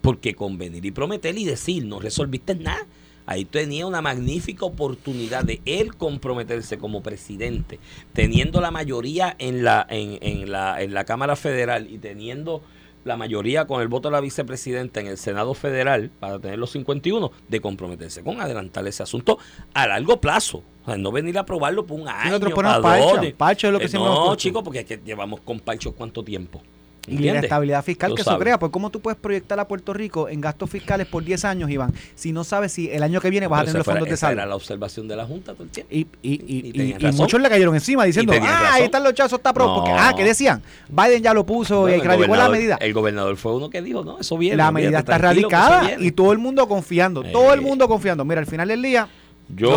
Porque 0.00 0.34
con 0.34 0.58
venir 0.58 0.84
y 0.84 0.90
prometer 0.90 1.38
y 1.38 1.44
decir, 1.44 1.84
no 1.84 2.00
resolviste 2.00 2.54
nada. 2.56 2.86
Ahí 3.24 3.44
tenía 3.44 3.86
una 3.86 4.02
magnífica 4.02 4.64
oportunidad 4.64 5.44
de 5.44 5.60
él 5.64 5.94
comprometerse 5.94 6.76
como 6.76 7.04
presidente, 7.04 7.78
teniendo 8.12 8.60
la 8.60 8.72
mayoría 8.72 9.36
en 9.38 9.62
la, 9.62 9.86
en, 9.88 10.18
en 10.20 10.50
la, 10.50 10.82
en 10.82 10.92
la 10.92 11.04
Cámara 11.04 11.36
Federal 11.36 11.88
y 11.88 11.98
teniendo 11.98 12.62
la 13.04 13.16
mayoría 13.16 13.66
con 13.66 13.80
el 13.80 13.88
voto 13.88 14.08
de 14.08 14.12
la 14.12 14.20
vicepresidenta 14.20 15.00
en 15.00 15.06
el 15.06 15.18
Senado 15.18 15.54
Federal, 15.54 16.10
para 16.20 16.38
tener 16.38 16.58
los 16.58 16.70
51, 16.70 17.30
de 17.48 17.60
comprometerse 17.60 18.22
con 18.22 18.40
adelantar 18.40 18.86
ese 18.86 19.02
asunto 19.02 19.38
a 19.74 19.86
largo 19.86 20.20
plazo. 20.20 20.62
O 20.82 20.86
sea, 20.86 20.96
no 20.96 21.12
venir 21.12 21.38
a 21.38 21.42
aprobarlo 21.42 21.86
por 21.86 22.00
un 22.00 22.08
año. 22.08 22.30
nosotros 22.30 22.52
ponemos 22.52 22.82
dos. 22.82 23.32
parcha 23.34 23.68
es 23.68 23.72
lo 23.72 23.78
que 23.78 23.86
Eh, 23.86 23.90
hemos 23.92 24.08
No, 24.08 24.34
chicos, 24.36 24.62
porque 24.62 24.80
es 24.80 24.86
que 24.86 25.00
llevamos 25.04 25.40
con 25.40 25.60
parchos 25.60 25.94
cuánto 25.96 26.22
tiempo. 26.24 26.62
Y 27.08 27.18
la 27.18 27.40
estabilidad 27.40 27.82
fiscal 27.84 28.14
que 28.14 28.22
eso 28.22 28.38
crea. 28.38 28.58
Pues, 28.58 28.70
¿cómo 28.70 28.88
tú 28.90 29.00
puedes 29.00 29.18
proyectar 29.18 29.58
a 29.58 29.66
Puerto 29.66 29.92
Rico 29.92 30.28
en 30.28 30.40
gastos 30.40 30.70
fiscales 30.70 31.06
por 31.08 31.24
10 31.24 31.44
años, 31.44 31.68
Iván, 31.68 31.92
si 32.14 32.32
no 32.32 32.44
sabes 32.44 32.72
si 32.72 32.88
el 32.90 33.02
año 33.02 33.20
que 33.20 33.28
viene 33.28 33.48
vas 33.48 33.62
a 33.62 33.64
tener 33.64 33.82
fuera- 33.82 33.98
fondos 34.00 34.10
de 34.10 34.16
salud? 34.16 34.38
era 34.38 34.46
la 34.46 34.54
observación 34.54 35.08
de 35.08 35.16
la 35.16 35.26
Junta 35.26 35.52
todo 35.52 35.64
el 35.64 35.70
tiempo. 35.70 35.92
Y, 35.92 36.06
y, 36.22 36.32
y, 36.46 36.72
Y 37.00 37.06
y- 37.08 37.12
muchos 37.12 37.40
le 37.40 37.48
cayeron 37.48 37.74
encima 37.74 38.04
diciendo, 38.04 38.32
ah, 38.34 38.38
razón. 38.38 38.66
ahí 38.72 38.82
están 38.84 39.02
los 39.02 39.14
chavos, 39.14 39.30
eso 39.30 39.36
está 39.36 39.52
pro. 39.52 39.66
No. 39.66 39.74
Porque, 39.76 39.90
ah, 39.90 40.12
¿qué 40.16 40.22
decían? 40.24 40.62
Biden 40.88 41.22
ya 41.22 41.34
lo 41.34 41.44
puso 41.44 41.80
Bueno, 41.82 41.96
y 42.04 42.06
radicó 42.06 42.36
la 42.36 42.48
medida. 42.48 42.76
El 42.76 42.92
gobernador 42.92 43.36
fue 43.36 43.54
uno 43.56 43.68
que 43.68 43.82
dijo, 43.82 44.04
no, 44.04 44.20
eso 44.20 44.38
viene. 44.38 44.56
la 44.56 44.70
medida 44.70 45.00
está 45.00 45.18
radicada 45.18 45.80
viene". 45.88 46.04
y 46.04 46.12
todo 46.12 46.32
el 46.32 46.38
mundo 46.38 46.68
confiando. 46.68 47.24
Eh, 47.24 47.30
todo 47.32 47.52
el 47.52 47.60
mundo 47.62 47.88
confiando. 47.88 48.24
Mira, 48.24 48.40
al 48.40 48.46
final 48.46 48.68
del 48.68 48.80
día, 48.80 49.08
Yo 49.54 49.70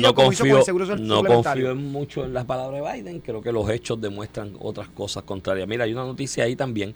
no 0.00 0.14
confío, 0.14 0.56
no 0.98 1.22
confío 1.44 1.74
mucho 1.76 2.24
en 2.24 2.34
las 2.34 2.44
palabras 2.44 2.82
de 2.82 2.92
Biden. 3.02 3.20
Creo 3.20 3.40
que 3.40 3.52
los 3.52 3.70
hechos 3.70 4.00
demuestran 4.00 4.54
otras 4.58 4.88
cosas 4.88 5.22
contrarias. 5.22 5.68
Mira, 5.68 5.84
hay 5.84 5.92
una 5.92 6.04
noticia 6.04 6.44
ahí 6.44 6.56
también 6.56 6.92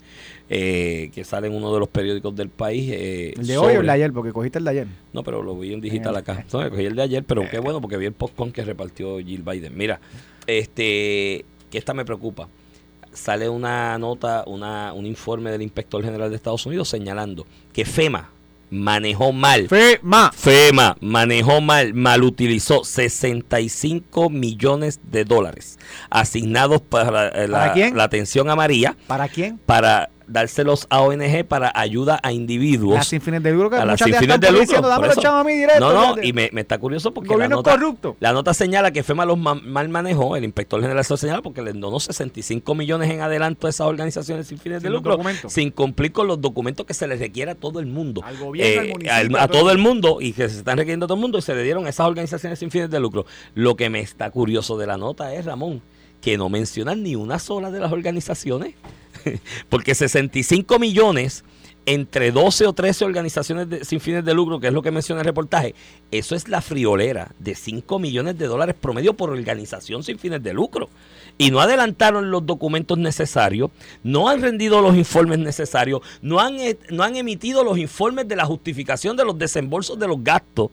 eh, 0.50 1.10
que 1.14 1.22
sale 1.24 1.46
en 1.46 1.54
uno 1.54 1.72
de 1.72 1.78
los 1.80 1.88
periódicos 1.88 2.34
del 2.34 2.48
país. 2.48 2.90
eh, 2.92 3.34
el 3.36 3.46
de 3.46 3.58
hoy 3.58 3.76
o 3.76 3.80
el 3.80 3.86
de 3.86 3.92
ayer, 3.92 4.12
porque 4.12 4.32
cogiste 4.32 4.58
el 4.58 4.64
de 4.64 4.70
ayer. 4.72 4.86
No, 5.12 5.22
pero 5.22 5.42
lo 5.42 5.56
vi 5.58 5.72
en 5.72 5.80
digital 5.80 6.14
el- 6.14 6.18
acá. 6.18 6.44
No, 6.52 6.68
cogí 6.70 6.84
el 6.84 6.96
de 6.96 7.02
ayer, 7.02 7.22
pero 7.24 7.48
qué 7.48 7.58
bueno 7.60 7.80
porque 7.80 7.96
vi 7.96 8.06
el 8.06 8.12
postcon 8.12 8.50
que 8.52 8.64
repartió 8.64 9.18
Jill 9.18 9.42
Biden. 9.42 9.76
Mira, 9.76 10.00
este, 10.46 11.44
que 11.70 11.78
esta 11.78 11.94
me 11.94 12.04
preocupa. 12.04 12.48
Sale 13.12 13.48
una 13.48 13.96
nota, 13.98 14.44
una, 14.46 14.92
un 14.92 15.06
informe 15.06 15.50
del 15.50 15.62
inspector 15.62 16.02
general 16.04 16.28
de 16.30 16.36
Estados 16.36 16.66
Unidos 16.66 16.88
señalando 16.88 17.46
que 17.72 17.84
FEMA 17.84 18.30
manejó 18.70 19.32
mal. 19.32 19.68
FEMA. 19.68 20.32
FEMA 20.32 20.96
manejó 21.00 21.60
mal, 21.60 21.94
mal 21.94 22.22
utilizó 22.24 22.84
65 22.84 24.30
millones 24.30 25.00
de 25.10 25.24
dólares 25.24 25.78
asignados 26.10 26.80
para, 26.80 27.28
eh, 27.28 27.48
la, 27.48 27.58
¿Para 27.58 27.72
quién? 27.72 27.96
la 27.96 28.04
atención 28.04 28.50
a 28.50 28.56
María 28.56 28.96
¿Para 29.06 29.28
quién? 29.28 29.58
para 29.58 30.10
dárselos 30.28 30.86
a 30.90 31.00
ONG 31.02 31.44
para 31.46 31.72
ayuda 31.74 32.18
a 32.22 32.32
individuos. 32.32 32.94
Las 32.94 33.08
sin 33.08 33.20
fines 33.20 33.42
de 33.42 33.52
lucro 33.52 33.70
que 33.70 33.76
a 33.76 33.84
las 33.84 33.98
sin 34.00 34.14
fines 34.14 34.40
de 34.40 34.46
lucro. 34.48 34.60
diciendo, 34.60 34.88
dame 34.88 35.06
los 35.08 35.24
a 35.24 35.44
mí 35.44 35.52
directo. 35.54 35.80
No, 35.80 35.92
no, 35.92 36.00
fíjate. 36.14 36.26
y 36.26 36.32
me, 36.32 36.50
me 36.52 36.60
está 36.62 36.78
curioso 36.78 37.12
porque 37.12 37.36
la 37.36 37.48
nota, 37.48 37.72
corrupto. 37.72 38.16
la 38.20 38.32
nota 38.32 38.52
señala 38.54 38.90
que 38.90 39.02
FEMA 39.02 39.24
los 39.24 39.38
ma- 39.38 39.54
mal 39.54 39.88
manejó, 39.88 40.36
el 40.36 40.44
inspector 40.44 40.80
general 40.80 41.04
se 41.04 41.12
lo 41.12 41.16
señala 41.16 41.42
porque 41.42 41.62
le 41.62 41.72
donó 41.72 42.00
65 42.00 42.74
millones 42.74 43.10
en 43.10 43.20
adelanto 43.20 43.66
a 43.66 43.70
esas 43.70 43.86
organizaciones 43.86 44.46
sin 44.46 44.58
fines 44.58 44.82
de 44.82 44.88
Sin 44.88 44.94
lucro, 44.96 45.18
sin 45.48 45.70
cumplir 45.70 46.12
con 46.12 46.26
los 46.26 46.40
documentos 46.40 46.84
que 46.86 46.94
se 46.94 47.06
les 47.06 47.18
requiere 47.20 47.52
a 47.52 47.54
todo 47.54 47.80
el 47.80 47.86
mundo. 47.86 48.22
Al 48.24 48.36
gobierno, 48.38 48.80
al 48.80 48.86
Eh, 48.86 48.92
municipio, 48.92 49.38
a, 49.38 49.42
a 49.42 49.48
todo 49.48 49.70
el 49.70 49.78
mundo 49.78 50.18
y 50.20 50.32
que 50.32 50.48
se 50.48 50.58
están 50.58 50.76
requiriendo 50.78 51.04
a 51.04 51.08
todo 51.08 51.16
el 51.16 51.22
mundo 51.22 51.38
y 51.38 51.42
se 51.42 51.54
le 51.54 51.62
dieron 51.62 51.86
a 51.86 51.90
esas 51.90 52.06
organizaciones 52.06 52.58
sin 52.58 52.70
fines 52.70 52.90
de 52.90 53.00
lucro. 53.00 53.26
Lo 53.54 53.76
que 53.76 53.90
me 53.90 54.00
está 54.00 54.30
curioso 54.30 54.76
de 54.78 54.86
la 54.86 54.96
nota 54.96 55.32
es, 55.34 55.44
Ramón, 55.44 55.82
que 56.20 56.36
no 56.38 56.48
mencionan 56.48 57.02
ni 57.02 57.14
una 57.14 57.38
sola 57.38 57.70
de 57.70 57.78
las 57.80 57.92
organizaciones. 57.92 58.74
Porque 59.68 59.94
65 59.94 60.78
millones 60.78 61.44
entre 61.88 62.32
12 62.32 62.66
o 62.66 62.72
13 62.72 63.04
organizaciones 63.04 63.86
sin 63.86 64.00
fines 64.00 64.24
de 64.24 64.34
lucro, 64.34 64.58
que 64.58 64.66
es 64.66 64.72
lo 64.72 64.82
que 64.82 64.90
menciona 64.90 65.20
el 65.20 65.26
reportaje, 65.26 65.74
eso 66.10 66.34
es 66.34 66.48
la 66.48 66.60
friolera 66.60 67.32
de 67.38 67.54
5 67.54 68.00
millones 68.00 68.36
de 68.36 68.46
dólares 68.46 68.74
promedio 68.78 69.14
por 69.14 69.30
organización 69.30 70.02
sin 70.02 70.18
fines 70.18 70.42
de 70.42 70.52
lucro. 70.52 70.90
Y 71.38 71.52
no 71.52 71.60
adelantaron 71.60 72.30
los 72.30 72.44
documentos 72.44 72.98
necesarios, 72.98 73.70
no 74.02 74.28
han 74.28 74.42
rendido 74.42 74.82
los 74.82 74.96
informes 74.96 75.38
necesarios, 75.38 76.00
no 76.22 76.40
han, 76.40 76.58
e- 76.58 76.78
no 76.90 77.04
han 77.04 77.14
emitido 77.14 77.62
los 77.62 77.78
informes 77.78 78.26
de 78.26 78.34
la 78.34 78.46
justificación 78.46 79.16
de 79.16 79.24
los 79.24 79.38
desembolsos 79.38 79.96
de 79.98 80.08
los 80.08 80.22
gastos. 80.24 80.70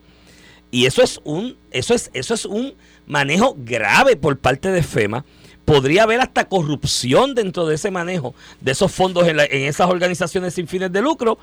Y 0.72 0.88
eso 0.88 1.04
es 1.04 1.22
un, 1.24 1.56
eso 1.70 1.94
es, 1.94 2.10
eso 2.14 2.34
es 2.34 2.46
un 2.46 2.74
manejo 3.06 3.56
grave 3.60 4.16
por 4.16 4.36
parte 4.40 4.72
de 4.72 4.82
FEMA. 4.82 5.24
Podría 5.66 6.04
haber 6.04 6.20
hasta 6.20 6.48
corrupción 6.50 7.36
dentro 7.36 7.66
de 7.66 7.76
ese 7.76 7.90
manejo 7.92 8.36
de 8.62 8.72
esos 8.74 8.92
fondos 8.92 9.28
en, 9.28 9.38
la- 9.38 9.46
en 9.46 9.64
esas 9.64 9.90
organizaciones 9.90 10.54
sin 10.54 10.68
fines 10.68 10.92
de 10.92 11.02
lucro. 11.02 11.38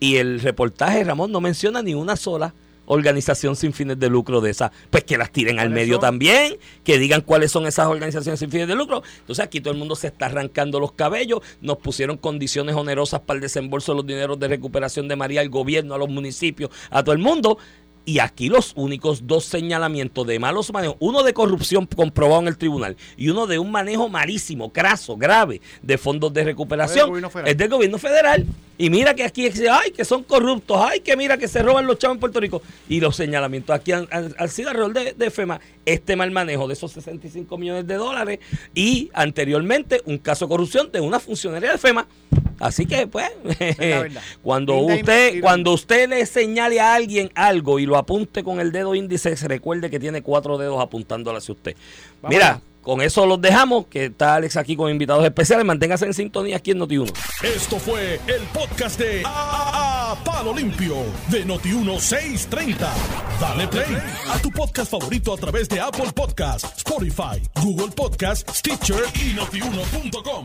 Y 0.00 0.16
el 0.16 0.40
reportaje, 0.40 1.02
Ramón, 1.04 1.32
no 1.32 1.40
menciona 1.40 1.82
ni 1.82 1.94
una 1.94 2.16
sola 2.16 2.54
organización 2.86 3.56
sin 3.56 3.72
fines 3.72 3.98
de 3.98 4.10
lucro 4.10 4.40
de 4.42 4.50
esas. 4.50 4.70
Pues 4.90 5.04
que 5.04 5.16
las 5.16 5.30
tiren 5.32 5.58
al 5.58 5.68
¿Cuáles 5.68 5.74
medio 5.74 5.94
son? 5.94 6.00
también, 6.02 6.56
que 6.84 6.98
digan 6.98 7.22
cuáles 7.22 7.50
son 7.50 7.66
esas 7.66 7.86
organizaciones 7.86 8.38
sin 8.40 8.50
fines 8.50 8.68
de 8.68 8.74
lucro. 8.74 9.02
Entonces 9.20 9.44
aquí 9.44 9.60
todo 9.60 9.72
el 9.72 9.78
mundo 9.78 9.96
se 9.96 10.08
está 10.08 10.26
arrancando 10.26 10.78
los 10.80 10.92
cabellos. 10.92 11.40
Nos 11.62 11.78
pusieron 11.78 12.18
condiciones 12.18 12.74
onerosas 12.76 13.20
para 13.20 13.36
el 13.38 13.40
desembolso 13.40 13.92
de 13.92 13.96
los 13.96 14.06
dineros 14.06 14.38
de 14.38 14.48
recuperación 14.48 15.08
de 15.08 15.16
María 15.16 15.40
al 15.40 15.48
gobierno, 15.48 15.94
a 15.94 15.98
los 15.98 16.10
municipios, 16.10 16.70
a 16.90 17.02
todo 17.02 17.14
el 17.14 17.20
mundo. 17.20 17.56
Y 18.06 18.18
aquí 18.18 18.48
los 18.48 18.72
únicos 18.76 19.26
dos 19.26 19.44
señalamientos 19.44 20.26
de 20.26 20.38
malos 20.38 20.72
manejos, 20.72 20.96
uno 21.00 21.22
de 21.22 21.32
corrupción 21.32 21.86
comprobado 21.86 22.42
en 22.42 22.48
el 22.48 22.58
tribunal 22.58 22.96
y 23.16 23.30
uno 23.30 23.46
de 23.46 23.58
un 23.58 23.70
manejo 23.70 24.08
malísimo, 24.08 24.72
craso, 24.72 25.16
grave 25.16 25.60
de 25.82 25.96
fondos 25.96 26.32
de 26.34 26.44
recuperación, 26.44 27.08
gobierno 27.08 27.30
federal. 27.30 27.50
es 27.50 27.56
del 27.56 27.68
gobierno 27.68 27.98
federal. 27.98 28.46
Y 28.76 28.90
mira 28.90 29.14
que 29.14 29.22
aquí 29.22 29.48
dice, 29.48 29.68
ay, 29.70 29.92
que 29.92 30.04
son 30.04 30.24
corruptos, 30.24 30.76
ay, 30.80 31.00
que 31.00 31.16
mira 31.16 31.38
que 31.38 31.46
se 31.46 31.62
roban 31.62 31.86
los 31.86 31.98
chavos 31.98 32.16
en 32.16 32.20
Puerto 32.20 32.40
Rico. 32.40 32.60
Y 32.88 32.98
los 33.00 33.14
señalamientos 33.14 33.74
aquí 33.74 33.92
han, 33.92 34.08
han- 34.10 34.34
han 34.36 34.48
sido 34.48 34.70
alrededor 34.70 34.92
de, 34.94 35.12
de 35.12 35.30
FEMA, 35.30 35.60
este 35.86 36.16
mal 36.16 36.30
manejo 36.32 36.66
de 36.66 36.72
esos 36.74 36.90
65 36.92 37.56
millones 37.56 37.86
de 37.86 37.94
dólares 37.94 38.40
y 38.74 39.10
anteriormente 39.14 40.02
un 40.06 40.18
caso 40.18 40.46
de 40.46 40.48
corrupción 40.48 40.90
de 40.90 41.00
una 41.00 41.20
funcionaria 41.20 41.72
de 41.72 41.78
FEMA. 41.78 42.08
Así 42.60 42.86
que, 42.86 43.06
pues, 43.06 43.30
cuando 44.42 44.74
usted, 45.00 45.40
cuando 45.40 45.72
usted 45.72 46.08
le 46.08 46.24
señale 46.26 46.80
a 46.80 46.94
alguien 46.94 47.30
algo 47.34 47.78
y 47.78 47.86
lo 47.86 47.96
apunte 47.96 48.42
con 48.44 48.60
el 48.60 48.72
dedo 48.72 48.94
índice, 48.94 49.36
se 49.36 49.48
recuerde 49.48 49.90
que 49.90 49.98
tiene 50.00 50.22
cuatro 50.22 50.58
dedos 50.58 50.80
apuntándole 50.80 51.38
hacia 51.38 51.52
usted. 51.52 51.76
Mira. 52.28 52.60
Con 52.84 53.00
eso 53.00 53.26
los 53.26 53.40
dejamos, 53.40 53.86
que 53.86 54.06
está 54.06 54.36
Alex 54.36 54.56
aquí 54.56 54.76
con 54.76 54.90
invitados 54.90 55.24
especiales. 55.24 55.64
Manténgase 55.66 56.04
en 56.06 56.14
sintonía 56.14 56.56
aquí 56.56 56.70
en 56.72 56.80
Noti1. 56.80 57.12
Esto 57.42 57.78
fue 57.78 58.20
el 58.26 58.42
podcast 58.52 58.98
de 59.00 59.22
A, 59.24 60.12
A- 60.12 60.24
Palo 60.24 60.54
Limpio 60.54 60.94
de 61.28 61.44
Noti1630. 61.46 62.76
Dale 63.40 63.66
play 63.68 63.96
a 64.32 64.38
tu 64.38 64.50
podcast 64.50 64.90
favorito 64.90 65.32
a 65.34 65.36
través 65.36 65.68
de 65.68 65.80
Apple 65.80 66.12
Podcasts, 66.14 66.68
Spotify, 66.76 67.42
Google 67.62 67.88
Podcasts, 67.94 68.58
Stitcher 68.58 69.02
y 69.14 69.32
notiuno.com. 69.34 70.44